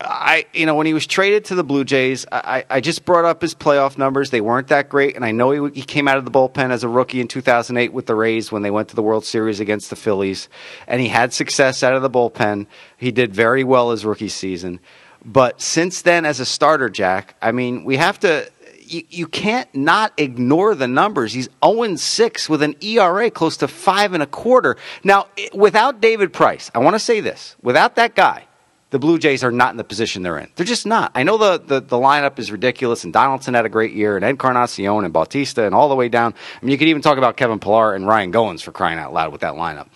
I 0.03 0.45
you 0.53 0.65
know 0.65 0.75
when 0.75 0.85
he 0.85 0.93
was 0.93 1.05
traded 1.07 1.45
to 1.45 1.55
the 1.55 1.63
Blue 1.63 1.83
Jays, 1.83 2.25
I, 2.31 2.65
I 2.69 2.81
just 2.81 3.05
brought 3.05 3.25
up 3.25 3.41
his 3.41 3.53
playoff 3.55 3.97
numbers. 3.97 4.29
They 4.29 4.41
weren't 4.41 4.67
that 4.69 4.89
great, 4.89 5.15
and 5.15 5.23
I 5.23 5.31
know 5.31 5.67
he, 5.67 5.81
he 5.81 5.83
came 5.83 6.07
out 6.07 6.17
of 6.17 6.25
the 6.25 6.31
bullpen 6.31 6.71
as 6.71 6.83
a 6.83 6.87
rookie 6.87 7.21
in 7.21 7.27
2008 7.27 7.93
with 7.93 8.05
the 8.05 8.15
Rays 8.15 8.51
when 8.51 8.61
they 8.61 8.71
went 8.71 8.89
to 8.89 8.95
the 8.95 9.03
World 9.03 9.25
Series 9.25 9.59
against 9.59 9.89
the 9.89 9.95
Phillies, 9.95 10.49
and 10.87 11.01
he 11.01 11.09
had 11.09 11.33
success 11.33 11.83
out 11.83 11.93
of 11.93 12.01
the 12.01 12.09
bullpen. 12.09 12.67
He 12.97 13.11
did 13.11 13.33
very 13.33 13.63
well 13.63 13.91
his 13.91 14.05
rookie 14.05 14.29
season, 14.29 14.79
but 15.23 15.61
since 15.61 16.01
then, 16.01 16.25
as 16.25 16.39
a 16.39 16.45
starter, 16.45 16.89
Jack, 16.89 17.35
I 17.41 17.51
mean, 17.51 17.83
we 17.83 17.97
have 17.97 18.19
to 18.21 18.49
you, 18.91 19.03
you 19.09 19.27
can't 19.27 19.73
not 19.73 20.13
ignore 20.17 20.75
the 20.75 20.87
numbers. 20.87 21.33
He's 21.33 21.49
0 21.63 21.95
6 21.95 22.49
with 22.49 22.61
an 22.61 22.75
ERA 22.81 23.31
close 23.31 23.57
to 23.57 23.67
five 23.67 24.13
and 24.13 24.21
a 24.21 24.27
quarter. 24.27 24.77
Now, 25.03 25.27
without 25.53 26.01
David 26.01 26.33
Price, 26.33 26.69
I 26.75 26.79
want 26.79 26.95
to 26.95 26.99
say 26.99 27.21
this: 27.21 27.55
without 27.61 27.95
that 27.95 28.15
guy, 28.15 28.45
the 28.91 28.99
Blue 28.99 29.17
Jays 29.17 29.43
are 29.43 29.51
not 29.51 29.71
in 29.71 29.77
the 29.77 29.83
position 29.83 30.21
they're 30.21 30.37
in. 30.37 30.49
They're 30.55 30.65
just 30.65 30.85
not. 30.85 31.11
I 31.15 31.23
know 31.23 31.37
the, 31.37 31.57
the, 31.57 31.79
the 31.79 31.97
lineup 31.97 32.37
is 32.37 32.51
ridiculous, 32.51 33.03
and 33.03 33.11
Donaldson 33.11 33.53
had 33.53 33.65
a 33.65 33.69
great 33.69 33.93
year, 33.93 34.15
and 34.15 34.23
Ed 34.23 34.31
Encarnacion 34.31 35.03
and 35.03 35.13
Bautista, 35.13 35.65
and 35.65 35.73
all 35.73 35.89
the 35.89 35.95
way 35.95 36.09
down. 36.09 36.33
I 36.33 36.65
mean, 36.65 36.71
you 36.71 36.77
could 36.77 36.89
even 36.89 37.01
talk 37.01 37.17
about 37.17 37.37
Kevin 37.37 37.59
Pillar 37.59 37.95
and 37.95 38.05
Ryan 38.05 38.31
Goins 38.31 38.61
for 38.61 38.71
crying 38.71 38.99
out 38.99 39.13
loud 39.13 39.31
with 39.31 39.41
that 39.41 39.53
lineup. 39.53 39.87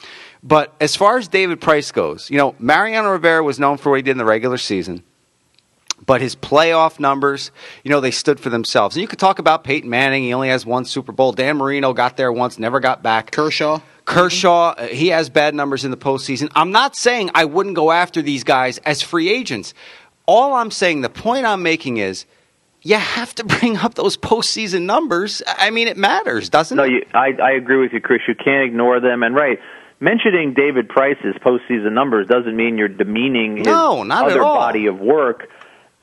But 0.41 0.73
as 0.79 0.95
far 0.95 1.17
as 1.17 1.27
David 1.27 1.61
Price 1.61 1.91
goes, 1.91 2.29
you 2.29 2.37
know, 2.37 2.55
Mariano 2.57 3.11
Rivera 3.11 3.43
was 3.43 3.59
known 3.59 3.77
for 3.77 3.89
what 3.89 3.97
he 3.97 4.01
did 4.01 4.11
in 4.11 4.17
the 4.17 4.25
regular 4.25 4.57
season 4.57 5.03
but 6.05 6.21
his 6.21 6.35
playoff 6.35 6.99
numbers, 6.99 7.51
you 7.83 7.89
know, 7.89 7.99
they 7.99 8.11
stood 8.11 8.39
for 8.39 8.49
themselves. 8.49 8.95
And 8.95 9.01
you 9.01 9.07
could 9.07 9.19
talk 9.19 9.39
about 9.39 9.63
Peyton 9.63 9.89
Manning. 9.89 10.23
He 10.23 10.33
only 10.33 10.49
has 10.49 10.65
one 10.65 10.85
Super 10.85 11.11
Bowl. 11.11 11.31
Dan 11.31 11.57
Marino 11.57 11.93
got 11.93 12.17
there 12.17 12.31
once, 12.31 12.59
never 12.59 12.79
got 12.79 13.01
back. 13.01 13.31
Kershaw. 13.31 13.79
Kershaw, 14.05 14.69
uh, 14.77 14.87
he 14.87 15.07
has 15.09 15.29
bad 15.29 15.55
numbers 15.55 15.83
in 15.83 15.91
the 15.91 15.97
postseason. 15.97 16.51
I'm 16.55 16.71
not 16.71 16.95
saying 16.95 17.31
I 17.33 17.45
wouldn't 17.45 17.75
go 17.75 17.91
after 17.91 18.21
these 18.21 18.43
guys 18.43 18.77
as 18.79 19.01
free 19.01 19.29
agents. 19.29 19.73
All 20.27 20.53
I'm 20.53 20.71
saying, 20.71 21.01
the 21.01 21.09
point 21.09 21.45
I'm 21.45 21.63
making 21.63 21.97
is, 21.97 22.25
you 22.81 22.95
have 22.97 23.33
to 23.35 23.43
bring 23.59 23.77
up 23.77 23.95
those 23.95 24.15
postseason 24.15 24.83
numbers. 24.83 25.41
I 25.47 25.71
mean, 25.71 25.87
it 25.87 25.97
matters, 25.97 26.49
doesn't 26.49 26.77
No, 26.77 26.83
it? 26.83 26.91
you, 26.91 27.05
I, 27.13 27.31
I 27.41 27.51
agree 27.51 27.77
with 27.81 27.93
you, 27.93 28.01
Chris. 28.01 28.21
You 28.27 28.35
can't 28.35 28.63
ignore 28.67 28.99
them. 28.99 29.23
And 29.23 29.35
right, 29.35 29.59
mentioning 29.99 30.53
David 30.55 30.87
Price's 30.87 31.35
postseason 31.43 31.93
numbers 31.93 32.27
doesn't 32.27 32.55
mean 32.55 32.77
you're 32.77 32.87
demeaning 32.87 33.57
his 33.57 33.65
No, 33.65 34.05
other 34.09 34.39
body 34.39 34.85
of 34.85 34.99
work. 34.99 35.47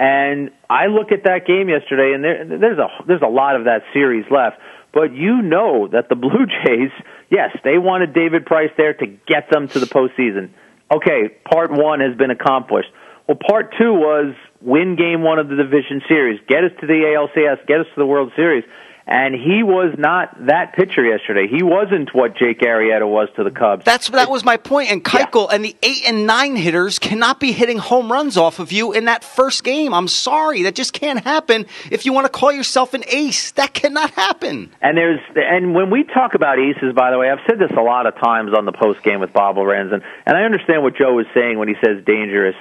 And 0.00 0.50
I 0.68 0.86
look 0.86 1.12
at 1.12 1.22
that 1.24 1.46
game 1.46 1.68
yesterday, 1.68 2.12
and 2.12 2.24
there, 2.24 2.44
there's 2.58 2.78
a 2.78 2.88
there's 3.06 3.22
a 3.22 3.28
lot 3.28 3.54
of 3.54 3.64
that 3.66 3.82
series 3.92 4.24
left. 4.32 4.56
But 4.92 5.14
you 5.14 5.40
know 5.42 5.86
that 5.92 6.08
the 6.08 6.16
Blue 6.16 6.46
Jays, 6.64 6.90
yes, 7.32 7.50
they 7.64 7.78
wanted 7.78 8.14
David 8.14 8.46
Price 8.46 8.70
there 8.76 8.92
to 8.92 9.06
get 9.06 9.50
them 9.50 9.66
to 9.68 9.80
the 9.80 9.86
postseason. 9.86 10.50
Okay, 10.92 11.30
part 11.50 11.72
one 11.72 12.00
has 12.00 12.16
been 12.16 12.30
accomplished. 12.30 12.88
Well, 13.26 13.38
part 13.48 13.74
two 13.78 13.94
was 13.94 14.34
win 14.60 14.94
game 14.94 15.22
one 15.22 15.38
of 15.38 15.48
the 15.48 15.56
division 15.56 16.02
series, 16.06 16.38
get 16.46 16.64
us 16.64 16.70
to 16.80 16.86
the 16.86 16.92
ALCS, 16.92 17.66
get 17.66 17.80
us 17.80 17.86
to 17.94 17.98
the 17.98 18.06
World 18.06 18.32
Series. 18.36 18.64
And 19.12 19.34
he 19.34 19.62
was 19.62 19.94
not 19.98 20.46
that 20.46 20.72
pitcher 20.72 21.04
yesterday. 21.04 21.46
He 21.46 21.62
wasn't 21.62 22.14
what 22.14 22.34
Jake 22.34 22.60
Arrieta 22.60 23.06
was 23.06 23.28
to 23.36 23.44
the 23.44 23.50
Cubs. 23.50 23.84
That's 23.84 24.08
that 24.08 24.30
was 24.30 24.42
my 24.42 24.56
point. 24.56 24.90
And 24.90 25.04
Keuchel 25.04 25.52
and 25.52 25.62
the 25.62 25.76
eight 25.82 26.04
and 26.06 26.26
nine 26.26 26.56
hitters 26.56 26.98
cannot 26.98 27.38
be 27.38 27.52
hitting 27.52 27.76
home 27.76 28.10
runs 28.10 28.38
off 28.38 28.58
of 28.58 28.72
you 28.72 28.92
in 28.92 29.04
that 29.04 29.22
first 29.22 29.64
game. 29.64 29.92
I'm 29.92 30.08
sorry, 30.08 30.62
that 30.62 30.74
just 30.74 30.94
can't 30.94 31.22
happen. 31.22 31.66
If 31.90 32.06
you 32.06 32.14
want 32.14 32.24
to 32.24 32.30
call 32.30 32.52
yourself 32.52 32.94
an 32.94 33.04
ace, 33.06 33.50
that 33.50 33.74
cannot 33.74 34.12
happen. 34.12 34.72
And 34.80 34.96
there's 34.96 35.20
and 35.36 35.74
when 35.74 35.90
we 35.90 36.04
talk 36.04 36.32
about 36.34 36.58
aces, 36.58 36.94
by 36.94 37.10
the 37.10 37.18
way, 37.18 37.28
I've 37.28 37.44
said 37.46 37.58
this 37.58 37.70
a 37.76 37.82
lot 37.82 38.06
of 38.06 38.14
times 38.16 38.52
on 38.56 38.64
the 38.64 38.72
post 38.72 39.02
game 39.02 39.20
with 39.20 39.34
Bob 39.34 39.58
Lorenz, 39.58 39.92
and, 39.92 40.02
and 40.24 40.38
I 40.38 40.44
understand 40.44 40.82
what 40.82 40.96
Joe 40.96 41.12
was 41.12 41.26
saying 41.34 41.58
when 41.58 41.68
he 41.68 41.74
says 41.84 42.02
dangerous. 42.06 42.56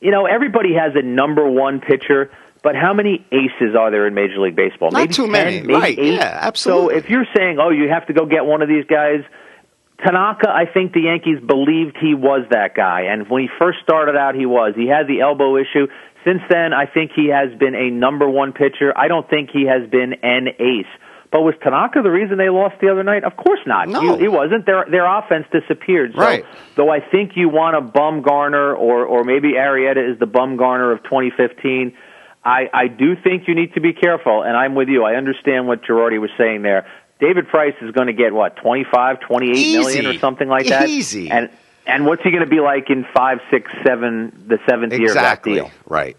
You 0.00 0.10
know, 0.10 0.26
everybody 0.26 0.74
has 0.74 0.96
a 0.96 1.02
number 1.02 1.48
one 1.48 1.78
pitcher, 1.78 2.32
but 2.62 2.74
how 2.76 2.92
many 2.92 3.24
aces 3.32 3.74
are 3.78 3.90
there 3.90 4.06
in 4.06 4.14
Major 4.14 4.38
League 4.40 4.56
Baseball? 4.56 4.90
Not 4.90 4.98
maybe 5.00 5.14
too 5.14 5.22
10, 5.24 5.32
many. 5.32 5.60
maybe 5.62 5.72
Right, 5.74 5.98
eight. 5.98 6.14
yeah, 6.14 6.38
absolutely. 6.42 6.94
So 6.94 6.98
if 6.98 7.10
you're 7.10 7.26
saying, 7.36 7.58
oh, 7.60 7.70
you 7.70 7.88
have 7.88 8.06
to 8.08 8.12
go 8.12 8.26
get 8.26 8.44
one 8.44 8.62
of 8.62 8.68
these 8.68 8.84
guys, 8.86 9.20
Tanaka, 10.04 10.48
I 10.48 10.64
think 10.66 10.92
the 10.92 11.02
Yankees 11.02 11.38
believed 11.46 11.96
he 12.00 12.14
was 12.14 12.46
that 12.50 12.74
guy, 12.74 13.02
and 13.02 13.28
when 13.28 13.42
he 13.42 13.48
first 13.58 13.78
started 13.82 14.16
out, 14.16 14.34
he 14.34 14.46
was. 14.46 14.74
He 14.74 14.86
had 14.86 15.06
the 15.06 15.20
elbow 15.20 15.56
issue. 15.56 15.88
Since 16.24 16.40
then, 16.48 16.72
I 16.72 16.86
think 16.86 17.12
he 17.14 17.28
has 17.28 17.52
been 17.58 17.74
a 17.74 17.90
number 17.90 18.28
one 18.28 18.52
pitcher. 18.52 18.92
I 18.96 19.08
don't 19.08 19.28
think 19.28 19.50
he 19.50 19.66
has 19.66 19.88
been 19.90 20.14
an 20.22 20.48
ace. 20.58 20.86
But 21.32 21.42
was 21.42 21.54
Tanaka 21.62 22.02
the 22.02 22.10
reason 22.10 22.38
they 22.38 22.48
lost 22.48 22.76
the 22.80 22.88
other 22.90 23.04
night? 23.04 23.22
Of 23.24 23.36
course 23.36 23.60
not. 23.64 23.88
No. 23.88 24.16
He, 24.16 24.22
he 24.22 24.28
wasn't. 24.28 24.66
Their 24.66 24.84
their 24.90 25.06
offense 25.06 25.46
disappeared. 25.52 26.12
So, 26.14 26.20
Right. 26.20 26.44
Though 26.76 26.90
I 26.90 26.98
think 27.00 27.32
you 27.36 27.48
want 27.48 27.76
a 27.76 27.80
Bumgarner, 27.80 28.76
or 28.76 29.04
or 29.04 29.22
maybe 29.22 29.52
Arrieta 29.52 30.12
is 30.12 30.18
the 30.18 30.26
Bumgarner 30.26 30.92
of 30.92 31.02
2015. 31.04 31.92
I 32.44 32.68
I 32.72 32.88
do 32.88 33.16
think 33.16 33.48
you 33.48 33.54
need 33.54 33.74
to 33.74 33.80
be 33.80 33.92
careful, 33.92 34.42
and 34.42 34.56
I'm 34.56 34.74
with 34.74 34.88
you. 34.88 35.04
I 35.04 35.14
understand 35.16 35.66
what 35.66 35.82
Girardi 35.82 36.20
was 36.20 36.30
saying 36.38 36.62
there. 36.62 36.86
David 37.20 37.48
Price 37.48 37.74
is 37.82 37.90
going 37.92 38.06
to 38.06 38.14
get 38.14 38.32
what 38.32 38.56
25, 38.56 39.20
28 39.20 39.52
million 39.52 39.80
Easy. 39.90 40.06
or 40.06 40.18
something 40.18 40.48
like 40.48 40.66
that. 40.68 40.88
Easy. 40.88 41.30
And 41.30 41.50
and 41.86 42.06
what's 42.06 42.22
he 42.22 42.30
going 42.30 42.42
to 42.44 42.48
be 42.48 42.60
like 42.60 42.88
in 42.88 43.04
five, 43.14 43.40
six, 43.50 43.70
seven, 43.86 44.44
the 44.46 44.58
seventh 44.68 44.92
year 44.92 45.08
of 45.08 45.14
that 45.14 45.20
Exactly. 45.20 45.54
deal? 45.54 45.70
Right. 45.86 46.16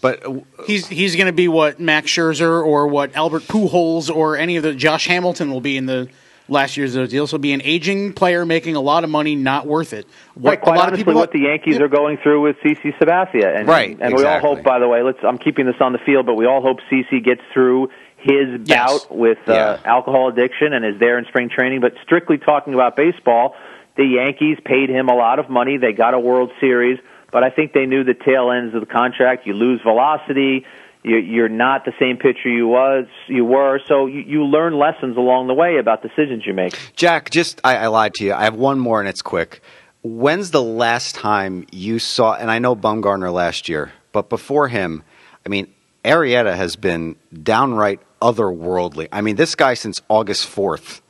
But 0.00 0.24
uh, 0.24 0.40
He's 0.66 0.86
he's 0.86 1.16
going 1.16 1.26
to 1.26 1.32
be 1.32 1.48
what 1.48 1.80
Max 1.80 2.08
Scherzer 2.10 2.64
or 2.64 2.86
what 2.86 3.16
Albert 3.16 3.42
Pujols 3.44 4.14
or 4.14 4.36
any 4.36 4.56
of 4.56 4.62
the 4.62 4.74
Josh 4.74 5.06
Hamilton 5.08 5.50
will 5.50 5.60
be 5.60 5.76
in 5.76 5.86
the 5.86 6.08
last 6.48 6.76
years 6.76 6.94
those 6.94 7.10
deals. 7.10 7.32
Be 7.32 7.52
an 7.52 7.62
aging 7.62 8.12
player 8.12 8.44
making 8.46 8.76
a 8.76 8.80
lot 8.80 9.04
of 9.04 9.10
money, 9.10 9.34
not 9.34 9.66
worth 9.66 9.92
it. 9.92 10.06
What 10.34 10.50
Right, 10.50 10.60
quite 10.60 10.74
a 10.74 10.78
lot 10.78 10.82
of 10.88 10.92
honestly, 10.94 11.04
people 11.04 11.14
what 11.20 11.32
the 11.32 11.40
Yankees 11.40 11.80
are 11.80 11.88
going 11.88 12.18
through 12.22 12.42
with 12.42 12.56
CC 12.64 12.94
Sabathia, 12.98 13.58
and 13.58 13.68
Right, 13.68 13.96
and 14.00 14.14
we 14.14 14.24
all 14.24 14.40
hope. 14.40 14.62
By 14.62 14.78
the 14.78 14.88
way, 14.88 15.02
let's 15.02 15.18
I'm 15.22 15.38
keeping 15.38 15.66
this 15.66 15.76
on 15.80 15.92
the 15.92 15.98
field, 15.98 16.26
but 16.26 16.34
we 16.34 16.46
all 16.46 16.60
hope 16.62 16.78
CC 16.90 17.22
gets 17.24 17.40
through 17.52 17.88
his 18.16 18.60
Yes. 18.64 18.78
bout 18.78 19.14
with 19.16 19.38
uh, 19.48 19.52
Yeah. 19.52 19.76
alcohol 19.84 20.28
addiction 20.28 20.72
and 20.72 20.84
is 20.84 20.98
there 20.98 21.18
in 21.18 21.26
spring 21.26 21.50
training. 21.50 21.80
But 21.80 21.94
strictly 22.02 22.38
talking 22.38 22.72
about 22.74 22.96
baseball, 22.96 23.54
the 23.96 24.04
Yankees 24.06 24.58
paid 24.64 24.88
him 24.88 25.08
a 25.08 25.14
lot 25.14 25.38
of 25.38 25.50
money. 25.50 25.76
They 25.76 25.92
got 25.92 26.14
a 26.14 26.18
World 26.18 26.50
Series, 26.60 26.98
but 27.30 27.44
I 27.44 27.50
think 27.50 27.72
they 27.72 27.86
knew 27.86 28.02
the 28.02 28.14
tail 28.14 28.50
ends 28.50 28.74
of 28.74 28.80
the 28.80 28.86
contract. 28.86 29.46
You 29.46 29.52
lose 29.52 29.80
velocity. 29.82 30.64
You- 31.04 31.18
You're 31.18 31.48
not 31.50 31.84
the 31.84 31.92
same 32.00 32.16
pitcher 32.16 32.48
you 32.48 32.66
was 32.66 33.04
you 33.28 33.44
were, 33.44 33.78
so 33.86 34.06
you, 34.06 34.20
you 34.26 34.44
learn 34.44 34.76
lessons 34.78 35.16
along 35.16 35.46
the 35.48 35.54
way 35.54 35.76
about 35.78 36.02
decisions 36.02 36.44
you 36.46 36.54
make. 36.54 36.74
Jack, 36.96 37.30
just 37.30 37.60
I, 37.62 37.76
I 37.76 37.86
lied 37.88 38.14
to 38.14 38.24
you. 38.24 38.32
I 38.32 38.44
have 38.44 38.54
one 38.56 38.78
more, 38.78 39.00
and 39.00 39.08
it's 39.08 39.22
quick. 39.22 39.60
When's 40.02 40.50
the 40.50 40.62
last 40.62 41.14
time 41.14 41.66
you 41.70 41.98
saw? 41.98 42.34
And 42.34 42.50
I 42.50 42.58
know 42.58 42.74
Bumgarner 42.74 43.32
last 43.32 43.68
year, 43.68 43.92
but 44.12 44.28
before 44.28 44.68
him, 44.68 45.02
I 45.46 45.48
mean, 45.48 45.72
Arrieta 46.04 46.54
has 46.56 46.76
been 46.76 47.16
downright 47.42 48.00
otherworldly. 48.20 49.08
I 49.12 49.20
mean, 49.20 49.36
this 49.36 49.54
guy 49.54 49.74
since 49.74 50.00
August 50.08 50.46
fourth 50.46 51.00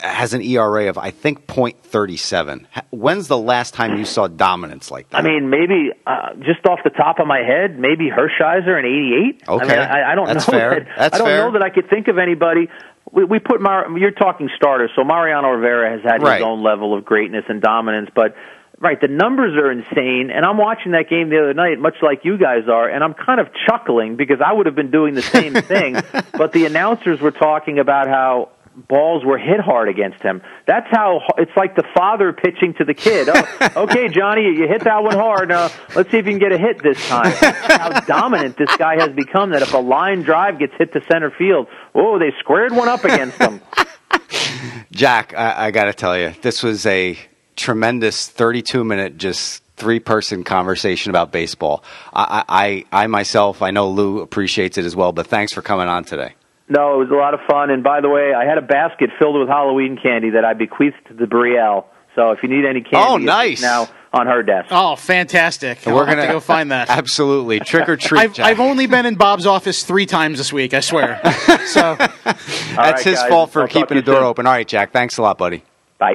has 0.00 0.32
an 0.34 0.40
ERA 0.42 0.88
of 0.88 0.96
I 0.98 1.10
think 1.10 1.46
.37. 1.46 2.66
When's 2.90 3.28
the 3.28 3.38
last 3.38 3.74
time 3.74 3.98
you 3.98 4.04
saw 4.04 4.26
dominance 4.28 4.90
like 4.90 5.10
that? 5.10 5.18
I 5.18 5.22
mean, 5.22 5.50
maybe 5.50 5.90
uh, 6.06 6.34
just 6.40 6.64
off 6.66 6.80
the 6.84 6.90
top 6.90 7.18
of 7.18 7.26
my 7.26 7.40
head, 7.40 7.78
maybe 7.78 8.10
Hershiser 8.10 8.78
in 8.78 8.84
'88. 8.86 9.42
I 9.48 9.52
Okay. 9.52 9.66
mean, 9.68 9.78
I, 9.78 10.12
I 10.12 10.14
don't 10.14 10.26
That's 10.26 10.46
know. 10.48 10.58
fair. 10.58 10.70
That, 10.80 10.88
That's 10.96 11.14
I 11.14 11.18
don't 11.18 11.26
fair. 11.28 11.38
know 11.46 11.52
that 11.52 11.62
I 11.62 11.70
could 11.70 11.88
think 11.90 12.08
of 12.08 12.18
anybody. 12.18 12.68
We, 13.12 13.24
we 13.24 13.38
put 13.38 13.60
Mar- 13.60 13.96
you're 13.98 14.10
talking 14.10 14.48
starters, 14.56 14.90
so 14.96 15.04
Mariano 15.04 15.50
Rivera 15.50 15.90
has 15.90 16.02
had 16.02 16.22
Right. 16.22 16.36
his 16.38 16.44
own 16.44 16.62
level 16.62 16.96
of 16.96 17.04
greatness 17.04 17.44
and 17.48 17.60
dominance, 17.60 18.10
but. 18.14 18.34
Right, 18.76 19.00
the 19.00 19.06
numbers 19.08 19.56
are 19.56 19.70
insane, 19.70 20.32
and 20.34 20.44
I'm 20.44 20.58
watching 20.58 20.92
that 20.92 21.08
game 21.08 21.30
the 21.30 21.38
other 21.38 21.54
night, 21.54 21.78
much 21.78 21.94
like 22.02 22.24
you 22.24 22.36
guys 22.36 22.64
are, 22.68 22.88
and 22.88 23.04
I'm 23.04 23.14
kind 23.14 23.38
of 23.38 23.46
chuckling 23.66 24.16
because 24.16 24.40
I 24.44 24.52
would 24.52 24.66
have 24.66 24.74
been 24.74 24.90
doing 24.90 25.14
the 25.14 25.22
same 25.22 25.54
thing, 25.54 25.94
but 26.36 26.52
the 26.52 26.66
announcers 26.66 27.20
were 27.20 27.30
talking 27.30 27.78
about 27.78 28.08
how 28.08 28.48
balls 28.76 29.24
were 29.24 29.38
hit 29.38 29.60
hard 29.60 29.88
against 29.88 30.22
him. 30.22 30.42
That's 30.66 30.86
how 30.90 31.22
it's 31.38 31.56
like 31.56 31.76
the 31.76 31.84
father 31.94 32.32
pitching 32.32 32.74
to 32.78 32.84
the 32.84 32.94
kid. 32.94 33.28
Oh, 33.30 33.68
okay, 33.84 34.08
Johnny, 34.08 34.42
you 34.42 34.66
hit 34.68 34.84
that 34.84 35.02
one 35.02 35.14
hard. 35.14 35.48
Now 35.48 35.70
let's 35.94 36.10
see 36.10 36.18
if 36.18 36.26
you 36.26 36.32
can 36.32 36.38
get 36.38 36.52
a 36.52 36.58
hit 36.58 36.82
this 36.82 37.08
time. 37.08 37.32
how 37.32 38.00
dominant 38.06 38.56
this 38.56 38.74
guy 38.76 38.96
has 38.96 39.10
become. 39.10 39.50
That 39.50 39.62
if 39.62 39.72
a 39.74 39.78
line 39.78 40.22
drive 40.22 40.58
gets 40.58 40.74
hit 40.76 40.92
to 40.92 41.02
center 41.10 41.30
field, 41.30 41.68
oh, 41.94 42.18
they 42.18 42.32
squared 42.40 42.72
one 42.72 42.88
up 42.88 43.04
against 43.04 43.38
him. 43.38 43.60
Jack, 44.90 45.34
I, 45.34 45.66
I 45.66 45.70
got 45.70 45.84
to 45.84 45.92
tell 45.92 46.16
you, 46.16 46.34
this 46.42 46.62
was 46.62 46.86
a 46.86 47.18
tremendous 47.56 48.28
32 48.28 48.84
minute, 48.84 49.16
just 49.16 49.62
three 49.76 50.00
person 50.00 50.44
conversation 50.44 51.10
about 51.10 51.32
baseball. 51.32 51.82
I, 52.12 52.44
I, 52.92 53.02
I 53.04 53.06
myself, 53.06 53.62
I 53.62 53.70
know 53.70 53.90
Lou 53.90 54.20
appreciates 54.20 54.78
it 54.78 54.84
as 54.84 54.94
well, 54.94 55.12
but 55.12 55.26
thanks 55.26 55.52
for 55.52 55.62
coming 55.62 55.88
on 55.88 56.04
today. 56.04 56.34
No, 56.68 56.94
it 56.94 56.98
was 56.98 57.10
a 57.10 57.14
lot 57.14 57.34
of 57.34 57.40
fun. 57.48 57.70
And 57.70 57.82
by 57.82 58.00
the 58.00 58.08
way, 58.08 58.32
I 58.34 58.44
had 58.44 58.56
a 58.58 58.62
basket 58.62 59.10
filled 59.18 59.38
with 59.38 59.48
Halloween 59.48 59.98
candy 60.02 60.30
that 60.30 60.44
I 60.44 60.54
bequeathed 60.54 60.96
to 61.08 61.14
the 61.14 61.26
Brielle. 61.26 61.84
So 62.14 62.30
if 62.30 62.42
you 62.42 62.48
need 62.48 62.64
any 62.64 62.80
oh, 62.86 62.90
candy, 62.90 62.96
Oh, 63.08 63.16
nice. 63.18 63.60
now 63.60 63.88
on 64.12 64.26
her 64.28 64.42
desk. 64.44 64.68
Oh, 64.70 64.94
fantastic! 64.94 65.86
I'll 65.86 65.96
We're 65.96 66.06
gonna 66.06 66.22
to 66.26 66.32
go 66.34 66.40
find 66.40 66.70
that. 66.70 66.88
Absolutely, 66.90 67.58
trick 67.60 67.88
or 67.88 67.96
treat. 67.96 68.20
I've, 68.20 68.32
Jack. 68.34 68.46
I've 68.46 68.60
only 68.60 68.86
been 68.86 69.04
in 69.04 69.16
Bob's 69.16 69.46
office 69.46 69.82
three 69.82 70.06
times 70.06 70.38
this 70.38 70.52
week. 70.52 70.72
I 70.74 70.80
swear. 70.80 71.20
so 71.66 71.90
All 71.90 71.96
That's 71.96 72.76
right, 72.76 73.00
his 73.00 73.18
guys. 73.18 73.28
fault 73.28 73.50
for 73.50 73.62
I'll 73.62 73.68
keeping 73.68 73.96
the 73.96 74.02
door 74.02 74.16
soon. 74.16 74.24
open. 74.24 74.46
All 74.46 74.52
right, 74.52 74.66
Jack. 74.68 74.92
Thanks 74.92 75.18
a 75.18 75.22
lot, 75.22 75.36
buddy. 75.38 75.64
Bye. 75.98 76.14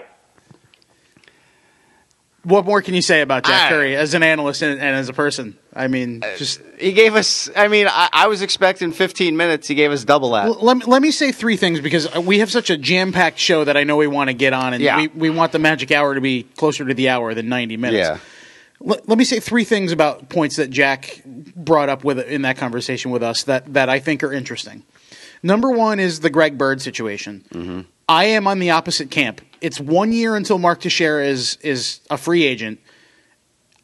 What 2.50 2.66
more 2.66 2.82
can 2.82 2.94
you 2.94 3.02
say 3.02 3.22
about 3.22 3.46
Jack 3.46 3.64
I- 3.64 3.70
Curry 3.70 3.96
as 3.96 4.14
an 4.14 4.24
analyst 4.24 4.62
and, 4.62 4.74
and 4.80 4.96
as 4.96 5.08
a 5.10 5.14
person? 5.14 5.58
I 5.74 5.88
mean, 5.88 6.22
just 6.38 6.62
He 6.80 6.92
gave 6.94 7.16
us. 7.16 7.50
I 7.56 7.68
mean, 7.68 7.88
I, 7.88 8.10
I 8.12 8.28
was 8.28 8.42
expecting 8.42 8.92
15 8.92 9.38
minutes. 9.38 9.68
He 9.68 9.76
gave 9.76 9.92
us 9.92 10.04
double 10.04 10.32
that. 10.32 10.48
L- 10.48 10.58
let 10.62 10.78
me, 10.78 10.84
let 10.86 11.02
me 11.02 11.12
say 11.12 11.32
three 11.32 11.56
things 11.56 11.80
because 11.80 12.14
we 12.18 12.40
have 12.40 12.52
such 12.52 12.70
a 12.70 12.76
jam 12.78 13.12
packed 13.14 13.40
show 13.40 13.64
that 13.64 13.78
I 13.78 13.84
know 13.84 13.96
we 13.96 14.08
want 14.08 14.30
to 14.30 14.34
get 14.34 14.52
on, 14.52 14.74
and 14.74 14.84
Yeah. 14.84 14.98
we, 14.98 15.08
we 15.08 15.30
want 15.30 15.52
the 15.52 15.60
magic 15.60 15.92
hour 15.92 16.16
to 16.16 16.22
be 16.22 16.44
closer 16.44 16.84
to 16.86 16.94
the 16.94 17.10
hour 17.10 17.34
than 17.34 17.48
90 17.50 17.78
minutes. 17.78 18.08
Yeah. 18.10 18.18
Let, 18.82 19.08
let 19.08 19.18
me 19.18 19.26
say 19.26 19.40
three 19.40 19.64
things 19.64 19.92
about 19.92 20.30
points 20.30 20.56
that 20.56 20.70
Jack 20.70 21.22
brought 21.26 21.90
up 21.90 22.04
with 22.04 22.20
in 22.20 22.42
that 22.44 22.58
conversation 22.58 23.12
with 23.12 23.22
us 23.24 23.44
that, 23.44 23.74
that 23.74 23.90
I 23.90 24.00
think 24.00 24.24
are 24.24 24.32
interesting. 24.34 24.84
Number 25.44 25.70
one 25.72 26.00
is 26.00 26.20
the 26.22 26.30
Greg 26.30 26.58
Bird 26.58 26.82
situation. 26.82 27.46
Mm-hmm. 27.54 27.82
I 28.10 28.26
am 28.26 28.48
on 28.48 28.58
the 28.58 28.72
opposite 28.72 29.12
camp. 29.12 29.40
It's 29.62 29.80
one 29.80 30.12
year 30.12 30.36
until 30.36 30.58
Mark 30.58 30.82
Teixeira 30.82 31.26
is 31.26 31.58
is 31.62 32.02
a 32.10 32.18
free 32.18 32.44
agent. 32.44 32.80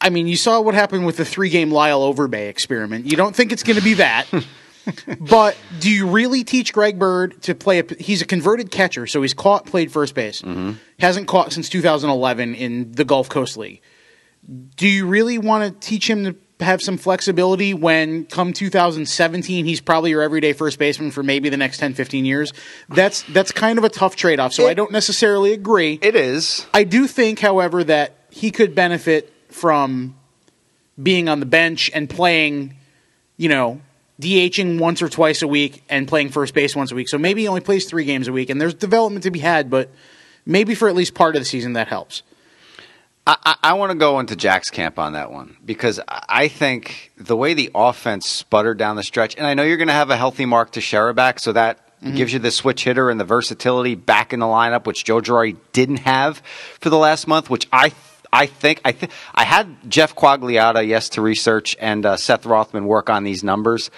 I 0.00 0.10
mean, 0.10 0.26
you 0.26 0.36
saw 0.36 0.60
what 0.60 0.74
happened 0.74 1.06
with 1.06 1.16
the 1.16 1.24
three 1.24 1.48
game 1.48 1.70
Lyle 1.70 2.02
Overbay 2.12 2.48
experiment. 2.48 3.06
You 3.06 3.16
don't 3.16 3.34
think 3.34 3.52
it's 3.52 3.62
going 3.62 3.78
to 3.78 3.84
be 3.84 3.94
that. 3.94 4.26
but 5.20 5.56
do 5.78 5.90
you 5.90 6.08
really 6.08 6.44
teach 6.44 6.72
Greg 6.72 6.98
Bird 6.98 7.40
to 7.42 7.54
play? 7.54 7.78
A, 7.78 7.84
he's 7.98 8.20
a 8.20 8.26
converted 8.26 8.70
catcher, 8.70 9.06
so 9.06 9.22
he's 9.22 9.32
caught, 9.32 9.64
played 9.64 9.92
first 9.92 10.14
base. 10.14 10.42
Mm-hmm. 10.42 10.72
Hasn't 10.98 11.28
caught 11.28 11.52
since 11.52 11.68
2011 11.68 12.54
in 12.54 12.92
the 12.92 13.04
Gulf 13.04 13.28
Coast 13.28 13.56
League. 13.56 13.80
Do 14.76 14.88
you 14.88 15.06
really 15.06 15.38
want 15.38 15.80
to 15.80 15.88
teach 15.88 16.10
him 16.10 16.24
to 16.24 16.36
have 16.60 16.80
some 16.80 16.96
flexibility 16.96 17.74
when 17.74 18.24
come 18.24 18.52
2017 18.52 19.66
he's 19.66 19.80
probably 19.80 20.10
your 20.10 20.22
everyday 20.22 20.52
first 20.54 20.78
baseman 20.78 21.10
for 21.10 21.22
maybe 21.22 21.48
the 21.50 21.56
next 21.56 21.78
10 21.78 21.92
15 21.92 22.24
years 22.24 22.52
that's 22.88 23.22
that's 23.24 23.52
kind 23.52 23.76
of 23.78 23.84
a 23.84 23.90
tough 23.90 24.16
trade-off 24.16 24.54
so 24.54 24.66
i 24.66 24.72
don't 24.72 24.90
necessarily 24.90 25.52
agree 25.52 25.98
It 26.02 26.14
is. 26.16 26.66
I 26.72 26.84
do 26.84 27.06
think, 27.06 27.40
however, 27.40 27.82
that 27.84 28.14
he 28.30 28.50
could 28.50 28.74
benefit 28.74 29.32
from 29.48 30.16
being 31.02 31.28
on 31.28 31.40
the 31.40 31.46
bench 31.46 31.90
and 31.94 32.08
playing, 32.08 32.76
you 33.36 33.48
know, 33.48 33.80
DHing 34.20 34.78
once 34.78 35.02
or 35.02 35.08
twice 35.08 35.42
a 35.42 35.48
week 35.48 35.84
and 35.88 36.06
playing 36.08 36.30
first 36.30 36.54
base 36.54 36.74
once 36.76 36.92
a 36.92 36.94
week. 36.94 37.08
So 37.08 37.18
maybe 37.18 37.42
he 37.42 37.48
only 37.48 37.60
plays 37.60 37.86
three 37.86 38.04
games 38.04 38.28
a 38.28 38.32
week, 38.32 38.50
and 38.50 38.60
there's 38.60 38.74
development 38.74 39.24
to 39.24 39.30
be 39.30 39.40
had, 39.40 39.68
but 39.68 39.90
maybe 40.44 40.74
for 40.74 40.88
at 40.88 40.94
least 40.94 41.14
part 41.14 41.36
of 41.36 41.40
the 41.42 41.46
season 41.46 41.74
that 41.74 41.88
helps. 41.88 42.22
I, 43.26 43.36
I, 43.44 43.56
I 43.62 43.72
want 43.74 43.90
to 43.92 43.98
go 43.98 44.20
into 44.20 44.36
Jack's 44.36 44.70
camp 44.70 44.98
on 44.98 45.14
that 45.14 45.32
one 45.32 45.56
because 45.64 46.00
I 46.08 46.48
think 46.48 47.12
the 47.16 47.36
way 47.36 47.54
the 47.54 47.70
offense 47.74 48.28
sputtered 48.28 48.78
down 48.78 48.96
the 48.96 49.02
stretch, 49.02 49.34
and 49.36 49.46
I 49.46 49.54
know 49.54 49.62
you're 49.64 49.76
going 49.78 49.88
to 49.88 49.94
have 49.94 50.10
a 50.10 50.16
healthy 50.16 50.44
Mark 50.46 50.70
Teixeira 50.70 51.12
back, 51.14 51.40
so 51.40 51.52
that 51.52 51.80
gives 52.14 52.32
you 52.32 52.38
the 52.38 52.52
switch 52.52 52.84
hitter 52.84 53.10
and 53.10 53.18
the 53.18 53.24
versatility 53.24 53.96
back 53.96 54.32
in 54.32 54.38
the 54.38 54.46
lineup, 54.46 54.86
which 54.86 55.04
Joe 55.04 55.20
Girardi 55.20 55.56
didn't 55.72 55.96
have 56.00 56.38
for 56.78 56.88
the 56.88 56.98
last 56.98 57.26
month, 57.26 57.50
which 57.50 57.66
I. 57.72 57.92
I 58.32 58.46
think 58.46 58.80
I 58.84 58.90
th- 58.92 59.10
I 59.34 59.44
had 59.44 59.68
Jeff 59.88 60.14
Quagliata 60.14 60.86
yes 60.86 61.08
to 61.10 61.22
research 61.22 61.76
and 61.80 62.04
uh, 62.04 62.16
Seth 62.16 62.44
Rothman 62.44 62.84
work 62.84 63.08
on 63.08 63.22
these 63.22 63.42
numbers 63.44 63.88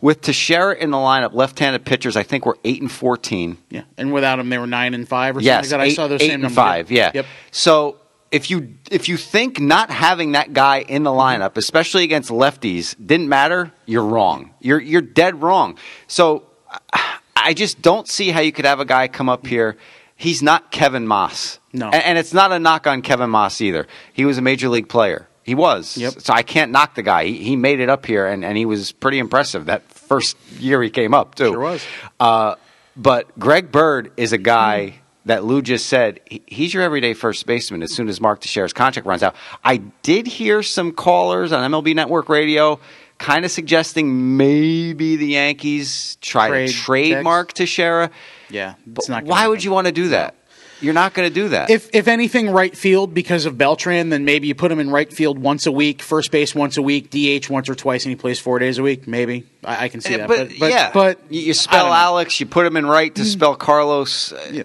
with 0.00 0.20
Teixeira 0.20 0.74
in 0.74 0.90
the 0.90 0.96
lineup. 0.98 1.32
Left-handed 1.32 1.84
pitchers, 1.86 2.16
I 2.16 2.24
think 2.24 2.44
we're 2.44 2.56
eight 2.64 2.82
and 2.82 2.90
fourteen. 2.92 3.58
Yeah, 3.70 3.82
and 3.96 4.12
without 4.12 4.38
him, 4.40 4.48
they 4.50 4.58
were 4.58 4.66
nine 4.66 4.92
and 4.92 5.08
five 5.08 5.36
or 5.36 5.40
Yes, 5.40 5.68
something 5.70 5.78
like 5.78 5.86
that. 5.88 5.92
I 5.92 5.94
saw 5.94 6.08
those 6.08 6.20
eight 6.20 6.26
same 6.26 6.34
and 6.34 6.42
numbers. 6.42 6.56
five. 6.56 6.90
Yeah. 6.90 7.12
Yep. 7.14 7.26
So 7.52 7.96
if 8.36 8.50
you 8.50 8.74
if 8.90 9.08
you 9.08 9.16
think 9.16 9.60
not 9.60 9.90
having 9.90 10.32
that 10.32 10.52
guy 10.52 10.78
in 10.80 11.02
the 11.02 11.10
lineup, 11.10 11.56
especially 11.56 12.04
against 12.04 12.30
lefties, 12.30 12.94
didn't 13.04 13.28
matter, 13.28 13.72
you're 13.86 14.04
wrong. 14.04 14.52
You're 14.60 14.80
you're 14.80 15.02
dead 15.02 15.42
wrong. 15.42 15.78
So 16.06 16.44
I- 16.92 17.54
just 17.54 17.80
don't 17.80 18.08
see 18.08 18.30
how 18.30 18.40
you 18.40 18.52
could 18.52 18.64
have 18.64 18.80
a 18.80 18.84
guy 18.84 19.08
come 19.08 19.28
up 19.28 19.46
here. 19.46 19.76
He's 20.16 20.42
not 20.42 20.70
Kevin 20.72 21.06
Maas. 21.06 21.60
No. 21.72 21.86
and, 21.86 22.02
and 22.02 22.18
it's 22.18 22.32
not 22.34 22.50
a 22.52 22.58
knock 22.58 22.86
on 22.86 23.02
Kevin 23.02 23.30
Maas 23.30 23.60
either. 23.60 23.86
He 24.12 24.24
was 24.24 24.36
a 24.38 24.42
major 24.42 24.68
league 24.68 24.88
player. 24.88 25.28
He 25.44 25.54
was. 25.54 25.96
Yep. 25.96 26.20
So 26.20 26.32
I 26.32 26.42
can't 26.42 26.72
knock 26.72 26.96
the 26.96 27.02
guy. 27.02 27.26
He, 27.26 27.34
he 27.44 27.54
made 27.56 27.78
it 27.78 27.88
up 27.88 28.04
here, 28.04 28.26
and, 28.26 28.44
and 28.44 28.56
he 28.58 28.66
was 28.66 28.90
pretty 28.90 29.18
impressive 29.20 29.66
that 29.66 29.82
first 29.92 30.36
year 30.58 30.82
he 30.82 30.90
came 30.90 31.14
up 31.14 31.36
too. 31.36 31.52
Sure 31.52 31.60
was. 31.60 31.86
Uh, 32.18 32.56
but 32.96 33.38
Greg 33.38 33.70
Bird 33.70 34.10
is 34.16 34.32
a 34.32 34.38
guy 34.38 34.94
that 35.26 35.44
Lou 35.44 35.60
just 35.60 35.86
said 35.86 36.20
he's 36.46 36.72
your 36.72 36.82
everyday 36.82 37.12
first 37.14 37.46
baseman 37.46 37.82
as 37.82 37.92
soon 37.92 38.08
as 38.08 38.20
Mark 38.20 38.40
Teixeira's 38.40 38.72
contract 38.72 39.06
runs 39.06 39.22
out. 39.22 39.36
I 39.62 39.78
did 40.02 40.26
hear 40.26 40.62
some 40.62 40.92
callers 40.92 41.52
on 41.52 41.70
MLB 41.70 41.94
Network 41.94 42.28
Radio 42.28 42.80
kind 43.18 43.44
of 43.44 43.50
suggesting 43.50 44.36
maybe 44.36 45.16
the 45.16 45.26
Yankees 45.28 46.16
try 46.20 46.48
Trade 46.48 46.68
to 46.68 46.74
trade 46.74 47.12
picks. 47.14 47.24
Mark 47.24 47.52
Teixeira. 47.52 48.10
Yeah, 48.50 48.74
But 48.86 49.02
it's 49.02 49.08
not. 49.08 49.22
gonna 49.24 49.30
why 49.30 49.48
would 49.48 49.62
you 49.64 49.72
want 49.72 49.86
to 49.86 49.92
do 49.92 50.08
that? 50.08 50.34
You're 50.80 50.94
not 50.94 51.14
going 51.14 51.26
to 51.26 51.34
do 51.34 51.48
that. 51.48 51.70
If 51.70 51.88
if 51.94 52.06
anything, 52.06 52.50
right 52.50 52.76
field 52.76 53.14
because 53.14 53.46
of 53.46 53.56
Beltran, 53.56 54.10
then 54.10 54.26
maybe 54.26 54.46
you 54.46 54.54
put 54.54 54.70
him 54.70 54.78
in 54.78 54.90
right 54.90 55.10
field 55.10 55.38
once 55.38 55.66
a 55.66 55.72
week, 55.72 56.02
first 56.02 56.30
base 56.30 56.54
once 56.54 56.76
a 56.76 56.82
week, 56.82 57.10
DH 57.10 57.48
once 57.48 57.70
or 57.70 57.74
twice, 57.74 58.04
and 58.04 58.10
he 58.10 58.16
plays 58.16 58.38
four 58.38 58.58
days 58.58 58.76
a 58.76 58.82
week. 58.82 59.08
Maybe 59.08 59.46
I, 59.64 59.84
I 59.84 59.88
can 59.88 60.02
see 60.02 60.16
that. 60.16 60.28
but, 60.28 60.52
yeah, 60.52 60.90
but 60.92 61.18
you, 61.32 61.54
spell. 61.54 61.90
Alex, 61.92 62.38
you 62.40 62.46
put 62.46 62.66
him 62.66 62.76
in 62.76 62.84
right 62.84 63.14
to 63.14 63.24
spell 63.24 63.54
Carlos. 63.56 64.32
Uh, 64.32 64.64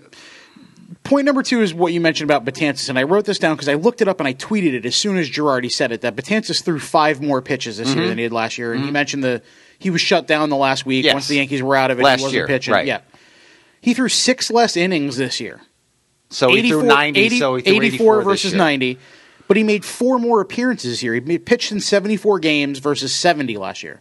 Point 1.03 1.25
number 1.25 1.41
two 1.43 1.61
is 1.61 1.73
what 1.73 1.93
you 1.93 2.01
mentioned 2.01 2.29
about 2.29 2.43
Betances, 2.45 2.89
and 2.89 2.99
I 2.99 3.03
wrote 3.03 3.25
this 3.25 3.39
down 3.39 3.55
because 3.55 3.69
I 3.69 3.75
looked 3.75 4.01
it 4.01 4.07
up 4.07 4.19
and 4.19 4.27
I 4.27 4.33
tweeted 4.33 4.73
it 4.73 4.85
as 4.85 4.95
soon 4.95 5.17
as 5.17 5.29
Girardi 5.29 5.71
said 5.71 5.91
it 5.91 6.01
that 6.01 6.15
Betances 6.15 6.61
threw 6.63 6.79
five 6.79 7.21
more 7.21 7.41
pitches 7.41 7.77
this 7.77 7.89
Mm-hmm. 7.89 7.99
year 7.99 8.07
than 8.09 8.17
he 8.17 8.23
did 8.25 8.33
last 8.33 8.57
year, 8.57 8.73
and 8.73 8.83
he 8.83 8.91
mentioned 8.91 9.23
the 9.23 9.41
he 9.79 9.89
was 9.89 10.01
shut 10.01 10.27
down 10.27 10.49
the 10.49 10.55
last 10.57 10.85
week 10.85 11.05
Yes. 11.05 11.13
once 11.13 11.27
the 11.27 11.35
Yankees 11.37 11.63
were 11.63 11.75
out 11.75 11.91
of 11.91 11.99
it. 11.99 12.03
Last 12.03 12.19
he 12.19 12.23
wasn't 12.23 12.35
year, 12.37 12.47
pitching. 12.47 12.73
right. 12.73 12.85
Yeah, 12.85 13.01
he 13.79 13.93
threw 13.93 14.09
six 14.09 14.51
less 14.51 14.75
innings 14.75 15.17
this 15.17 15.39
year. 15.39 15.61
So 16.29 16.53
he 16.53 16.69
threw 16.69 16.83
90, 16.83 17.19
80 17.19 17.39
so 17.39 17.55
he 17.55 17.61
threw 17.61 17.73
84 17.75 17.85
84 17.85 18.15
this 18.17 18.23
versus. 18.43 18.53
90. 18.53 18.97
But 19.47 19.57
he 19.57 19.63
made 19.63 19.83
four 19.83 20.17
more 20.17 20.39
appearances 20.39 20.91
this 20.93 21.03
year. 21.03 21.13
He 21.13 21.37
pitched 21.37 21.71
in 21.73 21.81
74 21.81 22.39
games 22.39 22.79
versus 22.79 23.13
70 23.13 23.57
last 23.57 23.83
year. 23.83 23.99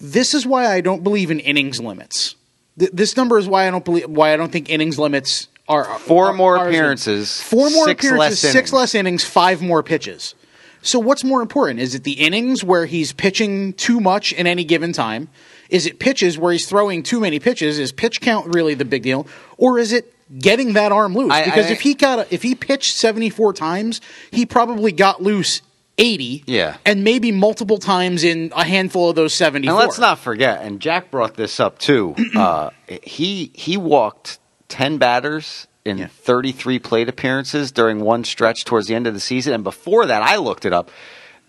This 0.00 0.34
is 0.34 0.46
why 0.46 0.66
I 0.72 0.80
don't 0.80 1.02
believe 1.04 1.30
in 1.30 1.40
innings 1.40 1.80
limits. 1.80 2.34
Th- 2.78 2.90
this 2.92 3.16
number 3.16 3.38
is 3.38 3.46
why 3.46 3.66
I 3.66 3.70
don't 3.70 3.84
believe 3.84 4.08
why 4.08 4.32
I 4.32 4.36
don't 4.36 4.50
think 4.50 4.70
innings 4.70 4.98
limits 4.98 5.48
are 5.68 5.84
Four 6.00 6.32
more 6.34 6.56
appearances, 6.56 7.40
Four 7.40 7.70
more 7.70 7.86
six 7.86 8.04
appearances, 8.04 8.18
less 8.18 8.38
six 8.40 8.54
innings. 8.54 8.72
less 8.72 8.94
innings, 8.94 9.24
five 9.24 9.62
more 9.62 9.82
pitches. 9.82 10.34
So 10.82 10.98
what's 10.98 11.24
more 11.24 11.40
important? 11.40 11.80
Is 11.80 11.94
it 11.94 12.04
the 12.04 12.12
innings 12.12 12.62
where 12.62 12.84
he's 12.84 13.12
pitching 13.12 13.72
too 13.72 14.00
much 14.00 14.32
in 14.34 14.46
any 14.46 14.64
given 14.64 14.92
time? 14.92 15.28
Is 15.70 15.86
it 15.86 15.98
pitches 15.98 16.36
where 16.38 16.52
he's 16.52 16.68
throwing 16.68 17.02
too 17.02 17.20
many 17.20 17.38
pitches? 17.38 17.78
Is 17.78 17.90
pitch 17.92 18.20
count 18.20 18.54
really 18.54 18.74
the 18.74 18.84
big 18.84 19.02
deal, 19.02 19.26
or 19.56 19.78
is 19.78 19.92
it 19.92 20.12
getting 20.38 20.74
that 20.74 20.92
arm 20.92 21.14
loose? 21.14 21.32
I- 21.32 21.44
because 21.44 21.66
I- 21.66 21.70
if 21.72 21.80
he 21.80 21.94
got 21.94 22.18
a, 22.18 22.34
if 22.34 22.42
he 22.42 22.54
pitched 22.54 22.96
seventy 22.96 23.30
four 23.30 23.54
times, 23.54 24.02
he 24.30 24.44
probably 24.44 24.92
got 24.92 25.22
loose 25.22 25.62
eighty. 25.96 26.44
Yeah. 26.46 26.76
and 26.84 27.02
maybe 27.02 27.32
multiple 27.32 27.78
times 27.78 28.22
in 28.22 28.52
a 28.54 28.64
handful 28.64 29.08
of 29.08 29.16
those 29.16 29.32
seventy 29.32 29.68
And 29.68 29.76
let's 29.78 29.98
not 29.98 30.18
forget, 30.18 30.60
and 30.62 30.80
Jack 30.80 31.10
brought 31.10 31.34
this 31.34 31.58
up 31.60 31.78
too. 31.78 32.14
uh, 32.36 32.68
he 33.02 33.50
he 33.54 33.78
walked 33.78 34.38
ten 34.68 34.98
batters 34.98 35.66
in 35.84 35.98
Yeah. 35.98 36.06
33 36.06 36.78
plate 36.78 37.08
appearances 37.08 37.70
during 37.70 38.00
one 38.00 38.24
stretch 38.24 38.64
towards 38.64 38.86
the 38.86 38.94
end 38.94 39.06
of 39.06 39.14
the 39.14 39.20
season, 39.20 39.52
and 39.52 39.62
before 39.64 40.06
that, 40.06 40.22
I 40.22 40.36
looked 40.36 40.64
it 40.64 40.72
up. 40.72 40.90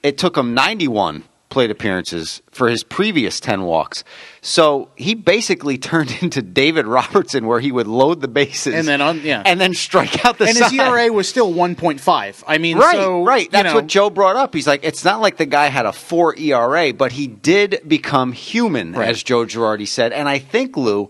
It 0.04 0.18
took 0.18 0.38
him 0.38 0.54
91 0.54 1.24
plate 1.50 1.72
appearances 1.72 2.42
for 2.52 2.68
his 2.68 2.84
previous 2.84 3.40
10 3.40 3.62
walks. 3.62 4.04
So 4.42 4.90
he 4.98 5.14
basically 5.16 5.78
turned 5.92 6.18
into 6.22 6.42
David 6.42 6.86
Robertson, 6.86 7.46
where 7.48 7.62
he 7.62 7.72
would 7.72 7.88
load 7.88 8.20
the 8.20 8.28
bases 8.28 8.74
And 8.76 8.86
then 8.88 9.00
on- 9.00 9.22
yeah. 9.22 9.42
and 9.46 9.62
then 9.62 9.74
strike 9.74 10.26
out 10.26 10.38
the 10.38 10.48
and 10.48 10.58
his. 10.58 10.74
ERA 10.74 11.14
was 11.14 11.30
still 11.30 11.54
one 11.54 11.76
point 11.76 12.02
five. 12.02 12.44
I 12.46 12.58
mean, 12.58 12.78
Right, 12.78 12.96
so, 12.96 13.24
right. 13.24 13.50
That's 13.50 13.70
know, 13.70 13.76
what 13.76 13.88
Joe 13.88 14.10
brought 14.10 14.36
up. 14.36 14.54
He's 14.54 14.68
like, 14.68 14.84
it's 14.84 15.06
not 15.06 15.22
like 15.22 15.38
the 15.38 15.46
guy 15.46 15.68
had 15.68 15.86
a 15.86 15.94
four 15.94 16.36
ERA, 16.38 16.92
but 16.94 17.14
he 17.14 17.28
did 17.28 17.80
become 17.88 18.34
human, 18.34 18.92
Right. 18.92 19.08
as 19.08 19.24
Joe 19.24 19.46
Girardi 19.46 19.88
said. 19.88 20.12
And 20.12 20.28
I 20.28 20.40
think 20.40 20.76
Lou, 20.76 21.10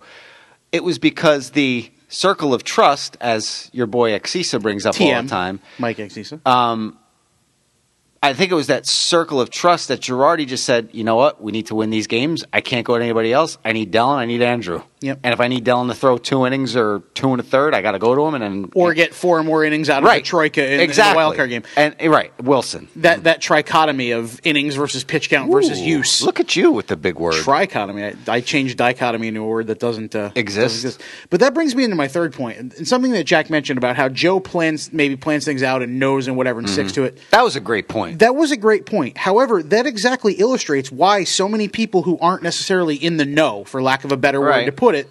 it 0.72 0.84
was 0.84 1.00
because 1.00 1.52
the 1.52 1.90
circle 2.16 2.54
of 2.54 2.64
trust, 2.64 3.18
as 3.20 3.70
your 3.74 3.88
boy 3.88 4.18
Axisa 4.18 4.62
brings 4.62 4.86
up 4.86 5.00
all 5.00 5.08
TM 5.08 5.24
the 5.24 5.30
time. 5.30 5.60
Mike 5.78 5.98
Axisa. 5.98 6.46
Um, 6.48 6.98
I 8.24 8.34
think 8.34 8.52
it 8.52 8.56
was 8.56 8.68
that 8.68 8.88
circle 8.88 9.40
of 9.40 9.50
trust 9.50 9.90
that 9.90 10.00
Girardi 10.00 10.48
just 10.48 10.64
said, 10.64 10.90
you 10.94 11.04
know 11.04 11.16
what, 11.16 11.44
we 11.44 11.52
need 11.52 11.68
to 11.68 11.76
win 11.76 11.92
these 11.92 12.08
games. 12.08 12.44
I 12.52 12.62
can't 12.62 12.86
go 12.86 12.98
to 12.98 13.04
anybody 13.04 13.32
else. 13.32 13.58
I 13.64 13.74
need 13.74 13.92
Dellin. 13.92 14.16
I 14.16 14.26
need 14.26 14.42
Andrew. 14.42 14.82
Yep. 15.06 15.20
And 15.24 15.34
if 15.34 15.40
I 15.40 15.48
need 15.48 15.64
Dellin 15.66 15.88
to 15.90 15.94
throw 15.96 16.18
two 16.18 16.46
innings 16.46 16.76
or 16.76 17.02
two 17.14 17.30
and 17.32 17.40
a 17.40 17.44
third, 17.44 17.74
I 17.74 17.82
got 17.82 17.92
to 17.92 18.00
go 18.00 18.16
to 18.16 18.22
him 18.26 18.34
and 18.36 18.44
then 18.44 18.72
or 18.76 18.94
get 18.94 19.14
four 19.14 19.44
more 19.44 19.64
innings 19.64 19.90
out 19.90 20.04
of 20.04 20.08
right 20.10 20.24
the 20.24 20.28
troika 20.28 20.74
in, 20.74 20.80
exactly. 20.80 21.10
in 21.10 21.14
the 21.14 21.18
wild 21.18 21.36
card 21.36 21.50
game. 21.50 21.64
And 21.78 21.96
right, 22.12 22.32
Wilson. 22.42 22.88
That 22.98 23.24
that 23.26 23.42
trichotomy 23.42 24.18
of 24.18 24.40
innings 24.44 24.76
versus 24.76 25.04
pitch 25.04 25.30
count 25.30 25.52
versus 25.52 25.80
use. 25.80 26.22
Look 26.24 26.40
at 26.40 26.56
you 26.56 26.72
with 26.72 26.88
the 26.88 26.96
big 26.98 27.20
word. 27.20 27.36
trichotomy. 27.36 28.16
I, 28.28 28.32
I 28.36 28.42
changed 28.42 28.78
dichotomy 28.78 29.28
into 29.28 29.42
a 29.42 29.48
word 29.48 29.68
that 29.68 29.80
doesn't 29.80 30.16
uh, 30.16 30.32
Exist. 30.36 30.84
doesn't 30.84 31.04
But 31.30 31.40
that 31.42 31.54
brings 31.54 31.76
me 31.76 31.84
into 31.84 31.96
my 31.96 32.08
third 32.08 32.34
point, 32.34 32.58
and 32.58 32.88
something 32.88 33.12
that 33.12 33.26
Jack 33.26 33.50
mentioned 33.50 33.78
about 33.78 33.96
how 33.96 34.10
Joe 34.10 34.40
plans 34.40 34.92
maybe 34.92 35.16
plans 35.16 35.46
things 35.46 35.62
out 35.64 35.82
and 35.84 36.00
knows 36.00 36.28
and 36.28 36.36
whatever 36.38 36.60
and 36.60 36.70
sticks 36.70 36.86
Mm-hmm. 36.92 37.02
to 37.02 37.04
it. 37.04 37.18
That 37.32 37.44
was 37.44 37.56
a 37.56 37.60
great 37.60 37.88
point. 37.88 38.20
That 38.20 38.36
was 38.36 38.52
a 38.52 38.58
great 38.58 38.86
point. 38.86 39.18
However, 39.18 39.62
that 39.64 39.86
exactly 39.86 40.34
illustrates 40.36 40.92
why 40.92 41.24
so 41.24 41.48
many 41.50 41.68
people 41.68 42.04
who 42.04 42.18
aren't 42.20 42.44
necessarily 42.44 42.96
in 42.96 43.18
the 43.18 43.26
know, 43.26 43.64
for 43.66 43.82
lack 43.82 44.04
of 44.04 44.12
a 44.12 44.18
better 44.18 44.40
Right. 44.40 44.60
word 44.60 44.66
to 44.66 44.72
put 44.72 44.95
it, 44.96 45.10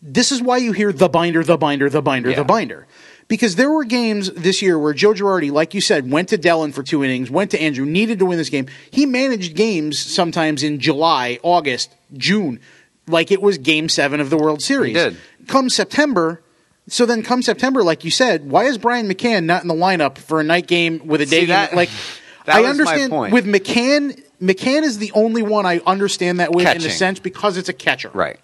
this 0.00 0.32
is 0.32 0.42
why 0.42 0.56
you 0.58 0.72
hear 0.72 0.92
the 0.92 1.08
binder, 1.08 1.44
the 1.44 1.56
binder, 1.58 1.88
the 1.88 2.02
binder, 2.02 2.30
Yeah. 2.30 2.36
the 2.36 2.44
binder. 2.44 2.86
Because 3.28 3.54
there 3.56 3.70
were 3.70 3.84
games 3.84 4.30
this 4.32 4.60
year 4.60 4.78
where 4.78 4.92
Joe 4.92 5.12
Girardi, 5.14 5.50
like 5.50 5.74
you 5.74 5.80
said, 5.80 6.10
went 6.10 6.28
to 6.30 6.38
Dellin 6.38 6.74
for 6.74 6.82
two 6.82 7.04
innings, 7.04 7.30
went 7.30 7.50
to 7.52 7.60
Andrew, 7.62 7.86
needed 7.86 8.18
to 8.18 8.26
win 8.26 8.36
this 8.36 8.50
game. 8.50 8.66
He 8.90 9.06
managed 9.06 9.54
games 9.54 9.98
sometimes 9.98 10.62
in 10.62 10.80
July, 10.80 11.38
August, 11.42 11.94
June, 12.14 12.58
like 13.06 13.30
it 13.30 13.40
was 13.40 13.58
game 13.58 13.88
seven 13.88 14.20
of 14.20 14.28
the 14.28 14.36
World 14.36 14.60
Series. 14.60 14.94
did. 14.94 15.16
Come 15.46 15.70
September, 15.70 16.42
so 16.88 17.06
then 17.06 17.22
come 17.22 17.40
September, 17.42 17.82
like 17.82 18.04
you 18.04 18.10
said, 18.10 18.50
why 18.50 18.64
is 18.64 18.76
Brian 18.76 19.08
McCann 19.08 19.44
not 19.44 19.62
in 19.62 19.68
the 19.68 19.74
lineup 19.74 20.18
for 20.18 20.40
a 20.40 20.44
night 20.44 20.66
game 20.66 21.00
with 21.06 21.20
a 21.20 21.26
day 21.26 21.30
See, 21.30 21.46
game? 21.46 21.48
that- 21.48 21.74
like 21.74 21.90
that 22.44 22.56
I 22.56 22.64
understand 22.64 23.10
point. 23.12 23.32
with 23.32 23.46
McCann. 23.46 24.20
McCann 24.42 24.82
is 24.82 24.98
the 24.98 25.12
only 25.14 25.42
one 25.42 25.64
I 25.64 25.78
understand 25.86 26.40
that 26.40 26.50
with 26.52 26.66
in 26.68 26.78
a 26.84 26.90
sense 26.90 27.20
because 27.20 27.56
it's 27.56 27.68
a 27.68 27.72
catcher. 27.72 28.10
right. 28.12 28.40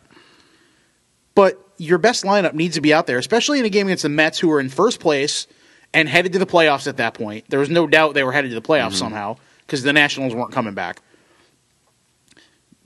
But 1.39 1.65
your 1.77 1.99
best 1.99 2.25
lineup 2.25 2.55
needs 2.55 2.75
to 2.75 2.81
be 2.81 2.93
out 2.93 3.07
there, 3.07 3.19
especially 3.19 3.61
in 3.61 3.65
a 3.65 3.69
game 3.69 3.87
against 3.87 4.03
the 4.03 4.09
Mets, 4.09 4.41
who 4.41 4.49
were 4.49 4.59
in 4.59 4.69
first 4.69 4.99
place 4.99 5.47
and 5.95 6.09
headed 6.09 6.33
to 6.33 6.41
the 6.41 6.47
playoffs 6.47 6.89
at 6.89 6.97
that 6.97 7.15
point. 7.15 7.45
There 7.49 7.61
was 7.61 7.71
no 7.71 7.87
doubt 7.87 8.15
they 8.15 8.25
were 8.25 8.33
headed 8.33 8.51
to 8.51 8.57
the 8.57 8.61
playoffs 8.61 8.89
Mm-hmm. 8.89 8.97
somehow 8.97 9.37
because 9.61 9.85
the 9.85 9.93
Nationals 9.93 10.35
weren't 10.35 10.51
coming 10.51 10.75
back. 10.75 11.01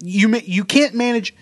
You 0.02 0.36
you 0.44 0.64
can't 0.64 0.94
manage 0.94 1.34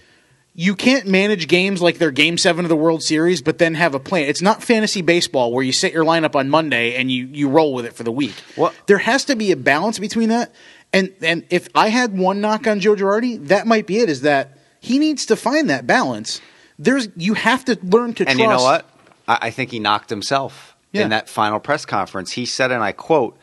you 0.54 0.74
can't 0.76 1.06
manage 1.06 1.48
games 1.48 1.80
like 1.80 1.98
they're 1.98 2.10
game 2.10 2.36
seven 2.38 2.64
of 2.64 2.68
the 2.68 2.76
World 2.76 3.02
Series, 3.02 3.40
but 3.42 3.58
then 3.58 3.74
have 3.74 3.94
a 3.94 4.00
plan. 4.00 4.24
It's 4.28 4.42
not 4.42 4.62
fantasy 4.62 5.00
baseball 5.02 5.52
where 5.52 5.64
you 5.64 5.72
set 5.72 5.92
your 5.92 6.04
lineup 6.04 6.34
on 6.36 6.50
Monday 6.50 6.94
and 6.96 7.10
you, 7.10 7.26
you 7.26 7.48
roll 7.48 7.72
with 7.72 7.86
it 7.86 7.94
for 7.94 8.02
the 8.02 8.12
week. 8.12 8.34
What- 8.56 8.74
There 8.86 8.98
has 8.98 9.24
to 9.26 9.36
be 9.36 9.50
a 9.52 9.56
balance 9.56 9.98
between 9.98 10.28
that. 10.28 10.52
And 10.92 11.12
and 11.22 11.44
if 11.50 11.68
I 11.74 11.88
had 11.88 12.16
one 12.18 12.40
knock 12.40 12.66
on 12.66 12.80
Joe 12.80 12.94
Girardi, 12.94 13.48
that 13.48 13.66
might 13.66 13.86
be 13.86 13.98
it. 13.98 14.08
Is 14.08 14.20
that 14.22 14.58
he 14.80 14.98
needs 14.98 15.26
to 15.26 15.36
find 15.36 15.70
that 15.70 15.86
balance. 15.86 16.40
There's 16.80 17.08
you 17.16 17.34
have 17.34 17.64
to 17.66 17.78
learn 17.82 18.14
to 18.14 18.26
And 18.26 18.38
trust. 18.38 18.40
you 18.40 18.48
know 18.48 18.62
what? 18.62 18.86
I, 19.28 19.38
I 19.42 19.50
think 19.50 19.70
he 19.70 19.78
knocked 19.78 20.10
himself 20.10 20.74
Yeah. 20.92 21.02
in 21.02 21.10
that 21.10 21.28
final 21.28 21.60
press 21.60 21.84
conference. 21.84 22.32
He 22.32 22.46
said, 22.46 22.72
and 22.72 22.82
I 22.82 22.92
quote, 22.92 23.38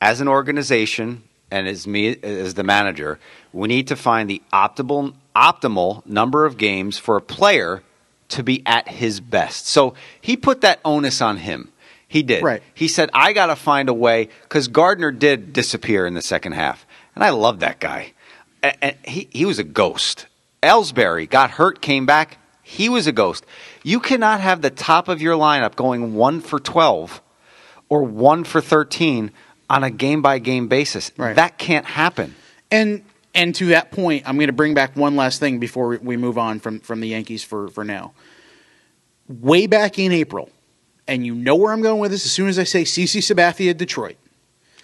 as 0.00 0.20
an 0.20 0.26
organization 0.28 1.22
and 1.50 1.68
as 1.68 1.86
me 1.86 2.16
as 2.22 2.54
the 2.54 2.64
manager, 2.64 3.18
we 3.52 3.68
need 3.68 3.88
to 3.88 3.96
find 3.96 4.28
the 4.28 4.42
optimal 4.52 5.14
optimal 5.36 6.04
number 6.06 6.46
of 6.46 6.56
games 6.56 6.98
for 6.98 7.16
a 7.16 7.20
player 7.20 7.82
to 8.28 8.42
be 8.42 8.62
at 8.66 8.88
his 8.88 9.20
best. 9.20 9.66
So 9.66 9.94
he 10.20 10.36
put 10.36 10.62
that 10.62 10.80
onus 10.84 11.20
on 11.22 11.36
him. 11.36 11.70
He 12.08 12.22
did. 12.22 12.42
Right. 12.42 12.62
He 12.74 12.88
said, 12.88 13.10
I 13.12 13.32
got 13.34 13.46
to 13.46 13.56
find 13.56 13.88
a 13.88 13.94
way 13.94 14.28
because 14.42 14.66
Gardner 14.68 15.10
did 15.12 15.52
disappear 15.52 16.06
in 16.06 16.14
the 16.14 16.22
second 16.22 16.52
half. 16.52 16.86
And 17.14 17.22
I 17.22 17.30
love 17.30 17.60
that 17.60 17.80
guy. 17.80 18.12
And 18.62 18.96
he, 19.04 19.28
he 19.30 19.44
was 19.44 19.58
a 19.58 19.64
ghost. 19.64 20.26
Ellsbury 20.62 21.28
got 21.28 21.50
hurt, 21.52 21.80
came 21.80 22.06
back. 22.06 22.38
He 22.70 22.90
was 22.90 23.06
a 23.06 23.12
ghost. 23.12 23.46
You 23.82 23.98
cannot 23.98 24.42
have 24.42 24.60
the 24.60 24.68
top 24.68 25.08
of 25.08 25.22
your 25.22 25.38
lineup 25.38 25.74
going 25.74 26.14
one 26.14 26.42
for 26.42 26.60
12 26.60 27.22
or 27.88 28.02
one 28.02 28.44
for 28.44 28.60
13 28.60 29.30
on 29.70 29.84
a 29.84 29.90
game 29.90 30.20
by 30.20 30.38
game 30.38 30.68
basis. 30.68 31.10
Right. 31.16 31.34
That 31.34 31.56
can't 31.56 31.86
happen. 31.86 32.34
And 32.70 33.04
and 33.34 33.54
to 33.54 33.66
that 33.68 33.90
point, 33.90 34.24
I'm 34.26 34.36
going 34.36 34.48
to 34.48 34.52
bring 34.52 34.74
back 34.74 34.96
one 34.96 35.16
last 35.16 35.40
thing 35.40 35.58
before 35.58 35.88
we- 35.88 35.96
we 35.98 36.16
move 36.18 36.36
on 36.36 36.60
from 36.60 36.80
from 36.80 37.00
the 37.00 37.08
Yankees 37.08 37.42
for 37.42 37.68
for 37.68 37.84
now. 37.84 38.12
Way 39.28 39.66
back 39.66 39.98
in 39.98 40.12
April, 40.12 40.50
and 41.06 41.24
you 41.24 41.34
know 41.34 41.56
where 41.56 41.72
I'm 41.72 41.80
going 41.80 42.00
with 42.00 42.10
this. 42.10 42.26
As 42.26 42.32
soon 42.32 42.48
as 42.48 42.58
I 42.58 42.64
say 42.64 42.84
CC 42.84 43.20
Sabathia, 43.20 43.74
Detroit. 43.74 44.16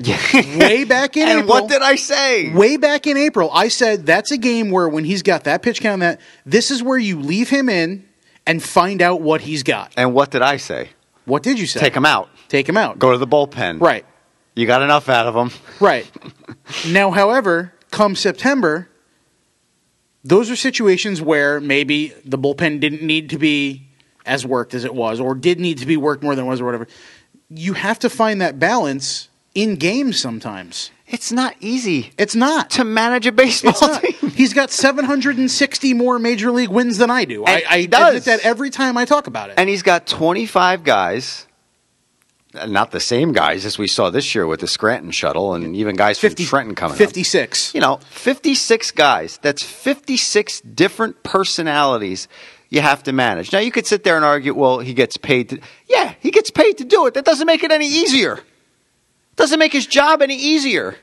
Way 0.00 0.84
back 0.84 1.16
in 1.16 1.22
and 1.28 1.40
April. 1.40 1.48
what 1.48 1.68
did 1.68 1.82
I 1.82 1.94
say? 1.96 2.52
Way 2.52 2.76
back 2.76 3.06
in 3.06 3.16
April, 3.16 3.50
I 3.52 3.68
said 3.68 4.06
that's 4.06 4.30
a 4.30 4.36
game 4.36 4.70
where 4.70 4.88
when 4.88 5.04
he's 5.04 5.22
got 5.22 5.44
that 5.44 5.62
pitch 5.62 5.80
count, 5.80 6.00
that 6.00 6.20
this 6.44 6.70
is 6.70 6.82
where 6.82 6.98
you 6.98 7.20
leave 7.20 7.48
him 7.48 7.68
in 7.68 8.06
and 8.46 8.62
find 8.62 9.00
out 9.00 9.20
what 9.20 9.42
he's 9.42 9.62
got. 9.62 9.92
And 9.96 10.12
what 10.12 10.30
did 10.30 10.42
I 10.42 10.56
say? 10.56 10.90
What 11.24 11.42
did 11.42 11.58
you 11.58 11.66
say? 11.66 11.80
Take 11.80 11.94
him 11.94 12.04
out. 12.04 12.28
Take 12.48 12.68
him 12.68 12.76
out. 12.76 12.98
Go 12.98 13.12
to 13.12 13.18
the 13.18 13.26
bullpen. 13.26 13.80
Right. 13.80 14.04
You 14.54 14.66
got 14.66 14.82
enough 14.82 15.08
out 15.08 15.26
of 15.26 15.34
him. 15.34 15.50
Right. 15.80 16.10
now, 16.88 17.10
however, 17.10 17.72
come 17.90 18.14
September, 18.14 18.88
those 20.22 20.50
are 20.50 20.56
situations 20.56 21.22
where 21.22 21.60
maybe 21.60 22.12
the 22.24 22.38
bullpen 22.38 22.80
didn't 22.80 23.02
need 23.02 23.30
to 23.30 23.38
be 23.38 23.88
as 24.26 24.46
worked 24.46 24.74
as 24.74 24.84
it 24.84 24.94
was, 24.94 25.20
or 25.20 25.34
did 25.34 25.60
need 25.60 25.78
to 25.78 25.86
be 25.86 25.96
worked 25.96 26.22
more 26.22 26.34
than 26.34 26.46
it 26.46 26.48
was, 26.48 26.60
or 26.60 26.64
whatever. 26.64 26.86
You 27.50 27.74
have 27.74 27.98
to 28.00 28.10
find 28.10 28.40
that 28.40 28.58
balance 28.58 29.28
in 29.54 29.76
games 29.76 30.20
sometimes. 30.20 30.90
It's 31.06 31.30
not 31.30 31.54
easy 31.60 32.12
It's 32.18 32.34
not. 32.34 32.70
to 32.70 32.84
manage 32.84 33.26
a 33.26 33.32
baseball 33.32 33.98
team. 34.00 34.30
He's 34.30 34.52
got 34.54 34.70
760 34.70 35.94
more 35.94 36.18
major 36.18 36.50
league 36.50 36.70
wins 36.70 36.98
than 36.98 37.10
I 37.10 37.24
do. 37.24 37.44
I, 37.44 37.52
And 37.58 37.64
I 37.68 37.86
does. 37.86 38.08
admit 38.08 38.24
that 38.24 38.40
every 38.40 38.70
time 38.70 38.96
I 38.96 39.04
talk 39.04 39.26
about 39.26 39.50
it. 39.50 39.54
And 39.58 39.68
he's 39.68 39.82
got 39.82 40.06
25 40.06 40.82
guys, 40.82 41.46
not 42.66 42.90
the 42.90 43.00
same 43.00 43.32
guys 43.32 43.66
as 43.66 43.78
we 43.78 43.86
saw 43.86 44.10
this 44.10 44.34
year 44.34 44.46
with 44.46 44.60
the 44.60 44.66
Scranton 44.66 45.10
shuttle 45.10 45.54
and 45.54 45.76
even 45.76 45.94
guys 45.94 46.18
from 46.18 46.34
Trenton 46.34 46.74
coming 46.74 46.94
up. 46.94 46.98
56. 46.98 47.74
You 47.74 47.80
know, 47.80 48.00
56 48.10 48.90
guys. 48.92 49.38
That's 49.42 49.62
56 49.62 50.62
different 50.62 51.22
personalities 51.22 52.28
you 52.70 52.80
have 52.80 53.02
to 53.04 53.12
manage. 53.12 53.52
Now, 53.52 53.58
you 53.60 53.70
could 53.70 53.86
sit 53.86 54.04
there 54.04 54.16
and 54.16 54.24
argue, 54.24 54.54
well, 54.54 54.78
he 54.80 54.94
gets 54.94 55.16
paid 55.16 55.50
to. 55.50 55.60
Yeah, 55.86 56.14
he 56.18 56.30
gets 56.30 56.50
paid 56.50 56.78
to 56.78 56.84
do 56.84 57.06
it. 57.06 57.14
That 57.14 57.24
doesn't 57.24 57.46
make 57.46 57.62
it 57.62 57.70
any 57.70 57.86
easier. 57.86 58.40
Doesn't 59.36 59.58
make 59.58 59.72
his 59.72 59.86
job 59.86 60.22
any 60.22 60.36
easier. 60.36 60.96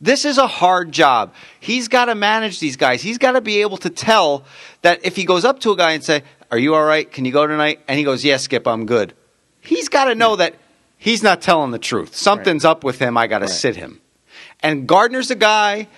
This 0.00 0.24
is 0.24 0.38
a 0.38 0.46
hard 0.46 0.92
job. 0.92 1.32
He's 1.60 1.88
got 1.88 2.06
to 2.06 2.14
manage 2.14 2.60
these 2.60 2.76
guys. 2.76 3.00
He's 3.00 3.18
got 3.18 3.32
to 3.32 3.40
be 3.40 3.62
able 3.62 3.78
to 3.78 3.90
tell 3.90 4.44
that 4.82 5.04
if 5.04 5.16
he 5.16 5.24
goes 5.24 5.44
up 5.44 5.60
to 5.60 5.70
a 5.70 5.76
guy 5.76 5.92
and 5.92 6.04
say, 6.04 6.22
"Are 6.50 6.58
you 6.58 6.74
all 6.74 6.84
right? 6.84 7.10
Can 7.10 7.24
you 7.24 7.32
go 7.32 7.46
tonight?" 7.46 7.80
and 7.88 7.96
he 7.98 8.04
goes, 8.04 8.24
"Yes, 8.24 8.42
Skip, 8.42 8.66
I'm 8.66 8.86
good." 8.86 9.14
He's 9.60 9.88
got 9.88 10.06
to 10.06 10.14
know 10.14 10.36
that 10.36 10.56
he's 10.98 11.22
not 11.22 11.40
telling 11.40 11.70
the 11.70 11.78
truth. 11.78 12.14
Something's 12.14 12.64
up 12.64 12.84
with 12.84 12.98
him. 12.98 13.16
I 13.16 13.28
got 13.28 13.38
to 13.38 13.48
sit 13.48 13.76
him. 13.76 14.00
And 14.62 14.86
Gardner's 14.86 15.30
a 15.30 15.36
guy 15.36 15.88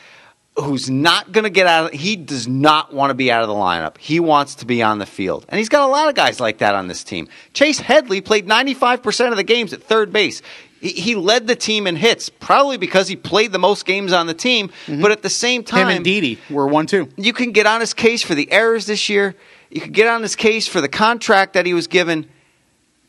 who's 0.57 0.88
not 0.88 1.32
going 1.32 1.44
to 1.44 1.50
get 1.50 1.66
out 1.66 1.92
of 1.92 2.00
he 2.00 2.16
does 2.16 2.48
not 2.48 2.92
want 2.92 3.11
to 3.11 3.14
be 3.14 3.30
out 3.30 3.42
of 3.42 3.48
the 3.48 3.54
lineup. 3.54 3.98
He 3.98 4.20
wants 4.20 4.57
to 4.57 4.66
be 4.66 4.82
on 4.82 4.98
the 4.98 5.07
field. 5.07 5.44
And 5.48 5.59
he's 5.59 5.68
got 5.68 5.82
a 5.82 5.90
lot 5.90 6.09
of 6.09 6.14
guys 6.14 6.40
like 6.40 6.59
that 6.59 6.74
on 6.74 6.88
this 6.88 7.04
team. 7.04 7.28
Chase 7.52 7.78
Headley 7.78 8.20
played 8.20 8.46
95% 8.46 9.30
of 9.30 9.36
the 9.36 9.42
games 9.42 9.72
at 9.72 9.82
third 9.82 10.12
base. 10.12 10.42
He, 10.81 10.89
he 10.91 11.14
led 11.14 11.47
the 11.47 11.57
team 11.57 11.87
in 11.87 11.97
hits, 11.97 12.29
probably 12.29 12.77
because 12.77 13.09
he 13.09 13.16
played 13.16 13.53
the 13.53 13.59
most 13.59 13.87
games 13.87 14.12
on 14.12 14.27
the 14.27 14.35
team, 14.35 14.70
but 14.87 15.11
at 15.11 15.22
the 15.22 15.31
same 15.31 15.62
Mm-hmm. 15.62 15.77
Him 15.77 15.85
time 15.87 15.97
and 15.97 16.05
Didi 16.05 16.39
were 16.51 16.66
one 16.66 16.87
two. 16.87 17.09
you 17.16 17.33
can 17.33 17.53
get 17.53 17.66
on 17.66 17.81
his 17.81 17.95
case 17.95 18.22
for 18.22 18.35
the 18.35 18.51
errors 18.53 18.87
this 18.87 19.09
year. 19.09 19.35
You 19.70 19.81
can 19.81 19.93
get 19.93 20.07
on 20.07 20.22
his 20.22 20.37
case 20.37 20.68
for 20.68 20.81
the 20.81 20.89
contract 20.89 21.55
that 21.55 21.66
he 21.66 21.74
was 21.74 21.87
given. 21.87 22.29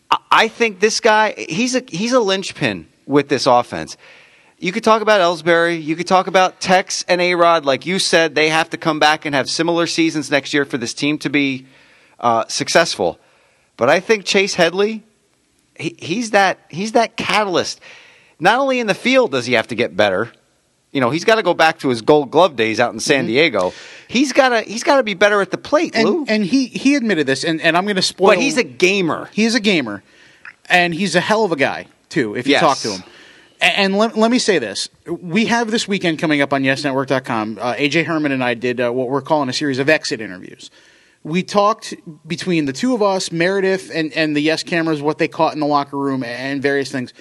I- 0.10 0.18
I 0.32 0.48
think 0.48 0.80
this 0.80 1.00
guy, 1.00 1.34
he's 1.50 1.76
a 1.76 1.84
he's 1.88 2.14
a 2.14 2.20
linchpin 2.20 2.88
with 3.06 3.28
this 3.30 3.46
offense. 3.46 3.98
You 4.60 4.72
could 4.72 4.84
talk 4.84 5.02
about 5.04 5.22
Ellsbury. 5.22 5.84
You 5.84 5.96
could 5.96 6.08
talk 6.08 6.26
about 6.28 6.60
Tex 6.60 7.04
and 7.08 7.22
A 7.22 7.36
Rod. 7.36 7.64
Like 7.66 7.86
you 7.86 8.00
said, 8.00 8.34
they 8.34 8.50
have 8.50 8.70
to 8.72 8.78
come 8.78 8.98
back 9.00 9.26
and 9.26 9.36
have 9.36 9.50
similar 9.50 9.86
seasons 9.86 10.32
next 10.32 10.54
year 10.54 10.66
for 10.66 10.78
this 10.80 10.94
team 10.96 11.18
to 11.20 11.30
be 11.30 11.68
uh, 12.20 12.46
successful. 12.48 13.20
But 13.78 13.90
I 13.90 14.00
think 14.00 14.26
Chase 14.26 14.56
Headley, 14.56 15.04
he, 15.80 15.96
he's 15.98 16.32
that 16.32 16.60
he's 16.70 16.94
that 16.94 17.16
catalyst. 17.18 17.80
Not 18.40 18.60
only 18.60 18.80
in 18.80 18.88
the 18.88 18.94
field 18.94 19.32
does 19.32 19.46
he 19.46 19.54
have 19.54 19.68
to 19.68 19.76
get 19.76 19.96
better, 19.98 20.32
you 20.92 21.02
know, 21.02 21.10
he's 21.10 21.26
got 21.26 21.36
to 21.36 21.44
go 21.44 21.54
back 21.54 21.80
to 21.80 21.90
his 21.90 22.02
Gold 22.02 22.32
Glove 22.32 22.56
days 22.56 22.80
out 22.80 22.94
in 22.94 23.00
San 23.00 23.26
Diego. 23.26 23.74
He's 24.08 24.32
got 24.34 24.50
to 24.50 24.62
he's 24.62 24.84
got 24.84 24.98
to 24.98 25.04
be 25.04 25.14
better 25.16 25.42
at 25.42 25.52
the 25.52 25.58
plate, 25.58 25.96
Lou. 25.96 26.20
And, 26.22 26.30
and 26.30 26.46
he, 26.46 26.68
he 26.68 26.96
admitted 26.96 27.28
this, 27.28 27.44
and, 27.44 27.60
and 27.62 27.76
I'm 27.76 27.84
going 27.86 27.96
to 27.98 28.02
spoil. 28.02 28.28
but 28.30 28.38
he's 28.40 28.58
a 28.58 28.64
gamer. 28.64 29.30
He 29.34 29.46
is 29.46 29.56
a 29.56 29.60
gamer, 29.60 30.04
and 30.70 30.94
he's 30.94 31.16
a 31.16 31.20
hell 31.20 31.44
of 31.44 31.52
a 31.52 31.56
guy 31.58 31.88
too. 32.10 32.36
If 32.36 32.48
you 32.48 32.52
Yes. 32.54 32.62
talk 32.62 32.78
to 32.80 32.92
him, 32.92 33.04
and, 33.60 33.98
let, 33.98 34.16
let 34.16 34.30
me 34.32 34.38
say 34.40 34.60
this: 34.60 34.88
we 35.08 35.46
have 35.48 35.72
this 35.72 35.88
weekend 35.88 36.20
coming 36.20 36.42
up 36.42 36.54
on 36.54 36.62
YesNetwork.com. 36.64 37.58
Uh, 37.60 37.74
AJ 37.74 38.06
Herman 38.06 38.32
and 38.32 38.44
I 38.44 38.54
did 38.54 38.80
uh, 38.80 38.92
what 38.92 39.10
we're 39.10 39.22
calling 39.22 39.50
a 39.50 39.54
series 39.54 39.80
of 39.80 39.90
exit 39.90 40.22
interviews. 40.22 40.70
We 41.28 41.44
talked 41.44 41.94
between 42.26 42.64
the 42.64 42.72
two 42.72 42.94
of 42.94 43.04
us, 43.04 43.34
Meredith, 43.34 43.92
and 43.94 44.14
and 44.14 44.34
the 44.34 44.40
Yes 44.40 44.64
cameras, 44.64 45.02
what 45.02 45.18
they 45.18 45.28
caught 45.28 45.54
in 45.54 45.60
the 45.60 45.66
locker 45.66 45.98
room, 45.98 46.24
and 46.24 46.62
various 46.62 46.90
things. 46.90 47.14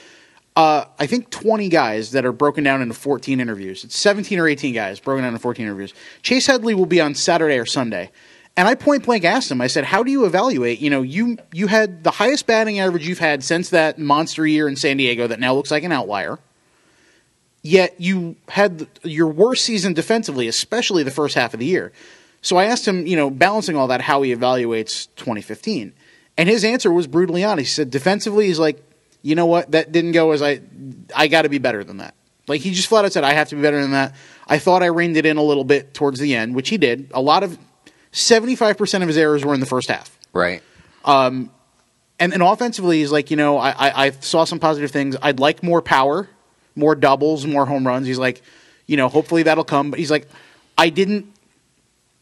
Uh, 0.55 0.85
I 0.97 1.07
think 1.07 1.29
20 1.31 1.69
guys 1.69 2.13
that 2.13 2.25
are 2.25 2.31
broken 2.31 2.63
down 2.63 2.83
into 2.83 2.95
14 2.95 3.41
interviews. 3.41 3.83
It's 3.83 3.99
17 3.99 4.39
or 4.39 4.47
18 4.47 4.73
guys 4.73 5.01
broken 5.01 5.25
down 5.25 5.33
into 5.33 5.43
14 5.43 5.67
interviews. 5.67 5.93
Chase 6.23 6.47
Headley 6.47 6.73
will 6.73 6.87
be 6.87 7.01
on 7.01 7.17
Saturday 7.17 7.59
or 7.59 7.67
Sunday. 7.67 8.13
And 8.57 8.67
I 8.69 8.75
point 8.77 9.05
blank 9.05 9.25
asked 9.25 9.51
him, 9.51 9.61
I 9.61 9.67
said, 9.67 9.85
how 9.85 10.03
do 10.03 10.11
you 10.11 10.25
evaluate? 10.25 10.79
You 10.79 10.89
know, 10.89 11.03
you, 11.03 11.37
you 11.53 11.67
had 11.67 12.05
the 12.05 12.13
highest 12.13 12.47
batting 12.47 12.79
average 12.79 13.07
you've 13.07 13.19
had 13.19 13.45
since 13.45 13.69
that 13.71 13.99
monster 13.99 14.47
year 14.47 14.67
in 14.67 14.77
San 14.77 14.97
Diego 14.97 15.27
that 15.27 15.41
now 15.41 15.53
looks 15.53 15.71
like 15.71 15.83
an 15.83 15.93
outlier. 15.93 16.39
Yet 17.61 18.01
you 18.01 18.37
had 18.49 18.87
your 19.03 19.27
worst 19.27 19.65
season 19.65 19.93
defensively, 19.93 20.49
especially 20.49 21.03
the 21.03 21.11
first 21.11 21.35
half 21.35 21.53
of 21.53 21.61
the 21.61 21.67
year. 21.67 21.93
So 22.47 22.57
I 22.57 22.67
asked 22.67 22.87
him, 22.87 23.09
you 23.09 23.17
know, 23.17 23.29
balancing 23.29 23.75
all 23.75 23.89
that, 23.89 24.01
how 24.01 24.23
he 24.23 24.33
evaluates 24.33 25.09
2015. 25.17 25.93
And 26.39 26.49
his 26.49 26.65
answer 26.65 26.93
was 26.93 27.09
brutally 27.09 27.43
honest. 27.43 27.71
He 27.71 27.75
said, 27.75 27.91
defensively, 27.91 28.47
he's 28.47 28.61
like, 28.61 28.81
you 29.21 29.35
know 29.35 29.47
what, 29.47 29.73
that 29.73 29.91
didn't 29.91 30.13
go 30.13 30.31
as 30.31 30.43
I, 30.43 30.61
I 31.13 31.27
got 31.27 31.43
to 31.43 31.49
be 31.49 31.59
better 31.59 31.83
than 31.83 31.97
that. 31.97 32.15
Like 32.47 32.61
he 32.61 32.71
just 32.71 32.89
flat 32.89 33.05
out 33.05 33.13
said, 33.13 33.25
I 33.25 33.33
have 33.33 33.49
to 33.49 33.57
be 33.57 33.63
better 33.63 33.81
than 33.81 33.91
that. 33.91 34.15
I 34.47 34.59
thought 34.59 34.85
I 34.85 34.87
reined 34.87 35.17
it 35.17 35.27
in 35.27 35.39
a 35.39 35.43
little 35.43 35.65
bit 35.65 35.93
towards 35.93 36.21
the 36.21 36.37
end, 36.37 36.55
which 36.55 36.69
he 36.69 36.79
did. 36.79 37.11
A 37.13 37.21
lot 37.21 37.43
of, 37.43 37.59
75% 38.13 39.03
of 39.03 39.09
his 39.09 39.19
errors 39.19 39.45
were 39.45 39.53
in 39.53 39.61
the 39.61 39.67
first 39.67 39.89
half. 39.89 40.17
Right. 40.33 40.63
Um, 41.05 41.51
and 42.21 42.31
then 42.31 42.43
offensively, 42.43 43.01
he's 43.01 43.11
like, 43.11 43.33
you 43.33 43.37
know, 43.37 43.59
I, 43.59 43.71
I, 43.71 44.07
I 44.07 44.11
saw 44.11 44.45
some 44.45 44.61
positive 44.61 44.93
things. 44.93 45.17
I'd 45.21 45.41
like 45.41 45.65
more 45.65 45.83
power, 45.83 46.29
more 46.77 46.95
doubles, 46.95 47.45
more 47.45 47.67
home 47.67 47.87
runs. 47.87 48.07
He's 48.07 48.19
like, 48.19 48.41
you 48.87 48.97
know, 48.97 49.09
hopefully 49.09 49.43
that'll 49.43 49.65
come. 49.65 49.91
But 49.91 49.99
he's 49.99 50.13
like, 50.13 50.29
I 50.79 50.89
didn't. 50.89 51.36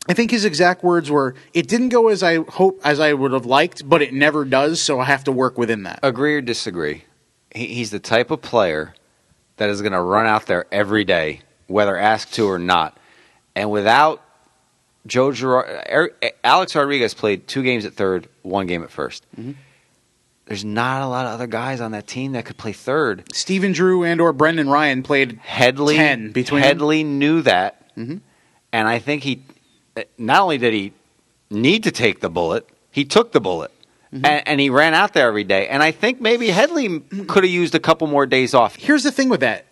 I 0.09 0.14
think 0.14 0.30
his 0.30 0.44
exact 0.44 0.82
words 0.82 1.11
were, 1.11 1.34
"It 1.52 1.66
didn't 1.66 1.88
go 1.88 2.09
as 2.09 2.22
I 2.22 2.36
hope 2.44 2.80
as 2.84 3.00
I 3.00 3.12
would 3.12 3.32
have 3.32 3.46
liked, 3.46 3.88
but 3.88 4.02
it 4.02 4.12
never 4.12 4.44
does. 4.44 4.80
So 4.80 5.00
I 5.00 5.05
have 5.05 5.24
to 5.24 5.32
work 5.32 5.57
within 5.57 5.82
that." 5.84 6.00
Agree 6.02 6.36
or 6.36 6.40
disagree? 6.40 7.05
He, 7.55 7.66
he's 7.66 7.90
the 7.90 7.98
type 7.98 8.30
of 8.30 8.42
player 8.42 8.94
that 9.57 9.70
is 9.70 9.80
going 9.80 9.92
to 9.92 10.00
run 10.00 10.26
out 10.26 10.46
there 10.46 10.66
every 10.72 11.05
day, 11.05 11.40
whether 11.66 11.96
asked 11.96 12.34
to 12.34 12.46
or 12.46 12.59
not. 12.59 12.98
And 13.55 13.70
without 13.70 14.22
Joe 15.07 15.32
Girard, 15.32 16.14
Alex 16.42 16.74
Rodriguez 16.74 17.14
played 17.14 17.46
two 17.46 17.62
games 17.62 17.84
at 17.84 17.94
third, 17.94 18.28
one 18.42 18.66
game 18.66 18.82
at 18.82 18.90
1st 18.90 19.20
mm-hmm. 19.38 19.52
There's 20.46 20.64
not 20.64 21.00
a 21.00 21.07
lot 21.07 21.24
of 21.24 21.32
other 21.32 21.46
guys 21.46 21.80
on 21.80 21.92
that 21.92 22.07
team 22.07 22.32
that 22.32 22.44
could 22.44 22.59
play 22.59 22.74
third. 22.74 23.24
Stephen 23.32 23.72
Drew 23.72 24.05
and 24.05 24.20
or 24.20 24.34
Brendan 24.34 24.68
Ryan 24.68 25.02
played 25.02 25.38
Headley, 25.42 25.96
10 25.96 26.32
between 26.32 26.61
them. 26.61 26.68
Headley 26.68 27.02
knew 27.02 27.40
that, 27.40 27.96
mm-hmm. 27.96 28.18
and 28.70 28.88
I 28.88 28.98
think 28.98 29.22
he 29.22 29.42
Uh, 29.97 30.03
not 30.18 30.42
only 30.42 30.59
did 30.59 30.72
he 30.72 30.92
need 31.51 31.84
to 31.84 31.90
take 31.90 32.20
the 32.20 32.30
bullet, 32.30 32.68
he 32.90 33.05
took 33.05 33.32
the 33.32 33.40
bullet, 33.40 33.70
mm-hmm. 34.12 34.24
and, 34.24 34.49
and 34.49 34.61
he 34.61 34.70
ran 34.70 34.95
out 34.95 35.12
there 35.14 35.28
every 35.28 35.45
day. 35.45 35.68
And 35.68 35.82
I 35.82 35.90
think 35.90 36.20
maybe 36.20 36.49
Headley 36.49 37.01
could 37.28 37.45
have 37.45 37.53
used 37.53 37.74
a 37.74 37.80
couple 37.80 38.07
more 38.07 38.26
days 38.26 38.55
off. 38.55 38.76
Here's 38.76 39.03
the 39.03 39.12
thing 39.12 39.28
with 39.28 39.40
that. 39.40 39.66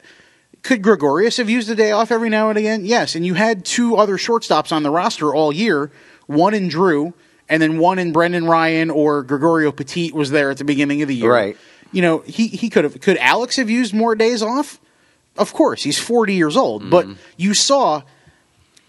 Could 0.62 0.82
Gregorius 0.82 1.38
have 1.38 1.50
used 1.50 1.68
a 1.70 1.74
day 1.74 1.90
off 1.90 2.12
every 2.12 2.28
now 2.28 2.48
and 2.48 2.56
again? 2.56 2.84
Yes. 2.84 3.16
And 3.16 3.26
you 3.26 3.34
had 3.34 3.64
two 3.64 3.96
other 3.96 4.16
shortstops 4.16 4.70
on 4.70 4.84
the 4.84 4.90
roster 4.90 5.34
all 5.34 5.52
year, 5.52 5.90
one 6.26 6.54
in 6.54 6.68
Drew, 6.68 7.14
and 7.48 7.60
then 7.60 7.78
one 7.78 7.98
in 7.98 8.12
Brendan 8.12 8.46
Ryan 8.46 8.88
or 8.88 9.24
Gregorio 9.24 9.72
Petit 9.72 10.12
was 10.12 10.30
there 10.30 10.50
at 10.50 10.58
the 10.58 10.64
beginning 10.64 11.02
of 11.02 11.08
the 11.08 11.16
year. 11.16 11.32
Right. 11.32 11.56
You 11.90 12.00
know, 12.00 12.20
he, 12.20 12.46
he 12.46 12.70
could 12.70 12.84
have. 12.84 13.00
Could 13.00 13.18
Alex 13.18 13.56
have 13.56 13.68
used 13.68 13.92
more 13.92 14.14
days 14.14 14.40
off? 14.40 14.80
Of 15.36 15.52
course. 15.52 15.82
He's 15.82 15.98
40 15.98 16.34
years 16.34 16.56
old. 16.56 16.88
But 16.88 17.06
mm-hmm. 17.06 17.20
you 17.36 17.54
saw 17.54 18.02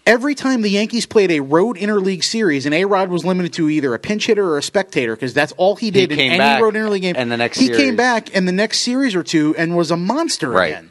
every 0.06 0.34
time 0.34 0.62
the 0.62 0.68
Yankees 0.70 1.06
played 1.06 1.30
a 1.30 1.40
road 1.40 1.76
interleague 1.76 2.24
series, 2.24 2.66
and 2.66 2.74
A 2.74 2.84
Rod 2.84 3.08
was 3.08 3.24
limited 3.24 3.52
to 3.54 3.68
either 3.70 3.94
a 3.94 3.98
pinch 3.98 4.26
hitter 4.26 4.46
or 4.46 4.58
a 4.58 4.62
spectator 4.62 5.14
because 5.16 5.32
that's 5.34 5.52
all 5.52 5.76
he 5.76 5.90
did 5.90 6.10
in 6.12 6.18
came 6.18 6.30
any 6.32 6.38
back, 6.38 6.62
road 6.62 6.74
interleague 6.74 7.00
game. 7.02 7.14
and 7.16 7.30
the 7.32 7.36
next 7.36 7.58
he 7.58 7.66
series- 7.66 7.80
came 7.80 7.96
back 7.96 8.30
in 8.30 8.44
the 8.46 8.52
next 8.52 8.80
series 8.80 9.14
or 9.14 9.22
two 9.22 9.54
and 9.56 9.76
was 9.76 9.90
a 9.90 9.96
monster 9.96 10.50
Right. 10.50 10.70
again. 10.72 10.90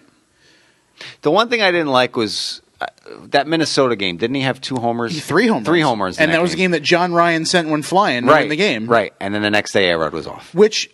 The 1.22 1.32
one 1.32 1.50
thing 1.50 1.62
I 1.62 1.72
didn't 1.72 1.88
like 1.92 2.16
was 2.16 2.62
uh, 2.82 2.86
that 3.30 3.48
Minnesota 3.48 3.96
game. 3.96 4.18
Didn't 4.18 4.36
he 4.36 4.42
have 4.42 4.60
two 4.62 4.76
homers? 4.76 5.24
Three 5.24 5.48
homers, 5.48 5.66
Three 5.66 5.82
homers, 5.82 6.18
in 6.18 6.24
and 6.26 6.34
that 6.34 6.42
was 6.42 6.54
a 6.54 6.58
game 6.58 6.72
that 6.72 6.82
John 6.84 7.14
Ryan 7.14 7.46
sent 7.46 7.68
one 7.70 7.82
flying 7.82 8.26
right 8.26 8.44
in 8.44 8.50
the 8.50 8.56
game, 8.56 8.88
Right, 8.88 9.14
and 9.20 9.34
then 9.34 9.42
the 9.42 9.52
next 9.52 9.74
day, 9.74 9.90
Arod 9.90 10.12
was 10.12 10.28
off. 10.28 10.54
Which, 10.54 10.90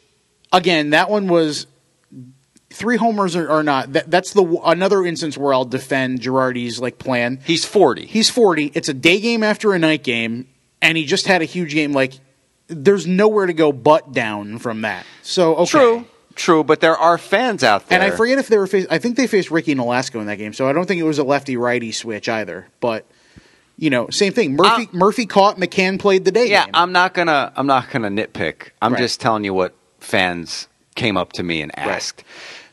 again, 0.51 0.91
that 0.91 1.09
one 1.09 1.27
was 1.27 1.67
three 2.71 2.97
homers 2.97 3.35
or, 3.35 3.49
or 3.49 3.63
not. 3.63 3.93
That, 3.93 4.09
that's 4.11 4.33
the 4.33 4.43
another 4.65 5.05
instance 5.05 5.37
where 5.37 5.53
I'll 5.53 5.65
defend 5.65 6.21
Girardi's 6.21 6.79
like 6.79 6.97
plan. 6.97 7.39
He's 7.45 7.65
forty. 7.65 8.05
He's 8.05 8.29
40. 8.29 8.71
It's 8.75 8.89
a 8.89 8.93
day 8.93 9.19
game 9.19 9.43
after 9.43 9.73
a 9.73 9.79
night 9.79 10.03
game, 10.03 10.47
and 10.81 10.97
he 10.97 11.05
just 11.05 11.25
had 11.27 11.41
a 11.41 11.45
huge 11.45 11.73
game. 11.73 11.93
Like, 11.93 12.13
there's 12.67 13.07
nowhere 13.07 13.45
to 13.47 13.53
go 13.53 13.71
but 13.71 14.11
down 14.11 14.59
from 14.59 14.81
that. 14.81 15.05
So, 15.23 15.55
okay. 15.55 15.65
True, 15.71 16.05
true, 16.35 16.63
but 16.63 16.79
there 16.81 16.95
are 16.95 17.17
fans 17.17 17.63
out 17.63 17.87
there. 17.89 17.99
And 17.99 18.13
I 18.13 18.15
forget 18.15 18.37
if 18.37 18.47
they 18.47 18.57
were 18.57 18.69
I 18.91 18.99
think 18.99 19.15
they 19.17 19.25
faced 19.27 19.49
Ricky 19.51 19.73
Nolasco 19.75 20.19
in 20.21 20.27
that 20.27 20.37
game, 20.37 20.53
so 20.53 20.67
I 20.69 20.73
don't 20.73 20.85
think 20.85 20.99
it 20.99 21.03
was 21.05 21.17
a 21.19 21.23
lefty 21.23 21.57
righty 21.57 21.91
switch 21.91 22.29
either. 22.29 22.67
But, 22.79 23.05
you 23.77 23.89
know, 23.89 24.09
same 24.11 24.33
thing. 24.33 24.55
Murphy, 24.55 24.83
Uh, 24.83 24.95
Murphy 24.97 25.25
caught, 25.25 25.57
McCann 25.57 25.97
played 25.99 26.25
the 26.25 26.31
day 26.31 26.47
Yeah, 26.49 26.65
game. 26.65 26.75
I'm 26.75 26.91
not 26.91 27.13
gonna. 27.15 27.51
I'm 27.55 27.65
not 27.67 27.89
gonna 27.89 28.09
nitpick. 28.09 28.69
I'm 28.81 28.93
Right. 28.93 29.01
just 29.01 29.19
telling 29.19 29.43
you 29.43 29.53
what 29.55 29.73
fans 29.99 30.67
came 30.95 31.17
up 31.17 31.33
to 31.33 31.43
me 31.43 31.61
and 31.61 31.71
asked, 31.79 32.23